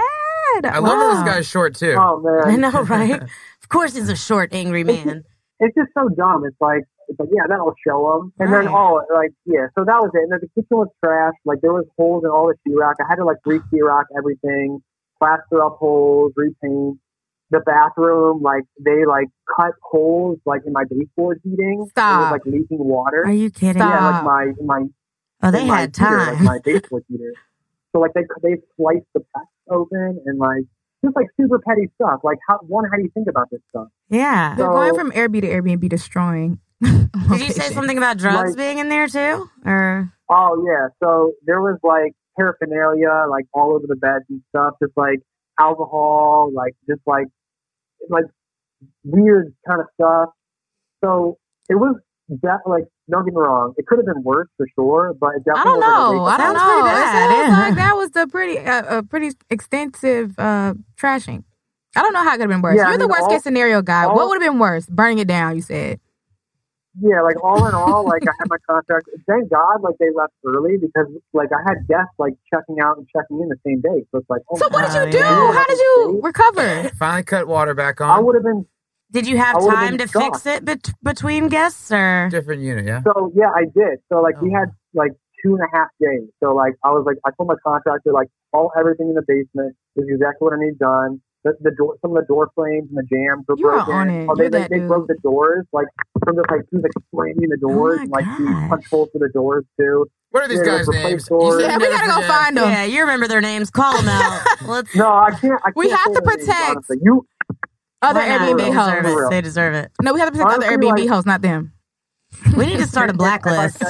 I 0.66 0.78
love 0.80 0.84
that 1.00 1.14
Wow. 1.16 1.24
this 1.24 1.34
guy's 1.34 1.48
short 1.48 1.76
too. 1.76 1.96
Oh 1.98 2.20
man, 2.20 2.42
I 2.46 2.56
know, 2.72 2.84
right? 2.84 3.22
of 3.64 3.70
course, 3.70 3.96
he's 3.96 4.10
a 4.10 4.16
short, 4.16 4.54
angry 4.54 4.84
man. 4.84 5.24
it's 5.60 5.76
just 5.76 5.90
so 5.98 6.10
dumb. 6.10 6.44
It's 6.46 6.56
like 6.62 6.84
it's 7.14 7.20
like 7.20 7.30
yeah, 7.32 7.46
that'll 7.48 7.74
show 7.86 8.00
them, 8.20 8.34
and 8.40 8.52
then 8.52 8.66
Right. 8.66 8.74
oh, 8.76 9.02
like 9.14 9.32
yeah. 9.46 9.68
So 9.78 9.86
that 9.86 10.02
was 10.02 10.12
it. 10.14 10.24
And 10.26 10.32
then 10.34 10.40
the 10.42 10.50
kitchen 10.58 10.78
was 10.78 10.90
trash. 11.04 11.34
Like 11.46 11.62
there 11.62 11.72
was 11.74 11.86
holes 11.98 12.24
in 12.26 12.30
all 12.30 12.50
the 12.52 12.58
sheetrock. 12.66 12.96
I 13.00 13.06
had 13.08 13.16
to 13.18 13.26
like 13.26 13.38
re-sheetrock 13.46 14.06
everything, 14.18 14.82
plaster 15.20 15.64
up 15.64 15.78
holes, 15.80 16.34
repaint. 16.36 16.98
The 17.52 17.60
bathroom, 17.60 18.42
like 18.42 18.64
they 18.84 19.06
like 19.06 19.28
cut 19.56 19.74
holes 19.84 20.40
like 20.44 20.62
in 20.66 20.74
my 20.74 20.86
baseboard 20.90 21.40
heating. 21.44 21.76
It 21.78 21.82
was 21.82 21.90
Stop. 21.92 22.32
like 22.32 22.42
leaking 22.46 22.80
water. 22.80 23.24
Are 23.28 23.32
you 23.32 23.52
kidding? 23.52 23.80
Stop. 23.80 23.94
yeah, 23.94 24.22
like 24.22 24.56
my 24.66 24.80
my 24.80 24.88
Oh, 25.44 25.52
they 25.52 25.68
my 25.68 25.82
had 25.82 25.96
heater, 25.96 26.10
time. 26.10 26.34
like 26.36 26.42
my 26.44 26.60
baseboard 26.64 27.04
heater. 27.10 27.32
So 27.92 28.00
like 28.00 28.12
they 28.16 28.22
they 28.42 28.56
sliced 28.76 29.06
the 29.14 29.20
packs 29.36 29.46
open 29.70 30.20
and 30.26 30.40
like 30.40 30.64
just 31.06 31.16
like 31.16 31.28
super 31.40 31.60
petty 31.60 31.92
stuff. 31.94 32.22
Like 32.24 32.40
how 32.48 32.58
one, 32.66 32.86
how 32.90 32.98
do 32.98 33.04
you 33.04 33.12
think 33.14 33.28
about 33.30 33.52
this 33.52 33.60
stuff? 33.70 33.88
yeah. 34.10 34.56
They're 34.56 34.66
So- 34.66 34.72
going 34.72 34.96
from 34.96 35.12
Airbnb 35.12 35.42
to 35.42 35.48
Airbnb 35.50 35.90
destroying. 35.90 36.60
Did 37.30 37.40
you 37.42 37.52
say 37.52 37.74
something 37.74 37.98
about 37.98 38.18
drugs 38.18 38.52
Like- 38.52 38.58
being 38.58 38.78
in 38.80 38.90
there 38.90 39.08
too? 39.08 39.50
Or 39.66 40.12
Oh 40.30 40.66
yeah, 40.68 40.88
so 41.04 41.34
there 41.46 41.62
was 41.62 41.78
like 41.84 42.14
paraphernalia 42.38 43.26
like 43.30 43.46
all 43.54 43.74
over 43.76 43.86
the 43.88 43.96
beds 43.96 44.26
and 44.30 44.42
stuff, 44.50 44.74
just 44.82 44.94
like 44.98 45.20
alcohol, 45.60 46.52
like 46.54 46.74
just 46.90 47.02
like 47.06 47.28
like 48.10 48.26
weird 49.04 49.54
kind 49.68 49.82
of 49.82 49.88
stuff. 49.94 50.30
So 51.04 51.38
it 51.70 51.76
was 51.76 51.96
def- 52.30 52.62
like 52.66 52.86
don't 53.12 53.26
get 53.26 53.34
me 53.34 53.42
wrong, 53.42 53.74
it 53.78 53.86
could 53.86 54.00
have 54.00 54.06
been 54.06 54.24
worse 54.24 54.48
for 54.58 54.66
sure, 54.76 55.14
but 55.20 55.32
it 55.36 55.44
I 55.50 55.54
definitely 55.56 55.82
don't 55.82 56.16
know. 56.16 56.22
wasn't 56.22 56.42
I 56.42 56.50
a 56.50 56.54
don't 56.54 56.56
Sounds 56.56 56.56
know. 56.56 56.82
pretty 56.82 56.90
It 56.90 57.12
sounds 57.12 57.50
yeah. 57.50 57.60
like 57.70 57.76
that 57.76 57.94
was 57.96 58.10
the 58.12 58.28
pretty 58.28 58.60
uh, 58.60 58.98
a 59.00 59.04
pretty 59.04 59.32
extensive 59.50 60.40
uh, 60.40 60.74
trashing. 60.98 61.44
I 61.96 62.02
don't 62.02 62.14
know 62.14 62.24
how 62.24 62.30
it 62.30 62.38
could 62.38 62.42
have 62.42 62.50
been 62.50 62.62
worse. 62.62 62.76
Yeah, 62.78 62.90
You're 62.90 62.98
the 62.98 63.04
mean, 63.04 63.10
worst 63.12 63.24
all- 63.24 63.30
case 63.30 63.44
scenario 63.44 63.82
guy. 63.84 64.06
all- 64.06 64.16
what 64.16 64.28
would 64.30 64.42
have 64.42 64.52
been 64.52 64.60
worse? 64.60 64.86
Burning 64.88 65.20
it 65.20 65.28
down, 65.28 65.56
you 65.56 65.62
said. 65.62 66.00
Yeah, 67.02 67.22
like 67.24 67.44
all 67.44 67.66
in 67.68 67.74
all, 67.74 68.06
like 68.06 68.22
I 68.24 68.32
had 68.40 68.50
my 68.50 68.58
contract. 68.70 69.10
Thank 69.28 69.50
God, 69.50 69.82
like 69.82 69.96
they 70.00 70.12
left 70.16 70.34
early 70.46 70.78
because 70.78 71.08
like 71.34 71.50
I 71.52 71.62
had 71.68 71.88
guests 71.88 72.14
like 72.20 72.34
checking 72.54 72.80
out 72.82 72.98
and 72.98 73.08
checking 73.16 73.42
in 73.42 73.50
the 73.50 73.58
same 73.66 73.82
day. 73.82 74.06
So 74.12 74.20
it's 74.20 74.30
like, 74.30 74.42
oh 74.52 74.58
So 74.58 74.68
what 74.70 74.86
God. 74.88 74.94
did 75.06 75.06
you 75.14 75.20
do? 75.20 75.26
yeah. 75.26 75.52
How 75.54 75.66
did 75.66 75.80
you 75.80 76.20
recover? 76.22 76.90
Finally 77.00 77.24
cut 77.24 77.48
water 77.48 77.74
back 77.74 78.00
on. 78.00 78.10
I 78.12 78.20
would 78.20 78.36
have 78.36 78.44
been 78.44 78.66
did 79.12 79.28
you 79.28 79.38
have 79.38 79.60
time 79.60 79.98
been 79.98 80.08
to 80.08 80.20
fix 80.20 80.46
it 80.46 80.66
bet- 80.66 80.90
between 81.04 81.48
guests? 81.48 81.92
Or 81.92 82.30
Different 82.32 82.62
unit, 82.62 82.86
yeah. 82.86 83.02
So 83.04 83.32
yeah, 83.36 83.50
I 83.56 83.64
did. 83.66 84.00
So 84.12 84.22
like 84.22 84.40
we 84.42 84.50
Oh. 84.54 84.60
had 84.60 84.70
like 84.94 85.12
two 85.44 85.56
and 85.56 85.62
a 85.62 85.76
half 85.76 85.88
days. 86.00 86.30
So 86.44 86.54
like 86.54 86.74
I 86.84 86.90
was 86.92 87.04
like 87.08 87.18
I 87.26 87.32
told 87.38 87.50
my 87.50 87.56
contractor 87.66 88.12
like 88.14 88.28
all 88.54 88.72
everything 88.80 89.10
in 89.10 89.16
the 89.16 89.24
basement 89.28 89.76
is 89.96 90.06
exactly 90.08 90.38
what 90.46 90.54
I 90.54 90.58
need 90.60 90.78
done. 90.78 91.22
The, 91.44 91.54
the 91.60 91.72
door, 91.72 91.98
some 92.02 92.12
of 92.16 92.24
the 92.24 92.26
door 92.26 92.50
frames 92.56 92.88
and 92.90 92.98
the 92.98 93.04
jams 93.04 93.44
were 93.48 93.56
You 93.58 93.68
are 93.68 93.84
broken. 93.84 93.94
on 93.94 94.10
it. 94.10 94.28
Oh, 94.30 94.36
they 94.36 94.44
they, 94.48 94.60
that 94.60 94.70
they 94.70 94.80
dude. 94.80 94.88
broke 94.88 95.08
the 95.08 95.18
doors 95.22 95.66
like 95.74 95.88
from 96.24 96.38
just 96.38 96.50
like 96.50 96.62
he 96.72 96.78
was 96.78 96.84
like 96.84 96.92
slamming 97.12 97.50
the 97.50 97.58
oh 97.66 97.70
doors 97.70 98.00
my 98.00 98.04
and 98.04 98.12
like 98.12 98.26
he 98.62 98.70
punched 98.70 98.90
holes 98.90 99.10
through 99.12 99.28
the 99.28 99.34
doors 99.34 99.66
too. 99.78 100.06
What 100.32 100.44
are 100.44 100.48
these 100.48 100.60
Yeah, 100.60 100.78
guys' 100.78 100.88
replace 100.88 101.04
names? 101.04 101.28
doors. 101.28 101.62
Yeah, 101.62 101.78
we 101.78 101.90
gotta 101.90 102.08
go 102.08 102.14
forget. 102.22 102.30
find 102.30 102.58
them. 102.58 102.70
yeah, 102.70 102.86
you 102.86 103.02
remember 103.02 103.28
their 103.28 103.42
names. 103.42 103.70
Call 103.70 103.92
them 103.98 104.08
out. 104.08 104.42
Let's. 104.66 104.96
No, 104.96 105.12
I 105.12 105.32
can't. 105.32 105.60
I 105.66 105.72
can't 105.72 105.76
We 105.76 105.90
have 105.90 106.00
to 106.14 106.22
their 106.24 106.38
names, 106.38 106.48
protect 106.48 107.02
you. 107.02 107.28
Other 108.02 108.22
Airbnb 108.22 108.74
hosts. 108.74 109.30
They 109.30 109.42
deserve 109.42 109.76
it. 109.76 109.92
No, 110.02 110.14
we 110.14 110.20
have 110.22 110.32
to 110.32 110.38
protect 110.38 110.64
other 110.64 110.68
Airbnb 110.78 110.98
like- 111.00 111.10
hosts, 111.10 111.26
not 111.26 111.42
them. 111.42 111.74
We 112.58 112.66
need 112.66 112.78
to 112.78 112.88
start 112.88 113.10
a 113.10 113.14
blacklist. 113.22 113.84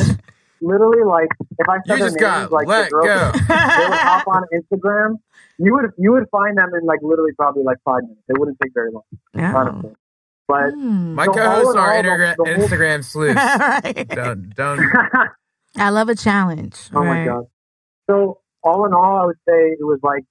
Literally, 0.61 1.03
like 1.03 1.27
if 1.59 1.67
I 1.69 1.75
You 1.75 1.81
said 1.85 1.97
their 1.99 2.07
just 2.07 2.15
names, 2.15 2.21
got 2.21 2.51
like 2.51 2.67
let 2.67 2.89
the 2.89 2.95
girls, 2.95 3.05
go. 3.05 3.31
they 3.47 3.89
would 3.89 3.97
hop 3.99 4.27
on 4.27 4.43
Instagram. 4.53 5.15
You 5.59 5.73
would 5.73 5.91
you 5.97 6.11
would 6.11 6.25
find 6.31 6.57
them 6.57 6.71
in 6.79 6.85
like 6.85 6.99
literally 7.01 7.31
probably 7.37 7.63
like 7.63 7.77
five 7.85 8.01
minutes. 8.03 8.21
It 8.27 8.39
wouldn't 8.39 8.57
take 8.61 8.73
very 8.73 8.91
long, 8.91 9.03
No. 9.33 9.57
honestly. 9.57 9.91
But 10.47 10.71
Hmm. 10.71 11.15
My 11.15 11.25
So 11.25 11.33
co-hosts 11.33 11.75
are 11.75 11.93
all, 11.93 12.03
the- 12.03 12.09
Instagram, 12.09 12.35
the 12.37 12.43
whole- 12.43 12.67
Instagram 12.67 13.03
sleuths. 13.11 13.35
right. 13.35 14.07
don't 14.09 14.55
don't. 14.55 14.79
I 15.77 15.89
love 15.89 16.09
a 16.09 16.15
challenge. 16.15 16.89
oh 16.93 17.03
my 17.03 17.25
god. 17.25 17.45
So 18.09 18.39
all 18.63 18.85
in 18.85 18.93
all, 18.93 19.21
I 19.21 19.25
would 19.25 19.37
say 19.47 19.53
it 19.79 19.83
was 19.85 19.99
like 20.03 20.23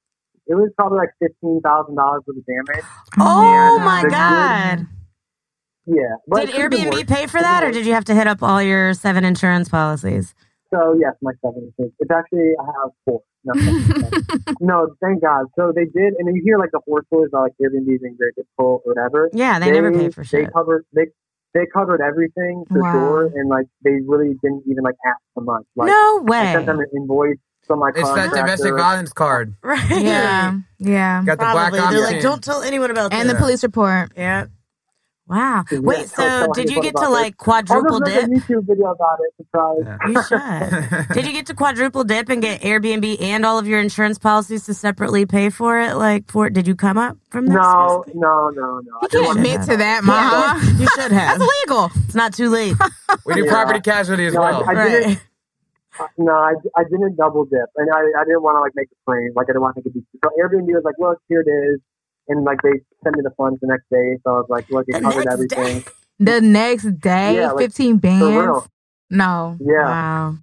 it 0.47 0.55
was 0.55 0.71
probably 0.77 0.99
like 0.99 1.11
fifteen 1.21 1.61
thousand 1.65 1.95
dollars 1.97 2.23
worth 2.27 2.37
of 2.39 2.45
damage. 2.47 2.85
Oh 3.19 3.77
And 3.77 3.85
my 3.85 4.03
the 4.03 4.11
god. 4.11 4.87
Yeah. 5.87 6.17
But 6.29 6.41
Did 6.41 6.49
it 6.51 6.53
could've 6.57 6.71
been 6.71 6.91
Airbnb 6.91 7.09
pay 7.09 7.27
for 7.27 7.41
that, 7.41 7.65
or 7.65 7.71
did 7.73 7.87
you 7.87 7.93
have 7.95 8.05
to 8.07 8.15
hit 8.15 8.27
up 8.27 8.43
all 8.43 8.63
your 8.63 8.93
seven 8.95 9.25
insurance 9.25 9.69
policies? 9.69 10.35
So 10.73 10.95
yes, 11.01 11.15
my 11.23 11.33
seven. 11.45 11.73
is- 11.79 11.91
It's 11.99 12.11
actually 12.11 12.53
I 12.61 12.65
have 12.65 12.91
four. 13.05 13.23
No, 13.45 13.53
no, 14.61 14.95
thank 15.03 15.23
God. 15.23 15.47
So 15.57 15.73
they 15.75 15.85
did, 15.85 16.15
and 16.19 16.27
then 16.29 16.35
you 16.35 16.43
hear 16.45 16.59
like 16.59 16.71
the 16.73 16.81
horror 16.87 17.05
stories 17.07 17.31
about 17.33 17.43
like 17.43 17.53
Airbnb 17.63 17.87
being 17.87 18.17
very 18.19 18.33
difficult 18.37 18.83
or 18.85 18.95
whatever. 18.95 19.31
Yeah, 19.33 19.59
they, 19.59 19.71
never 19.71 19.91
pay 19.93 20.11
for 20.11 20.23
They 20.23 20.45
shit. 20.45 20.53
covered 20.53 20.85
they 20.95 21.07
they 21.55 21.67
covered 21.75 22.01
everything 22.01 22.65
for 22.71 22.81
Wow. 22.81 22.93
sure, 22.93 23.27
and 23.35 23.49
like 23.49 23.67
they 23.85 23.99
really 24.07 24.35
didn't 24.43 24.63
even 24.67 24.85
like 24.85 24.95
ask 25.07 25.19
for 25.35 25.43
much. 25.43 25.65
Like 25.77 25.89
no 25.89 26.19
I 26.19 26.23
way. 26.23 26.53
sent 26.55 26.67
them 26.67 26.79
an 26.81 26.87
invoice 26.95 27.37
from 27.67 27.81
my 27.81 27.91
It's 27.95 28.11
that 28.15 28.33
domestic 28.33 28.75
violence 28.75 29.13
card. 29.13 29.55
Right. 29.63 30.03
Yeah, 30.03 30.59
yeah. 30.79 31.23
Got 31.25 31.39
the 31.39 31.45
Probably. 31.45 31.79
black 31.79 31.93
They're 31.93 32.01
like, 32.05 32.21
don't 32.23 32.43
tell 32.43 32.63
anyone 32.63 32.91
about 32.91 33.13
And 33.13 33.29
this. 33.29 33.35
the 33.35 33.39
police 33.39 33.63
report. 33.63 34.13
Yeah. 34.17 34.47
Wow. 35.33 35.65
Yeah, 35.71 35.79
Wait, 35.81 36.09
tell- 36.11 36.45
so 36.47 36.53
did 36.53 36.71
you 36.71 36.83
get 36.83 36.95
to 36.97 37.09
like 37.09 37.35
I'll 37.41 37.45
quadruple 37.45 38.01
just 38.01 38.29
make 38.29 38.43
dip? 38.43 38.49
a 38.51 38.53
YouTube 38.53 38.67
video 38.67 38.91
about 38.91 39.19
it. 39.21 39.35
Surprise. 39.39 39.79
Yeah. 39.85 40.09
You 40.09 40.23
should. 40.23 41.09
Did 41.15 41.27
you 41.27 41.33
get 41.33 41.47
to 41.47 41.55
quadruple 41.55 42.05
dip 42.05 42.29
and 42.29 42.43
get 42.43 42.61
Airbnb 42.61 43.21
and 43.23 43.47
all 43.47 43.59
of 43.59 43.67
your 43.67 43.81
insurance 43.81 44.19
policies 44.19 44.65
to 44.67 44.75
separately 44.75 45.25
pay 45.27 45.49
for 45.51 45.81
it? 45.81 45.95
Like, 45.97 46.31
for 46.31 46.51
did 46.51 46.67
you 46.69 46.75
come 46.77 46.99
up 46.99 47.17
from 47.31 47.47
this? 47.47 47.55
No, 47.55 48.05
no, 48.15 48.51
no, 48.51 48.81
no. 48.81 48.99
I 49.01 49.05
You 49.05 49.09
didn't 49.09 49.25
can't 49.27 49.37
admit 49.39 49.61
that. 49.61 49.71
to 49.71 49.77
that, 49.79 50.03
Yeah, 50.05 50.61
Mom. 50.61 50.77
you 50.81 50.87
should 50.89 51.13
have. 51.13 51.39
That's 51.39 51.51
illegal. 51.67 51.91
It's 52.05 52.15
not 52.15 52.35
too 52.35 52.51
late. 52.51 52.77
we 53.27 53.35
do 53.35 53.45
Yeah. 53.47 53.51
property 53.51 53.81
casualty 53.81 54.27
as 54.27 54.35
No, 54.35 54.43
I- 54.43 54.51
well. 54.53 54.69
I 54.69 54.75
didn't- 54.89 55.09
right. 55.09 55.21
Uh, 56.01 56.07
No, 56.19 56.33
I, 56.33 56.53
I 56.77 56.85
didn't 56.85 57.17
double 57.17 57.45
dip, 57.45 57.69
and 57.77 57.89
I, 57.95 57.99
I 58.21 58.25
didn't 58.25 58.43
want 58.43 58.57
to 58.57 58.61
like 58.61 58.73
make 58.75 58.89
a 58.91 58.97
claim. 59.11 59.31
Like 59.37 59.45
I 59.45 59.53
didn't 59.53 59.61
want 59.63 59.77
to 59.77 59.81
make 59.85 59.87
a 59.87 59.91
big. 59.91 60.05
So 60.25 60.31
Airbnb 60.41 60.67
was 60.73 60.83
like, 60.85 60.95
look, 60.99 61.19
here 61.29 61.45
it 61.47 61.51
is, 61.51 61.81
and 62.29 62.45
like 62.45 62.59
they 62.63 62.71
sent 63.03 63.17
me 63.17 63.23
the 63.23 63.33
funds 63.37 63.59
the 63.61 63.67
next 63.69 63.89
day. 63.91 64.19
So 64.25 64.31
I 64.35 64.39
was 64.39 64.47
like, 64.49 64.67
look, 64.71 64.85
it 64.89 64.95
The 64.95 65.01
covered 65.01 65.27
everything. 65.27 65.81
day. 65.81 65.85
The 66.19 66.41
next 66.41 66.85
day, 67.01 67.37
Yeah, 67.37 67.53
like, 67.53 67.65
15 67.65 67.97
For 67.97 68.01
bands. 68.01 68.37
real. 68.37 68.67
No. 69.11 69.57
Yeah. 69.61 69.85
Wow. 69.85 70.35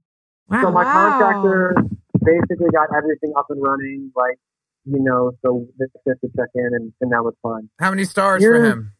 Wow. 0.49 0.61
So 0.63 0.71
my 0.71 0.83
Wow. 0.83 0.93
contractor 0.93 1.75
basically 2.23 2.69
got 2.73 2.89
everything 2.95 3.33
up 3.37 3.45
and 3.49 3.61
running, 3.61 4.11
like 4.15 4.37
you 4.85 4.99
know, 4.99 5.31
so 5.45 5.67
they 5.77 5.85
just 6.07 6.21
to 6.21 6.27
check 6.35 6.49
in, 6.55 6.69
and, 6.73 6.93
and 7.01 7.11
that 7.11 7.23
was 7.23 7.35
fun. 7.43 7.69
How 7.79 7.89
many 7.91 8.05
stars 8.05 8.43
for 8.43 8.55
You're- 8.55 8.67
him? 8.69 8.93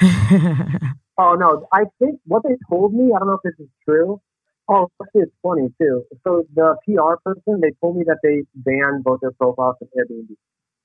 Oh 1.18 1.34
no, 1.34 1.66
I 1.72 1.84
think 1.98 2.20
what 2.26 2.42
they 2.42 2.56
told 2.68 2.92
me, 2.92 3.10
I 3.14 3.18
don't 3.18 3.28
know 3.28 3.38
if 3.42 3.42
this 3.42 3.54
is 3.58 3.70
true. 3.88 4.20
Oh, 4.68 4.88
actually, 5.02 5.22
it's 5.22 5.32
funny 5.42 5.68
too. 5.80 6.02
So 6.24 6.44
the 6.54 6.76
PR 6.84 7.16
person, 7.24 7.60
they 7.62 7.70
told 7.80 7.96
me 7.96 8.04
that 8.06 8.18
they 8.22 8.42
banned 8.54 9.02
both 9.02 9.20
their 9.20 9.30
profiles 9.32 9.76
from 9.78 9.88
Airbnb. 9.96 10.34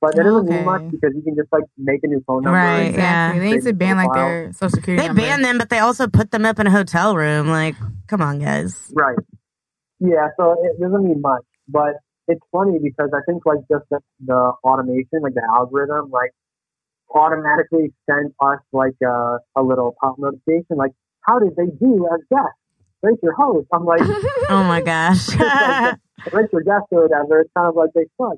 But 0.01 0.15
that 0.15 0.21
oh, 0.21 0.41
doesn't 0.41 0.47
Okay. 0.47 0.55
mean 0.57 0.65
much 0.65 0.81
because 0.91 1.11
you 1.15 1.21
can 1.21 1.35
just 1.35 1.49
like 1.53 1.63
make 1.77 1.99
a 2.03 2.07
new 2.07 2.23
phone 2.25 2.41
number. 2.43 2.57
Right, 2.57 2.87
Exactly. 2.89 3.37
yeah. 3.37 3.39
They 3.39 3.51
need 3.55 3.63
to 3.65 3.73
ban 3.73 3.97
like 3.97 4.07
profile. 4.09 4.27
their 4.27 4.53
social 4.53 4.69
security 4.71 5.01
They 5.03 5.07
number. 5.09 5.21
banned 5.21 5.45
them, 5.45 5.57
but 5.59 5.69
they 5.69 5.77
also 5.79 6.07
put 6.07 6.31
them 6.31 6.43
up 6.45 6.57
in 6.59 6.65
a 6.65 6.71
hotel 6.71 7.15
room. 7.15 7.49
Like, 7.49 7.75
come 8.07 8.21
on, 8.21 8.39
guys. 8.39 8.91
Right. 8.95 9.15
Yeah, 9.99 10.29
so 10.37 10.53
it 10.63 10.81
doesn't 10.81 11.03
mean 11.03 11.21
much, 11.21 11.43
but 11.67 11.93
it's 12.27 12.41
funny 12.51 12.79
because 12.81 13.11
I 13.13 13.19
think 13.27 13.45
like 13.45 13.59
just 13.71 13.85
the, 13.91 13.99
the 14.25 14.51
automation, 14.63 15.21
like 15.21 15.35
the 15.35 15.43
algorithm, 15.53 16.09
like 16.09 16.31
automatically 17.13 17.93
sent 18.09 18.33
us 18.41 18.59
like 18.71 18.95
a, 19.03 19.37
a 19.55 19.61
little 19.61 19.95
pop 20.01 20.15
notification, 20.17 20.77
like 20.77 20.91
how 21.21 21.37
did 21.39 21.55
they 21.55 21.67
do 21.79 22.07
as 22.11 22.19
guests? 22.31 22.57
Rate 23.03 23.17
your 23.21 23.33
host. 23.33 23.67
I'm 23.73 23.85
like, 23.85 24.01
Oh 24.49 24.63
my 24.63 24.81
gosh. 24.85 25.29
rate 26.33 26.49
your 26.51 26.61
guest 26.63 26.85
or 26.91 27.03
whatever. 27.07 27.41
It's 27.41 27.51
kind 27.55 27.67
of 27.67 27.75
like 27.75 27.89
they 27.93 28.05
suck. 28.19 28.37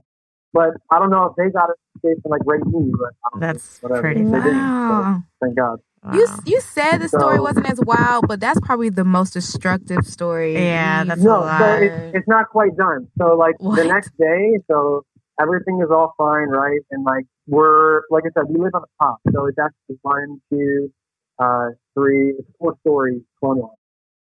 But 0.54 0.72
I 0.92 1.00
don't 1.00 1.10
know 1.10 1.26
if 1.26 1.36
they 1.36 1.50
got 1.50 1.70
a 1.70 1.74
notification 2.04 2.30
like 2.30 2.42
rate 2.46 2.66
me, 2.66 2.92
but 2.98 3.40
That's 3.40 3.82
know. 3.82 3.90
whatever. 3.90 4.02
crazy. 4.02 4.24
They 4.26 4.38
didn't, 4.40 4.54
so 4.88 4.94
Wow. 4.94 5.24
thank 5.42 5.56
God. 5.58 5.80
You 6.14 6.26
Wow. 6.30 6.40
you 6.46 6.60
said 6.62 6.98
the 6.98 7.08
story 7.08 7.38
So- 7.38 7.44
wasn't 7.44 7.70
as 7.72 7.80
wild, 7.82 8.28
but 8.28 8.40
that's 8.40 8.60
probably 8.60 8.90
the 8.90 9.06
most 9.06 9.32
destructive 9.34 10.06
story. 10.06 10.54
Yeah, 10.54 11.00
we've 11.00 11.08
that's 11.10 11.22
a 11.22 11.26
No, 11.26 11.40
lot. 11.42 11.60
so 11.60 11.74
it's, 11.82 12.18
it's 12.18 12.28
not 12.28 12.50
quite 12.50 12.76
done. 12.76 13.08
So 13.18 13.36
like 13.36 13.56
What? 13.60 13.78
the 13.78 13.86
next 13.86 14.12
day, 14.18 14.60
so 14.70 15.06
everything 15.42 15.82
is 15.82 15.90
all 15.90 16.14
fine, 16.18 16.50
right? 16.50 16.82
And 16.92 17.04
like 17.06 17.26
we're 17.48 18.02
like 18.12 18.24
I 18.26 18.30
said, 18.38 18.44
we 18.50 18.60
live 18.62 18.76
on 18.76 18.82
the 18.82 18.88
top, 19.06 19.18
so 19.32 19.46
it's 19.48 19.58
actually 19.58 19.98
one, 20.02 20.42
two, 20.52 20.92
uh, 21.40 21.70
three, 21.96 22.32
it's 22.38 22.48
four 22.60 22.76
stories 22.82 23.22
colonial. 23.40 23.78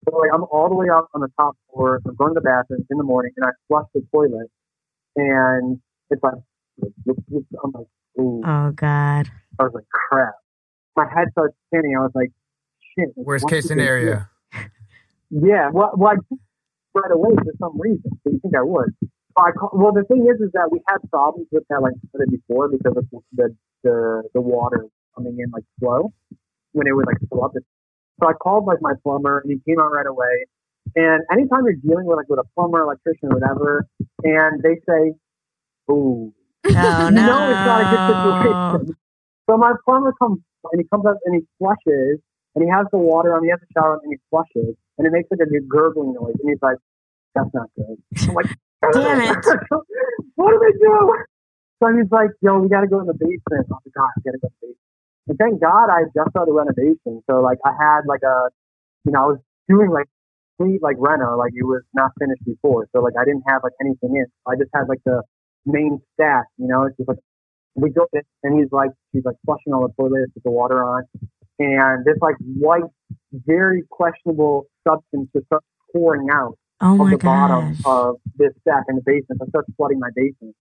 So 0.07 0.17
like 0.17 0.31
I'm 0.33 0.43
all 0.51 0.67
the 0.69 0.75
way 0.75 0.89
up 0.89 1.07
on 1.15 1.21
the 1.21 1.29
top 1.39 1.55
floor. 1.73 2.01
I'm 2.05 2.15
going 2.15 2.33
to 2.33 2.39
the 2.39 2.41
bathroom 2.41 2.85
in 2.91 2.97
the 2.97 3.03
morning, 3.03 3.31
and 3.37 3.45
I 3.45 3.51
flush 3.69 3.87
the 3.93 4.01
toilet, 4.13 4.47
and 5.15 5.79
it's 6.09 6.23
like 6.23 6.33
I'm 7.63 7.71
like, 7.73 7.87
ooh. 8.19 8.41
Oh 8.45 8.71
God. 8.71 9.29
I 9.59 9.63
was 9.63 9.73
like, 9.73 9.89
crap. 9.89 10.33
My 10.95 11.05
head 11.05 11.27
starts 11.31 11.55
spinning. 11.67 11.95
I 11.97 12.01
was 12.01 12.11
like, 12.15 12.31
shit. 12.97 13.09
Worst 13.15 13.47
case 13.49 13.67
did 13.67 13.77
they 13.77 13.83
do? 13.83 13.85
scenario. 13.85 14.25
Yeah, 15.31 15.69
well, 15.71 15.91
well, 15.95 16.13
I 16.13 16.15
did 16.15 16.39
right 16.95 17.11
away 17.11 17.35
for 17.35 17.53
some 17.59 17.79
reason. 17.79 18.09
So 18.23 18.31
you 18.31 18.39
think 18.39 18.55
I 18.55 18.63
would? 18.63 18.95
I 19.37 19.51
call, 19.51 19.69
well, 19.73 19.93
the 19.93 20.03
thing 20.03 20.27
is, 20.27 20.41
is 20.41 20.51
that 20.53 20.69
we 20.71 20.81
had 20.87 20.97
problems 21.11 21.47
with 21.51 21.63
that, 21.69 21.81
like 21.81 21.93
I 21.93 22.07
said 22.11 22.21
it 22.27 22.31
before, 22.31 22.67
because 22.67 22.97
of 22.97 23.05
the 23.33 23.55
the 23.83 24.23
the 24.33 24.41
water 24.41 24.87
coming 25.15 25.37
in 25.39 25.51
like 25.51 25.63
slow 25.79 26.11
when 26.73 26.87
it 26.87 26.93
would 26.93 27.05
like 27.05 27.17
fill 27.29 27.43
up. 27.43 27.53
So 27.53 28.27
I 28.27 28.33
called 28.33 28.65
like 28.65 28.79
my 28.81 28.93
plumber, 29.03 29.39
and 29.39 29.51
he 29.51 29.59
came 29.69 29.79
out 29.79 29.91
right 29.91 30.07
away. 30.07 30.45
And 30.95 31.23
anytime 31.31 31.63
you're 31.63 31.73
dealing 31.73 32.05
with 32.05 32.17
like 32.17 32.27
with 32.27 32.39
a 32.39 32.47
plumber, 32.55 32.81
electrician, 32.81 33.29
whatever, 33.29 33.85
and 34.23 34.63
they 34.63 34.81
say, 34.89 35.13
Oh 35.89 36.31
you 36.67 36.73
no. 36.73 37.09
it's 37.49 37.65
not 37.65 37.81
a 37.81 37.87
good 37.89 38.03
situation. 38.05 38.95
So 39.49 39.57
my 39.57 39.73
plumber 39.85 40.13
comes 40.21 40.39
and 40.71 40.81
he 40.81 40.87
comes 40.87 41.05
up 41.05 41.17
and 41.25 41.35
he 41.35 41.41
flushes 41.57 42.19
and 42.53 42.63
he 42.63 42.69
has 42.69 42.85
the 42.91 42.99
water 42.99 43.33
on, 43.33 43.43
he 43.43 43.49
has 43.49 43.59
the 43.59 43.67
shower 43.73 43.97
on 43.97 43.99
and 44.03 44.13
he 44.13 44.19
flushes 44.29 44.75
and 44.97 45.07
it 45.07 45.11
makes 45.11 45.29
like 45.31 45.39
a 45.39 45.49
gurgling 45.65 46.13
noise 46.13 46.35
and 46.39 46.49
he's 46.49 46.61
like, 46.61 46.77
That's 47.33 47.49
not 47.53 47.69
good. 47.75 47.97
I'm 48.27 48.35
like, 48.35 48.51
Damn 48.93 49.21
it. 49.21 49.37
what 50.35 50.51
do 50.51 50.59
they 50.61 50.77
do? 50.77 51.15
So 51.81 51.89
he's 51.95 52.11
like, 52.11 52.29
Yo, 52.41 52.59
we 52.59 52.69
gotta 52.69 52.87
go 52.87 52.99
in 52.99 53.07
the 53.07 53.17
basement. 53.17 53.65
Oh 53.71 53.79
my 53.81 53.91
god, 53.95 54.11
I 54.13 54.21
gotta 54.21 54.37
go 54.37 54.47
in 54.47 54.55
the 54.61 54.67
basement. 54.67 54.77
And 55.29 55.37
thank 55.37 55.61
God 55.61 55.89
I 55.89 56.05
just 56.13 56.29
started 56.29 56.53
renovation. 56.53 57.23
So 57.29 57.41
like 57.41 57.57
I 57.65 57.71
had 57.73 58.05
like 58.05 58.21
a 58.21 58.51
you 59.05 59.11
know, 59.13 59.19
I 59.19 59.27
was 59.33 59.39
doing 59.67 59.89
like 59.89 60.05
complete 60.59 60.83
like 60.83 60.97
reno, 60.99 61.37
like 61.37 61.53
it 61.55 61.63
was 61.63 61.81
not 61.93 62.11
finished 62.19 62.43
before. 62.45 62.87
So 62.91 63.01
like 63.01 63.13
I 63.19 63.25
didn't 63.25 63.43
have 63.47 63.63
like 63.63 63.73
anything 63.81 64.17
in. 64.17 64.25
I 64.45 64.55
just 64.55 64.69
had 64.75 64.89
like 64.89 64.99
the 65.05 65.23
main 65.71 65.99
stack, 66.13 66.45
you 66.57 66.67
know, 66.67 66.83
it's 66.83 66.97
just 66.97 67.07
like 67.09 67.19
we 67.75 67.89
go 67.91 68.07
in 68.13 68.21
and 68.43 68.59
he's 68.59 68.71
like 68.71 68.89
he's 69.13 69.23
like 69.25 69.35
flushing 69.45 69.73
all 69.73 69.87
the 69.87 69.93
toilets 69.93 70.31
with 70.33 70.43
the 70.43 70.51
water 70.51 70.83
on 70.83 71.03
and 71.59 72.05
this 72.05 72.15
like 72.21 72.35
white, 72.57 72.89
very 73.33 73.83
questionable 73.89 74.67
substance 74.87 75.29
just 75.35 75.45
starts 75.47 75.65
pouring 75.93 76.27
out 76.31 76.57
Oh 76.81 76.93
of 76.93 76.97
my 76.99 77.11
the 77.11 77.17
bottom 77.17 77.75
of 77.85 78.15
this 78.37 78.51
stack 78.61 78.85
in 78.87 78.95
the 78.95 79.01
basement. 79.05 79.41
I 79.43 79.47
starts 79.49 79.67
flooding 79.75 79.99
my 79.99 80.09
basement. 80.15 80.55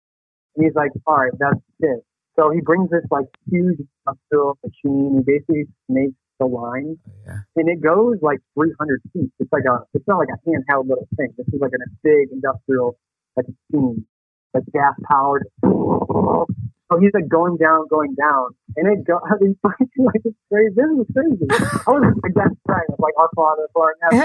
And 0.57 0.67
he's 0.67 0.75
like, 0.75 0.91
All 1.07 1.17
right, 1.17 1.33
that's 1.39 1.61
it. 1.81 2.01
So 2.39 2.51
he 2.51 2.61
brings 2.61 2.91
this 2.91 3.05
like 3.11 3.27
huge 3.51 3.79
industrial 4.07 4.59
machine. 4.65 5.19
He 5.19 5.23
basically 5.23 5.65
makes 5.89 6.15
the 6.41 6.47
line 6.47 6.97
oh, 6.99 7.13
Yeah. 7.27 7.39
and 7.57 7.69
it 7.69 7.81
goes 7.81 8.17
like 8.23 8.39
300 8.55 9.01
feet. 9.13 9.31
It's 9.39 9.53
like 9.53 9.65
a, 9.71 9.83
it's 9.95 10.07
not 10.07 10.19
like 10.19 10.29
a 10.35 10.39
handheld 10.49 10.89
little 10.89 11.09
thing. 11.17 11.35
This 11.37 11.47
is 11.49 11.61
like 11.61 11.73
a 11.75 11.83
big 12.03 12.31
industrial, 12.33 12.97
like 13.37 13.47
machine, 13.71 14.07
like 14.55 14.65
gas 14.73 14.95
powered. 15.09 15.47
So 15.63 16.99
he's 17.01 17.13
like 17.13 17.29
going 17.29 17.57
down, 17.59 17.87
going 17.89 18.15
down, 18.15 18.51
and 18.77 18.89
it 18.89 19.05
go. 19.07 19.21
It's 19.41 19.59
like 19.65 20.23
it's 20.25 20.37
crazy. 20.51 20.75
This 20.75 20.87
is 21.01 21.07
crazy. 21.15 21.53
I 21.87 21.91
was 21.91 22.15
like 22.23 22.35
that 22.35 22.51
praying. 22.67 22.89
I'm 22.91 22.97
like, 22.99 23.15
our 23.19 23.29
Father, 23.37 23.69
who 23.75 23.83
art 23.83 23.97
in. 24.11 24.19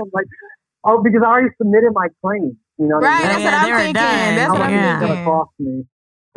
I'm 0.00 0.10
like, 0.12 0.26
oh, 0.84 1.02
because 1.02 1.22
I 1.24 1.28
already 1.30 1.48
submitted 1.58 1.92
my 1.94 2.08
claim. 2.24 2.56
You 2.78 2.86
know 2.88 2.96
what 3.00 3.04
Right, 3.04 3.22
I 3.22 3.28
mean? 3.28 3.28
that's 3.30 3.42
Yeah, 3.42 3.50
what 3.50 3.54
I'm 3.54 3.72
they 3.72 3.92
thinking. 3.94 3.94
done. 3.94 4.34
That's 4.36 4.52
what 4.52 4.62
much 4.62 4.68
I'm 4.68 4.74
is 4.74 4.84
it 4.84 4.98
gonna 4.98 5.16
thinking. 5.16 5.24
cost 5.24 5.50
me? 5.58 5.84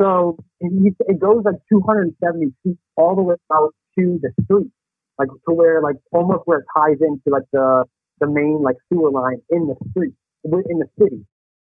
So 0.00 0.38
it, 0.60 0.94
it 1.08 1.18
goes 1.20 1.42
like 1.44 1.56
270 1.70 2.52
feet 2.62 2.78
all 2.96 3.16
the 3.16 3.22
way 3.22 3.34
out 3.52 3.74
to 3.98 4.18
the 4.22 4.30
street, 4.44 4.70
like 5.18 5.28
to 5.48 5.54
where 5.54 5.82
like 5.82 5.96
almost 6.12 6.42
where 6.46 6.58
it 6.60 6.66
ties 6.76 6.98
into 7.00 7.30
like 7.30 7.44
the 7.52 7.84
the 8.20 8.26
main 8.26 8.62
like 8.62 8.76
sewer 8.92 9.10
line 9.10 9.40
in 9.50 9.66
the 9.66 9.74
street 9.90 10.14
in 10.44 10.78
the 10.78 10.88
city. 11.00 11.24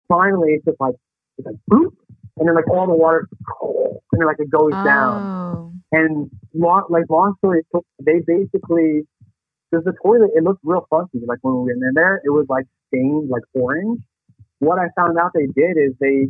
Finally, 0.08 0.52
it's 0.54 0.64
just 0.64 0.80
like 0.80 0.94
it's 1.38 1.46
like 1.46 1.56
boop, 1.70 1.92
and 2.38 2.48
then 2.48 2.54
like 2.54 2.68
all 2.68 2.86
the 2.86 2.94
water, 2.94 3.28
and 3.62 4.20
then 4.20 4.26
like 4.26 4.38
it 4.38 4.50
goes 4.50 4.72
down. 4.72 5.22
Oh. 5.22 5.72
And 5.92 6.30
long, 6.54 6.86
like 6.90 7.04
long 7.08 7.34
story 7.38 7.62
they 8.04 8.20
basically 8.26 9.06
because 9.70 9.84
the 9.84 9.94
toilet 10.02 10.30
it 10.34 10.42
looked 10.42 10.60
real 10.64 10.86
funky. 10.90 11.20
Like 11.26 11.38
when 11.42 11.54
we 11.54 11.72
went 11.72 11.82
in 11.82 11.92
there, 11.94 12.20
it 12.24 12.30
was 12.30 12.46
like 12.48 12.66
stained 12.88 13.28
like 13.28 13.42
orange. 13.54 14.00
What 14.58 14.78
I 14.78 14.88
found 14.96 15.18
out 15.18 15.32
they 15.34 15.46
did 15.46 15.76
is 15.76 15.92
they, 16.00 16.26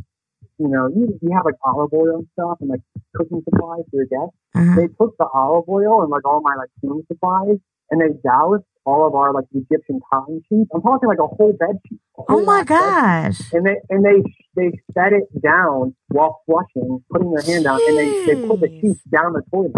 you 0.58 0.68
know, 0.68 0.88
you, 0.88 1.18
you 1.22 1.30
have 1.34 1.44
like 1.44 1.54
olive 1.64 1.92
oil 1.92 2.16
and 2.16 2.26
stuff 2.32 2.58
and 2.60 2.70
like 2.70 2.80
cooking 3.14 3.42
supplies 3.44 3.84
for 3.90 3.96
your 3.96 4.06
guests. 4.06 4.36
Uh-huh. 4.54 4.76
They 4.76 4.88
took 4.88 5.16
the 5.18 5.26
olive 5.32 5.68
oil 5.68 6.02
and 6.02 6.10
like 6.10 6.26
all 6.26 6.40
my 6.40 6.54
like 6.56 6.70
cleaning 6.80 7.04
supplies 7.06 7.58
and 7.90 8.00
they 8.00 8.08
doused 8.26 8.64
all 8.86 9.06
of 9.06 9.14
our 9.14 9.32
like 9.32 9.44
Egyptian 9.54 10.00
cotton 10.12 10.42
sheets. 10.48 10.70
I'm 10.74 10.82
talking 10.82 11.08
like 11.08 11.18
a 11.18 11.26
whole 11.26 11.52
bed 11.58 11.76
sheet. 11.88 12.00
a 12.18 12.22
Oh 12.28 12.44
my 12.44 12.64
gosh. 12.64 13.40
and 13.52 13.64
they 13.66 13.76
and 13.90 14.04
they 14.04 14.22
they 14.56 14.78
set 14.92 15.12
it 15.12 15.24
down 15.42 15.94
while 16.08 16.40
flushing, 16.46 17.02
putting 17.10 17.32
their 17.32 17.42
hand 17.42 17.66
out, 17.66 17.80
and 17.86 17.96
they, 17.98 18.26
they 18.34 18.46
put 18.46 18.60
the 18.60 18.68
sheets 18.80 19.00
down 19.04 19.32
the 19.32 19.42
toilet. 19.50 19.72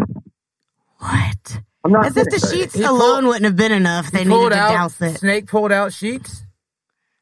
What? 0.99 1.61
I'm 1.85 1.93
not 1.93 2.07
As 2.07 2.17
if 2.17 2.27
the 2.31 2.39
sheets 2.53 2.75
He 2.75 2.83
alone 2.83 3.23
pulled- 3.23 3.25
wouldn't 3.27 3.45
have 3.45 3.57
been 3.57 3.73
enough. 3.73 4.11
They 4.11 4.25
needed 4.25 4.31
pulled 4.31 4.53
to 4.53 4.59
out. 4.59 4.71
douse 4.71 5.01
it. 5.03 5.19
Snake 5.19 5.47
pulled 5.47 5.71
out 5.73 5.93
sheets. 5.93 6.43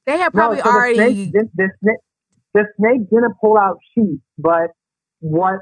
They 0.06 0.16
had 0.18 0.32
No, 0.34 0.38
probably 0.40 0.60
so 0.60 0.70
already. 0.70 0.96
the 0.96 1.02
snake, 1.02 1.32
this, 1.32 1.44
this 1.54 1.70
snake, 1.82 1.96
the 2.54 2.64
snake 2.78 3.10
didn't 3.10 3.34
pull 3.40 3.58
out 3.58 3.78
sheets, 3.94 4.22
but 4.38 4.70
what 5.20 5.60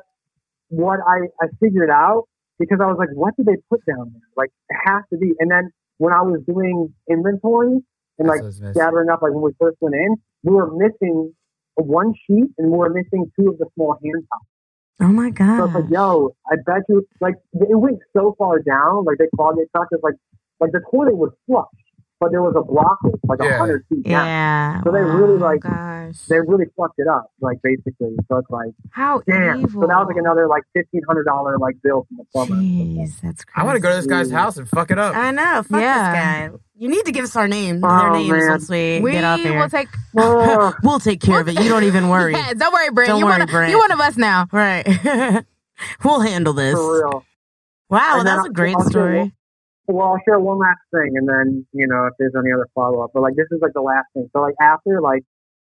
what 0.69 1.01
I 1.07 1.27
I 1.41 1.49
figured 1.61 1.91
out 1.91 2.25
because 2.69 2.81
I 2.83 2.87
was 2.87 2.97
like, 2.99 3.11
what 3.15 3.37
did 3.37 3.47
they 3.47 3.57
put 3.69 3.85
down 3.87 4.13
there? 4.13 4.29
Like 4.37 4.51
it 4.71 4.77
has 4.87 5.03
to 5.13 5.19
be. 5.19 5.35
And 5.39 5.51
then 5.51 5.71
when 5.99 6.13
I 6.13 6.23
was 6.23 6.41
doing 6.47 6.95
inventory 7.09 7.79
and 8.19 8.29
like 8.29 8.43
That's 8.43 8.61
what's 8.61 8.77
gathering 8.77 9.09
up, 9.11 9.23
like 9.23 9.33
when 9.33 9.43
we 9.43 9.53
first 9.61 9.77
went 9.81 9.95
in, 9.95 10.17
we 10.43 10.55
were 10.55 10.71
missing 10.75 11.35
one 11.77 12.15
sheet 12.27 12.49
and 12.59 12.71
we 12.71 12.79
were 12.79 12.91
missing 12.91 13.31
two 13.39 13.49
of 13.49 13.59
the 13.59 13.67
small 13.75 13.99
hand 14.03 14.25
towels. 14.31 14.47
Oh 15.01 15.13
my 15.13 15.31
god! 15.31 15.59
So 15.59 15.65
it's 15.65 15.75
like, 15.75 15.91
yo, 15.91 16.31
I 16.47 16.57
bet 16.65 16.83
you, 16.89 17.05
like, 17.21 17.35
it 17.55 17.79
went 17.79 17.99
so 18.17 18.37
far 18.39 18.61
down, 18.61 19.05
like 19.05 19.19
they 19.19 19.27
clogged 19.35 19.59
it 19.59 19.69
such 19.77 19.89
as 19.93 20.01
like, 20.03 20.15
like 20.61 20.71
the 20.71 20.81
toilet 20.93 21.17
was 21.17 21.33
flush, 21.47 21.67
but 22.23 22.31
there 22.31 22.41
was 22.41 22.55
a 22.55 22.63
blockage, 22.63 23.19
like 23.25 23.41
a 23.41 23.45
Yeah. 23.45 23.59
hundred 23.59 23.85
feet 23.89 24.05
down. 24.05 24.27
Yeah. 24.27 24.81
So 24.85 24.93
they 24.93 25.03
wow. 25.05 25.17
really 25.17 25.35
oh 25.43 25.45
like, 25.45 25.61
gosh. 25.61 26.19
they 26.29 26.39
really 26.39 26.67
fucked 26.77 26.99
it 26.99 27.09
up, 27.09 27.33
like 27.41 27.59
basically. 27.63 28.15
So 28.29 28.37
it's 28.39 28.49
like, 28.51 28.71
How 28.91 29.23
damn. 29.27 29.59
evil. 29.61 29.83
So 29.83 29.87
that 29.89 29.97
was 29.99 30.07
like 30.07 30.17
another 30.19 30.47
like 30.47 30.63
fifteen 30.73 31.03
hundred 31.09 31.25
dollar 31.25 31.59
like 31.59 31.75
bill 31.83 32.07
from 32.07 32.19
the 32.19 32.25
plumber. 32.33 32.55
Jeez, 32.55 33.21
that's 33.21 33.45
crazy. 33.45 33.61
I 33.61 33.65
want 33.65 33.75
to 33.77 33.81
go 33.81 33.89
to 33.91 33.97
this 33.97 34.07
guy's 34.07 34.31
house 34.31 34.57
and 34.57 34.69
fuck 34.69 34.93
it 34.93 34.99
up. 35.01 35.17
I 35.17 35.33
know. 35.33 35.63
Fuck 35.65 35.81
Yeah. 35.81 36.13
this 36.13 36.53
guy. 36.53 36.59
You 36.77 36.89
need 36.89 37.05
to 37.07 37.13
give 37.13 37.25
us 37.25 37.35
our 37.37 37.47
names, 37.49 37.81
Oh, 37.85 37.99
their 38.03 38.13
names 38.13 38.31
man. 38.31 38.49
once 38.51 38.69
we, 38.71 39.01
we 39.01 39.13
get 39.13 39.25
off 39.25 39.41
here. 39.41 39.59
will 39.59 39.69
take. 39.69 39.89
We'll 40.83 41.01
take 41.01 41.21
care 41.21 41.41
of 41.41 41.49
it. 41.49 41.61
You 41.61 41.69
don't 41.69 41.85
even 41.85 42.09
worry. 42.09 42.33
Yeah, 42.37 42.55
don't 42.55 42.73
worry, 42.73 42.91
Brent. 42.91 43.09
Don't 43.09 43.19
you 43.21 43.27
worry, 43.27 43.39
one, 43.41 43.49
Brent. 43.49 43.71
You 43.71 43.79
one 43.79 43.91
of 43.93 44.01
us 44.01 44.17
now. 44.17 44.47
Right. 44.53 44.87
we'll 46.05 46.21
handle 46.21 46.53
this. 46.53 46.75
for 46.75 46.95
real. 47.09 47.25
Wow, 47.91 48.19
And 48.21 48.27
that's 48.27 48.43
then 48.43 48.51
a 48.51 48.55
great 48.55 48.77
I'll 48.77 48.83
share 48.85 48.91
story. 48.91 49.33
Well, 49.89 50.07
I'll 50.15 50.23
share 50.25 50.39
one 50.39 50.59
last 50.59 50.81
thing, 50.95 51.17
and 51.17 51.29
then 51.29 51.67
you 51.73 51.87
know 51.87 52.07
if 52.07 52.15
there's 52.19 52.35
any 52.39 52.53
other 52.53 52.69
follow 52.75 53.03
up. 53.03 53.11
But 53.15 53.23
like 53.23 53.35
this 53.37 53.47
is 53.51 53.61
like 53.61 53.73
the 53.75 53.83
last 53.83 54.07
thing. 54.15 54.29
So 54.33 54.41
like 54.41 54.55
after 54.63 55.01
like 55.01 55.25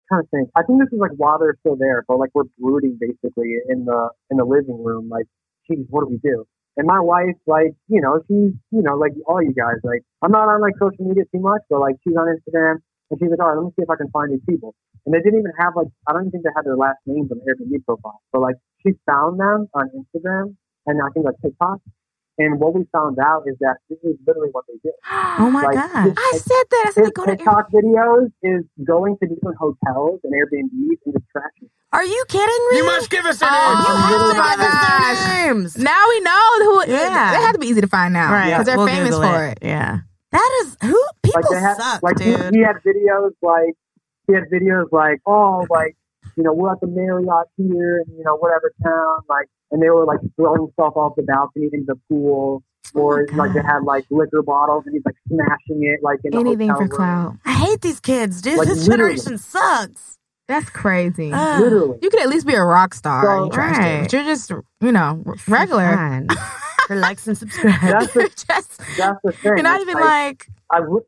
kind 0.09 0.21
of 0.23 0.29
think, 0.29 0.49
I 0.55 0.63
think 0.63 0.79
this 0.79 0.91
is 0.91 0.99
like 0.99 1.15
while 1.15 1.39
they're 1.39 1.55
still 1.61 1.75
there, 1.77 2.03
but 2.07 2.19
like 2.19 2.31
we're 2.33 2.49
brooding 2.59 2.97
basically 2.99 3.55
in 3.69 3.85
the 3.85 4.09
in 4.29 4.37
the 4.37 4.45
living 4.45 4.83
room. 4.83 5.07
Like, 5.09 5.25
geez, 5.69 5.85
what 5.89 6.03
do 6.03 6.09
we 6.11 6.19
do? 6.23 6.45
And 6.77 6.87
my 6.87 6.99
wife, 6.99 7.35
like, 7.47 7.75
you 7.87 7.99
know, 7.99 8.19
she's, 8.27 8.55
you 8.71 8.81
know, 8.81 8.95
like 8.95 9.11
all 9.27 9.43
you 9.43 9.53
guys, 9.53 9.75
like, 9.83 10.01
I'm 10.21 10.31
not 10.31 10.47
on 10.47 10.61
like 10.61 10.73
social 10.79 11.03
media 11.03 11.23
too 11.33 11.41
much, 11.41 11.61
but 11.69 11.79
like 11.79 11.95
she's 12.03 12.15
on 12.15 12.31
Instagram 12.31 12.79
and 13.11 13.19
she's 13.19 13.29
like, 13.29 13.39
all 13.39 13.47
right, 13.51 13.57
let 13.59 13.65
me 13.65 13.71
see 13.75 13.83
if 13.83 13.89
I 13.89 13.95
can 13.97 14.09
find 14.11 14.31
these 14.31 14.43
people. 14.47 14.73
and 15.05 15.13
they 15.13 15.19
didn't 15.19 15.39
even 15.39 15.51
have 15.59 15.73
like 15.75 15.87
I 16.07 16.13
don't 16.13 16.23
even 16.27 16.31
think 16.31 16.43
they 16.43 16.55
had 16.55 16.65
their 16.65 16.77
last 16.77 16.99
names 17.05 17.31
on 17.31 17.39
the 17.39 17.45
Airbnb 17.47 17.85
profile. 17.85 18.19
But 18.31 18.41
like 18.41 18.55
she 18.83 18.93
found 19.05 19.39
them 19.39 19.67
on 19.73 19.89
Instagram 19.95 20.55
and 20.87 21.01
I 21.01 21.07
think 21.13 21.25
like 21.25 21.35
TikTok. 21.43 21.79
And 22.37 22.59
what 22.59 22.73
we 22.73 22.85
found 22.91 23.17
out 23.19 23.43
is 23.45 23.55
that 23.59 23.77
this 23.89 23.99
is 24.03 24.15
literally 24.25 24.49
what 24.51 24.65
they 24.67 24.75
did. 24.83 24.93
Oh 25.39 25.49
my 25.49 25.63
Like, 25.63 25.75
gosh. 25.75 26.05
this- 26.05 26.15
I 26.17 26.37
said 26.37 26.63
that. 26.71 26.85
I 26.87 26.91
said 26.91 27.03
His 27.05 27.11
go 27.11 27.25
to 27.25 27.35
TikTok 27.35 27.71
videos 27.71 28.31
is 28.43 28.63
going 28.83 29.17
to 29.21 29.27
different 29.27 29.57
hotels 29.57 30.19
and 30.23 30.33
Airbnbs 30.33 30.97
and 31.05 31.13
just 31.13 31.25
trashing. 31.35 31.69
Are 31.93 32.03
you 32.05 32.23
kidding 32.27 32.67
me? 32.71 32.77
You 32.77 32.85
must 32.85 33.09
give 33.09 33.25
us 33.25 33.41
an 33.41 33.47
Oh. 33.51 34.09
You 34.09 34.31
have 34.33 34.33
to 34.33 34.37
my 34.37 34.55
give 34.55 34.65
us 34.65 34.87
gosh. 34.87 35.27
their 35.27 35.53
names. 35.53 35.77
Now 35.77 36.03
we 36.09 36.19
know 36.21 36.49
who. 36.59 36.91
Yeah. 36.91 37.31
They 37.35 37.41
have 37.41 37.53
to 37.53 37.59
be 37.59 37.67
easy 37.67 37.81
to 37.81 37.87
find 37.87 38.13
now, 38.13 38.31
Right. 38.31 38.49
Because 38.51 38.65
they're 38.65 38.77
We'll 38.77 38.87
famous 38.87 39.09
Google 39.15 39.29
for 39.31 39.45
it. 39.45 39.59
Yeah. 39.61 39.99
That 40.31 40.61
is 40.63 40.77
who 40.81 41.03
people 41.23 41.41
Like 41.41 41.49
they 41.51 41.59
had, 41.59 41.75
suck, 41.77 42.03
like 42.03 42.19
he, 42.19 42.25
dude. 42.35 42.55
he 42.55 42.61
had 42.61 42.77
videos 42.85 43.31
like 43.41 43.73
he 44.27 44.33
had 44.33 44.43
videos 44.49 44.85
like 44.91 45.19
oh 45.25 45.65
like 45.69 45.95
you 46.37 46.43
know 46.43 46.53
we're 46.53 46.71
at 46.71 46.79
the 46.81 46.87
Marriott 46.87 47.47
here 47.57 47.99
and 48.05 48.17
you 48.17 48.23
know 48.23 48.35
whatever 48.37 48.71
town 48.83 49.17
like 49.29 49.47
and 49.71 49.81
they 49.81 49.89
were 49.89 50.05
like 50.05 50.19
throwing 50.35 50.67
stuff 50.73 50.93
off 50.95 51.13
the 51.15 51.23
balcony 51.23 51.69
into 51.71 51.85
the 51.87 51.99
pool 52.09 52.63
oh 52.95 52.99
or 52.99 53.25
Oh 53.31 53.35
like 53.35 53.53
they 53.53 53.61
had 53.61 53.83
like 53.83 54.05
liquor 54.09 54.41
bottles 54.41 54.83
and 54.85 54.93
he's 54.95 55.03
like 55.05 55.15
smashing 55.27 55.83
it 55.85 55.99
like 56.03 56.19
in 56.23 56.31
the 56.31 56.39
Anything 56.39 56.69
hotel 56.69 56.77
for 56.77 56.81
room. 56.89 56.97
clout. 56.97 57.33
I 57.45 57.53
hate 57.53 57.81
these 57.81 57.99
kids, 57.99 58.41
dude. 58.41 58.57
Like, 58.57 58.67
this 58.67 58.87
literally. 58.87 59.13
generation 59.15 59.37
sucks. 59.37 60.17
That's 60.47 60.69
crazy. 60.69 61.31
Ugh. 61.33 61.61
Literally. 61.61 61.99
you 62.01 62.09
could 62.09 62.19
at 62.21 62.27
least 62.27 62.45
be 62.45 62.55
a 62.55 62.63
rock 62.63 62.93
star. 62.93 63.23
So- 63.23 63.45
you 63.45 63.51
trashed 63.51 63.77
Right. 63.77 64.01
but 64.01 64.11
you're 64.13 64.23
just, 64.25 64.51
you 64.81 64.91
know, 64.91 65.23
regular. 65.47 66.25
For 66.87 66.95
likes 66.97 67.25
and 67.27 67.37
subscribe. 67.37 67.79
That's 67.79 68.13
the, 68.13 68.23
just, 68.47 68.47
that's 68.97 69.19
the 69.23 69.31
thing. 69.31 69.41
you're 69.45 69.61
not 69.61 69.79
It's 69.79 69.89
even 69.89 70.01
like, 70.03 70.47
I 70.69 70.81
would 70.81 71.03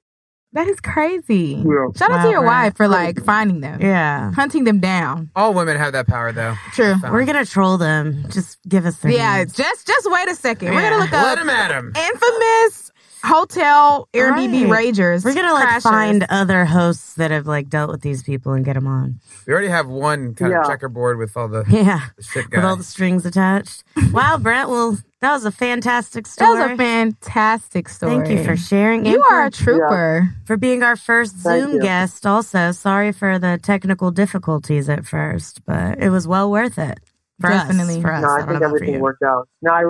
that 0.53 0.67
is 0.67 0.79
crazy. 0.79 1.61
Yeah. 1.65 1.87
Shout 1.95 2.11
out 2.11 2.17
Wow, 2.17 2.23
to 2.23 2.29
your 2.29 2.41
right. 2.41 2.63
wife 2.65 2.77
for 2.77 2.87
like 2.87 3.23
finding 3.23 3.59
them, 3.61 3.81
yeah. 3.81 4.31
hunting 4.33 4.63
them 4.63 4.79
down. 4.79 5.29
All 5.35 5.53
women 5.53 5.77
have 5.77 5.93
that 5.93 6.07
power, 6.07 6.31
though. 6.31 6.55
True. 6.73 6.95
Found. 6.99 7.13
We're 7.13 7.25
gonna 7.25 7.45
troll 7.45 7.77
them. 7.77 8.25
Just 8.29 8.59
give 8.67 8.85
us 8.85 8.97
their 8.97 9.11
Yeah, 9.11 9.37
names. 9.37 9.53
just 9.53 9.85
just 9.87 10.09
wait 10.11 10.29
a 10.29 10.35
second. 10.35 10.73
We're 10.73 10.81
gonna 10.89 10.97
look 11.03 11.11
Let 11.11 11.37
up 11.37 11.43
him 11.43 11.49
at 11.49 11.71
him. 11.71 11.93
infamous 11.95 12.91
hotel 13.23 14.07
Airbnb 14.13 14.69
Right. 14.69 14.85
ragers. 14.93 15.23
We're 15.25 15.33
gonna 15.33 15.53
like 15.53 15.67
crashers. 15.67 15.83
find 15.83 16.25
other 16.29 16.65
hosts 16.65 17.13
that 17.15 17.31
have 17.31 17.47
like 17.47 17.69
dealt 17.69 17.89
with 17.89 18.01
these 18.01 18.21
people 18.23 18.53
and 18.53 18.63
get 18.65 18.73
them 18.73 18.87
on. 18.87 19.19
We 19.47 19.53
already 19.53 19.69
have 19.69 19.87
one 19.87 20.33
kind 20.35 20.51
Yeah. 20.51 20.61
of 20.61 20.67
checkerboard 20.67 21.17
with 21.17 21.35
all 21.37 21.47
the, 21.47 21.63
Yeah, 21.69 21.99
the 22.17 22.23
shit 22.23 22.51
with 22.51 22.63
all 22.63 22.75
the 22.75 22.83
strings 22.83 23.25
attached. 23.25 23.83
wow, 24.11 24.37
Brent. 24.37 24.69
Well, 24.69 24.97
that 25.21 25.31
was 25.31 25.45
a 25.45 25.51
fantastic 25.51 26.27
story. 26.27 26.57
That 26.57 26.63
was 26.71 26.71
a 26.73 26.77
fantastic 26.77 27.87
story. 27.89 28.15
Thank 28.17 28.29
you 28.29 28.43
for 28.43 28.57
sharing. 28.57 29.05
You 29.05 29.23
are 29.31 29.45
a 29.45 29.51
for, 29.51 29.63
trooper. 29.63 30.29
for 30.45 30.57
being 30.57 30.83
our 30.83 30.95
first 30.97 31.35
Thank 31.37 31.63
Zoom 31.63 31.73
you. 31.75 31.81
guest. 31.81 32.25
Also, 32.25 32.71
sorry 32.73 33.11
for 33.13 33.39
the 33.39 33.57
technical 33.61 34.11
difficulties 34.11 34.89
at 34.89 35.05
first, 35.05 35.63
but 35.65 35.99
it 35.99 36.09
was 36.09 36.27
well 36.27 36.51
worth 36.51 36.77
it. 36.77 36.99
For 37.39 37.49
Definitely. 37.49 37.95
us, 37.95 38.01
for 38.01 38.11
us. 38.11 38.21
no, 38.21 38.27
I, 38.29 38.37
don't 38.39 38.47
think 38.47 38.49
know 38.49 38.55
about 38.57 38.59
for 38.69 38.75
everything 38.83 39.01
worked 39.01 39.23
out. 39.23 39.47
No, 39.61 39.71
I 39.71 39.83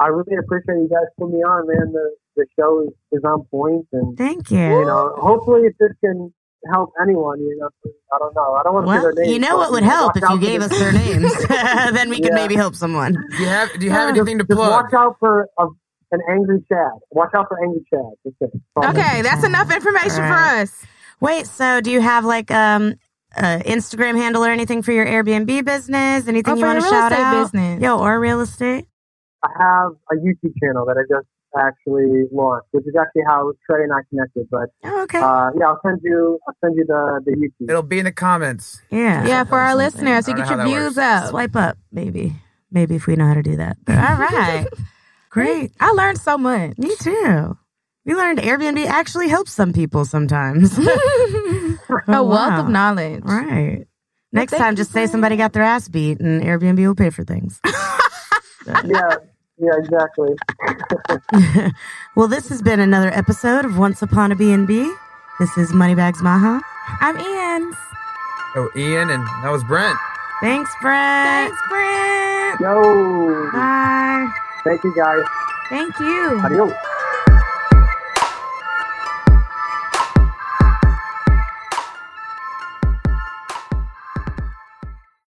I 0.00 0.06
really 0.08 0.36
appreciate 0.36 0.76
you 0.76 0.88
guys 0.90 1.06
putting 1.18 1.34
me 1.36 1.42
on, 1.42 1.66
man. 1.66 1.92
The 1.92 2.10
the 2.38 2.46
show 2.58 2.84
is, 2.86 2.94
is 3.18 3.22
on 3.24 3.44
point 3.50 3.86
and 3.92 4.16
Thank 4.16 4.50
you. 4.50 4.58
you 4.58 4.84
know, 4.86 5.12
hopefully 5.18 5.62
if 5.66 5.76
this 5.78 5.90
can 6.02 6.32
help 6.72 6.90
anyone, 7.02 7.38
you 7.40 7.56
know, 7.60 7.68
I 8.14 8.18
don't 8.18 8.34
know. 8.34 8.54
I 8.54 8.62
don't 8.62 8.74
want 8.74 8.86
to 8.86 8.92
say 8.92 8.94
Well, 8.94 9.02
their 9.02 9.24
names. 9.24 9.32
you 9.34 9.38
know 9.38 9.56
what 9.58 9.70
would 9.72 9.82
help 9.82 10.16
if 10.16 10.22
you 10.30 10.38
gave 10.40 10.62
us 10.62 10.70
their 10.70 10.92
names. 10.92 11.32
then 11.48 12.08
we 12.10 12.16
could 12.20 12.30
Yeah. 12.30 12.34
maybe 12.42 12.54
help 12.56 12.74
someone. 12.74 13.12
Do 13.12 13.36
you 13.42 13.46
have 13.48 13.78
Do 13.78 13.84
you 13.84 13.90
have 13.92 14.08
Uh, 14.08 14.12
anything 14.12 14.38
to 14.38 14.44
Just 14.44 14.56
plug? 14.56 14.70
watch 14.84 14.94
out 14.94 15.16
for 15.20 15.48
a, 15.58 15.66
an 16.12 16.20
angry 16.30 16.64
Chad. 16.68 16.98
Watch 17.10 17.30
out 17.34 17.46
for 17.48 17.62
angry 17.62 17.84
Chad. 17.92 18.00
That's 18.24 18.36
it. 18.40 18.50
That's 18.52 18.62
all. 18.76 18.90
Okay, 18.90 19.22
that's 19.22 19.44
enough 19.44 19.70
information 19.70 20.22
All 20.24 20.28
for 20.32 20.38
us. 20.62 20.84
Wait, 21.20 21.46
so 21.46 21.80
do 21.80 21.90
you 21.90 22.00
have 22.00 22.24
like 22.24 22.50
um 22.50 22.94
uh, 23.36 23.58
Instagram 23.66 24.16
handle 24.16 24.42
or 24.44 24.48
anything 24.50 24.82
for 24.82 24.90
your 24.92 25.04
Airbnb 25.06 25.64
business? 25.64 26.26
Anything 26.26 26.54
Oh, 26.54 26.56
you 26.56 26.64
want 26.64 26.78
to 26.80 26.84
real 26.84 26.90
shout 26.90 27.12
estate 27.12 27.22
out? 27.24 27.42
business. 27.44 27.82
Yo, 27.82 27.98
or 27.98 28.18
real 28.18 28.40
estate? 28.40 28.86
I 29.44 29.48
have 29.58 29.92
a 30.10 30.14
YouTube 30.16 30.54
channel 30.60 30.84
that 30.86 30.96
I 30.96 31.02
just 31.02 31.26
actually 31.56 32.24
launched, 32.32 32.66
which 32.72 32.84
is 32.86 32.94
actually 33.00 33.22
how 33.26 33.52
Trey 33.68 33.84
and 33.84 33.92
I 33.92 34.00
connected. 34.10 34.46
But 34.50 34.70
Oh, 34.84 35.02
okay. 35.02 35.18
uh, 35.18 35.50
yeah, 35.58 35.66
I'll 35.66 35.80
send 35.84 36.00
you. 36.02 36.38
I'll 36.48 36.54
send 36.64 36.76
you 36.76 36.84
the 36.86 37.20
the 37.24 37.32
YouTube. 37.32 37.70
It'll 37.70 37.82
be 37.82 37.98
in 38.00 38.04
the 38.06 38.12
comments. 38.12 38.80
yeah. 38.90 39.26
Yeah, 39.26 39.44
for 39.44 39.58
our 39.58 39.70
Something. 39.70 39.84
listeners, 40.04 40.24
so 40.26 40.30
you 40.32 40.36
get 40.36 40.48
your 40.48 40.56
know 40.58 40.62
how 40.64 40.68
that 40.68 40.74
views 40.76 40.96
works. 40.96 40.98
up. 40.98 41.30
Swipe 41.30 41.56
up, 41.56 41.78
maybe. 41.92 42.34
Maybe 42.70 42.96
if 42.96 43.06
we 43.06 43.16
know 43.16 43.26
how 43.26 43.34
to 43.34 43.42
do 43.42 43.56
that. 43.56 43.76
All 43.88 43.94
right. 43.96 44.66
Great. 45.30 45.72
I 45.80 45.92
learned 45.92 46.18
so 46.18 46.36
much. 46.36 46.76
Me 46.78 46.94
too. 47.00 47.56
We 48.04 48.14
learned 48.14 48.38
Airbnb 48.40 48.84
actually 48.86 49.28
helps 49.28 49.52
some 49.52 49.72
people 49.72 50.04
sometimes. 50.04 50.76
a 50.78 50.82
Oh, 52.08 52.24
wealth 52.24 52.28
wow. 52.52 52.60
of 52.60 52.68
knowledge. 52.68 53.22
Right. 53.24 53.86
Next 54.32 54.50
thank 54.52 54.62
time, 54.62 54.76
just 54.76 54.92
say 54.92 55.06
somebody 55.06 55.36
got 55.36 55.52
their 55.54 55.62
ass 55.62 55.88
beat 55.88 56.20
and 56.20 56.42
Airbnb 56.42 56.78
will 56.86 56.94
pay 56.94 57.08
for 57.10 57.24
things. 57.24 57.58
yeah, 58.84 59.16
yeah, 59.58 59.72
exactly. 59.76 60.36
well, 62.16 62.28
this 62.28 62.48
has 62.48 62.62
been 62.62 62.80
another 62.80 63.08
episode 63.08 63.64
of 63.64 63.76
Once 63.78 64.02
Upon 64.02 64.32
a 64.32 64.36
BnB. 64.36 64.94
This 65.38 65.56
is 65.58 65.72
Moneybags 65.72 66.22
Maha. 66.22 66.60
I'm 67.00 67.16
Ian. 67.18 67.72
Oh, 68.56 68.70
Ian, 68.76 69.10
and 69.10 69.26
that 69.42 69.50
was 69.50 69.62
Brent. 69.64 69.98
Thanks, 70.40 70.70
Brent. 70.80 71.52
Thanks, 71.52 71.62
Brent. 71.68 72.60
Yo, 72.60 73.50
Bye. 73.52 74.30
thank 74.64 74.82
you 74.84 74.94
guys. 74.96 75.24
Thank 75.68 75.98
you. 75.98 76.40
Adios. 76.44 76.72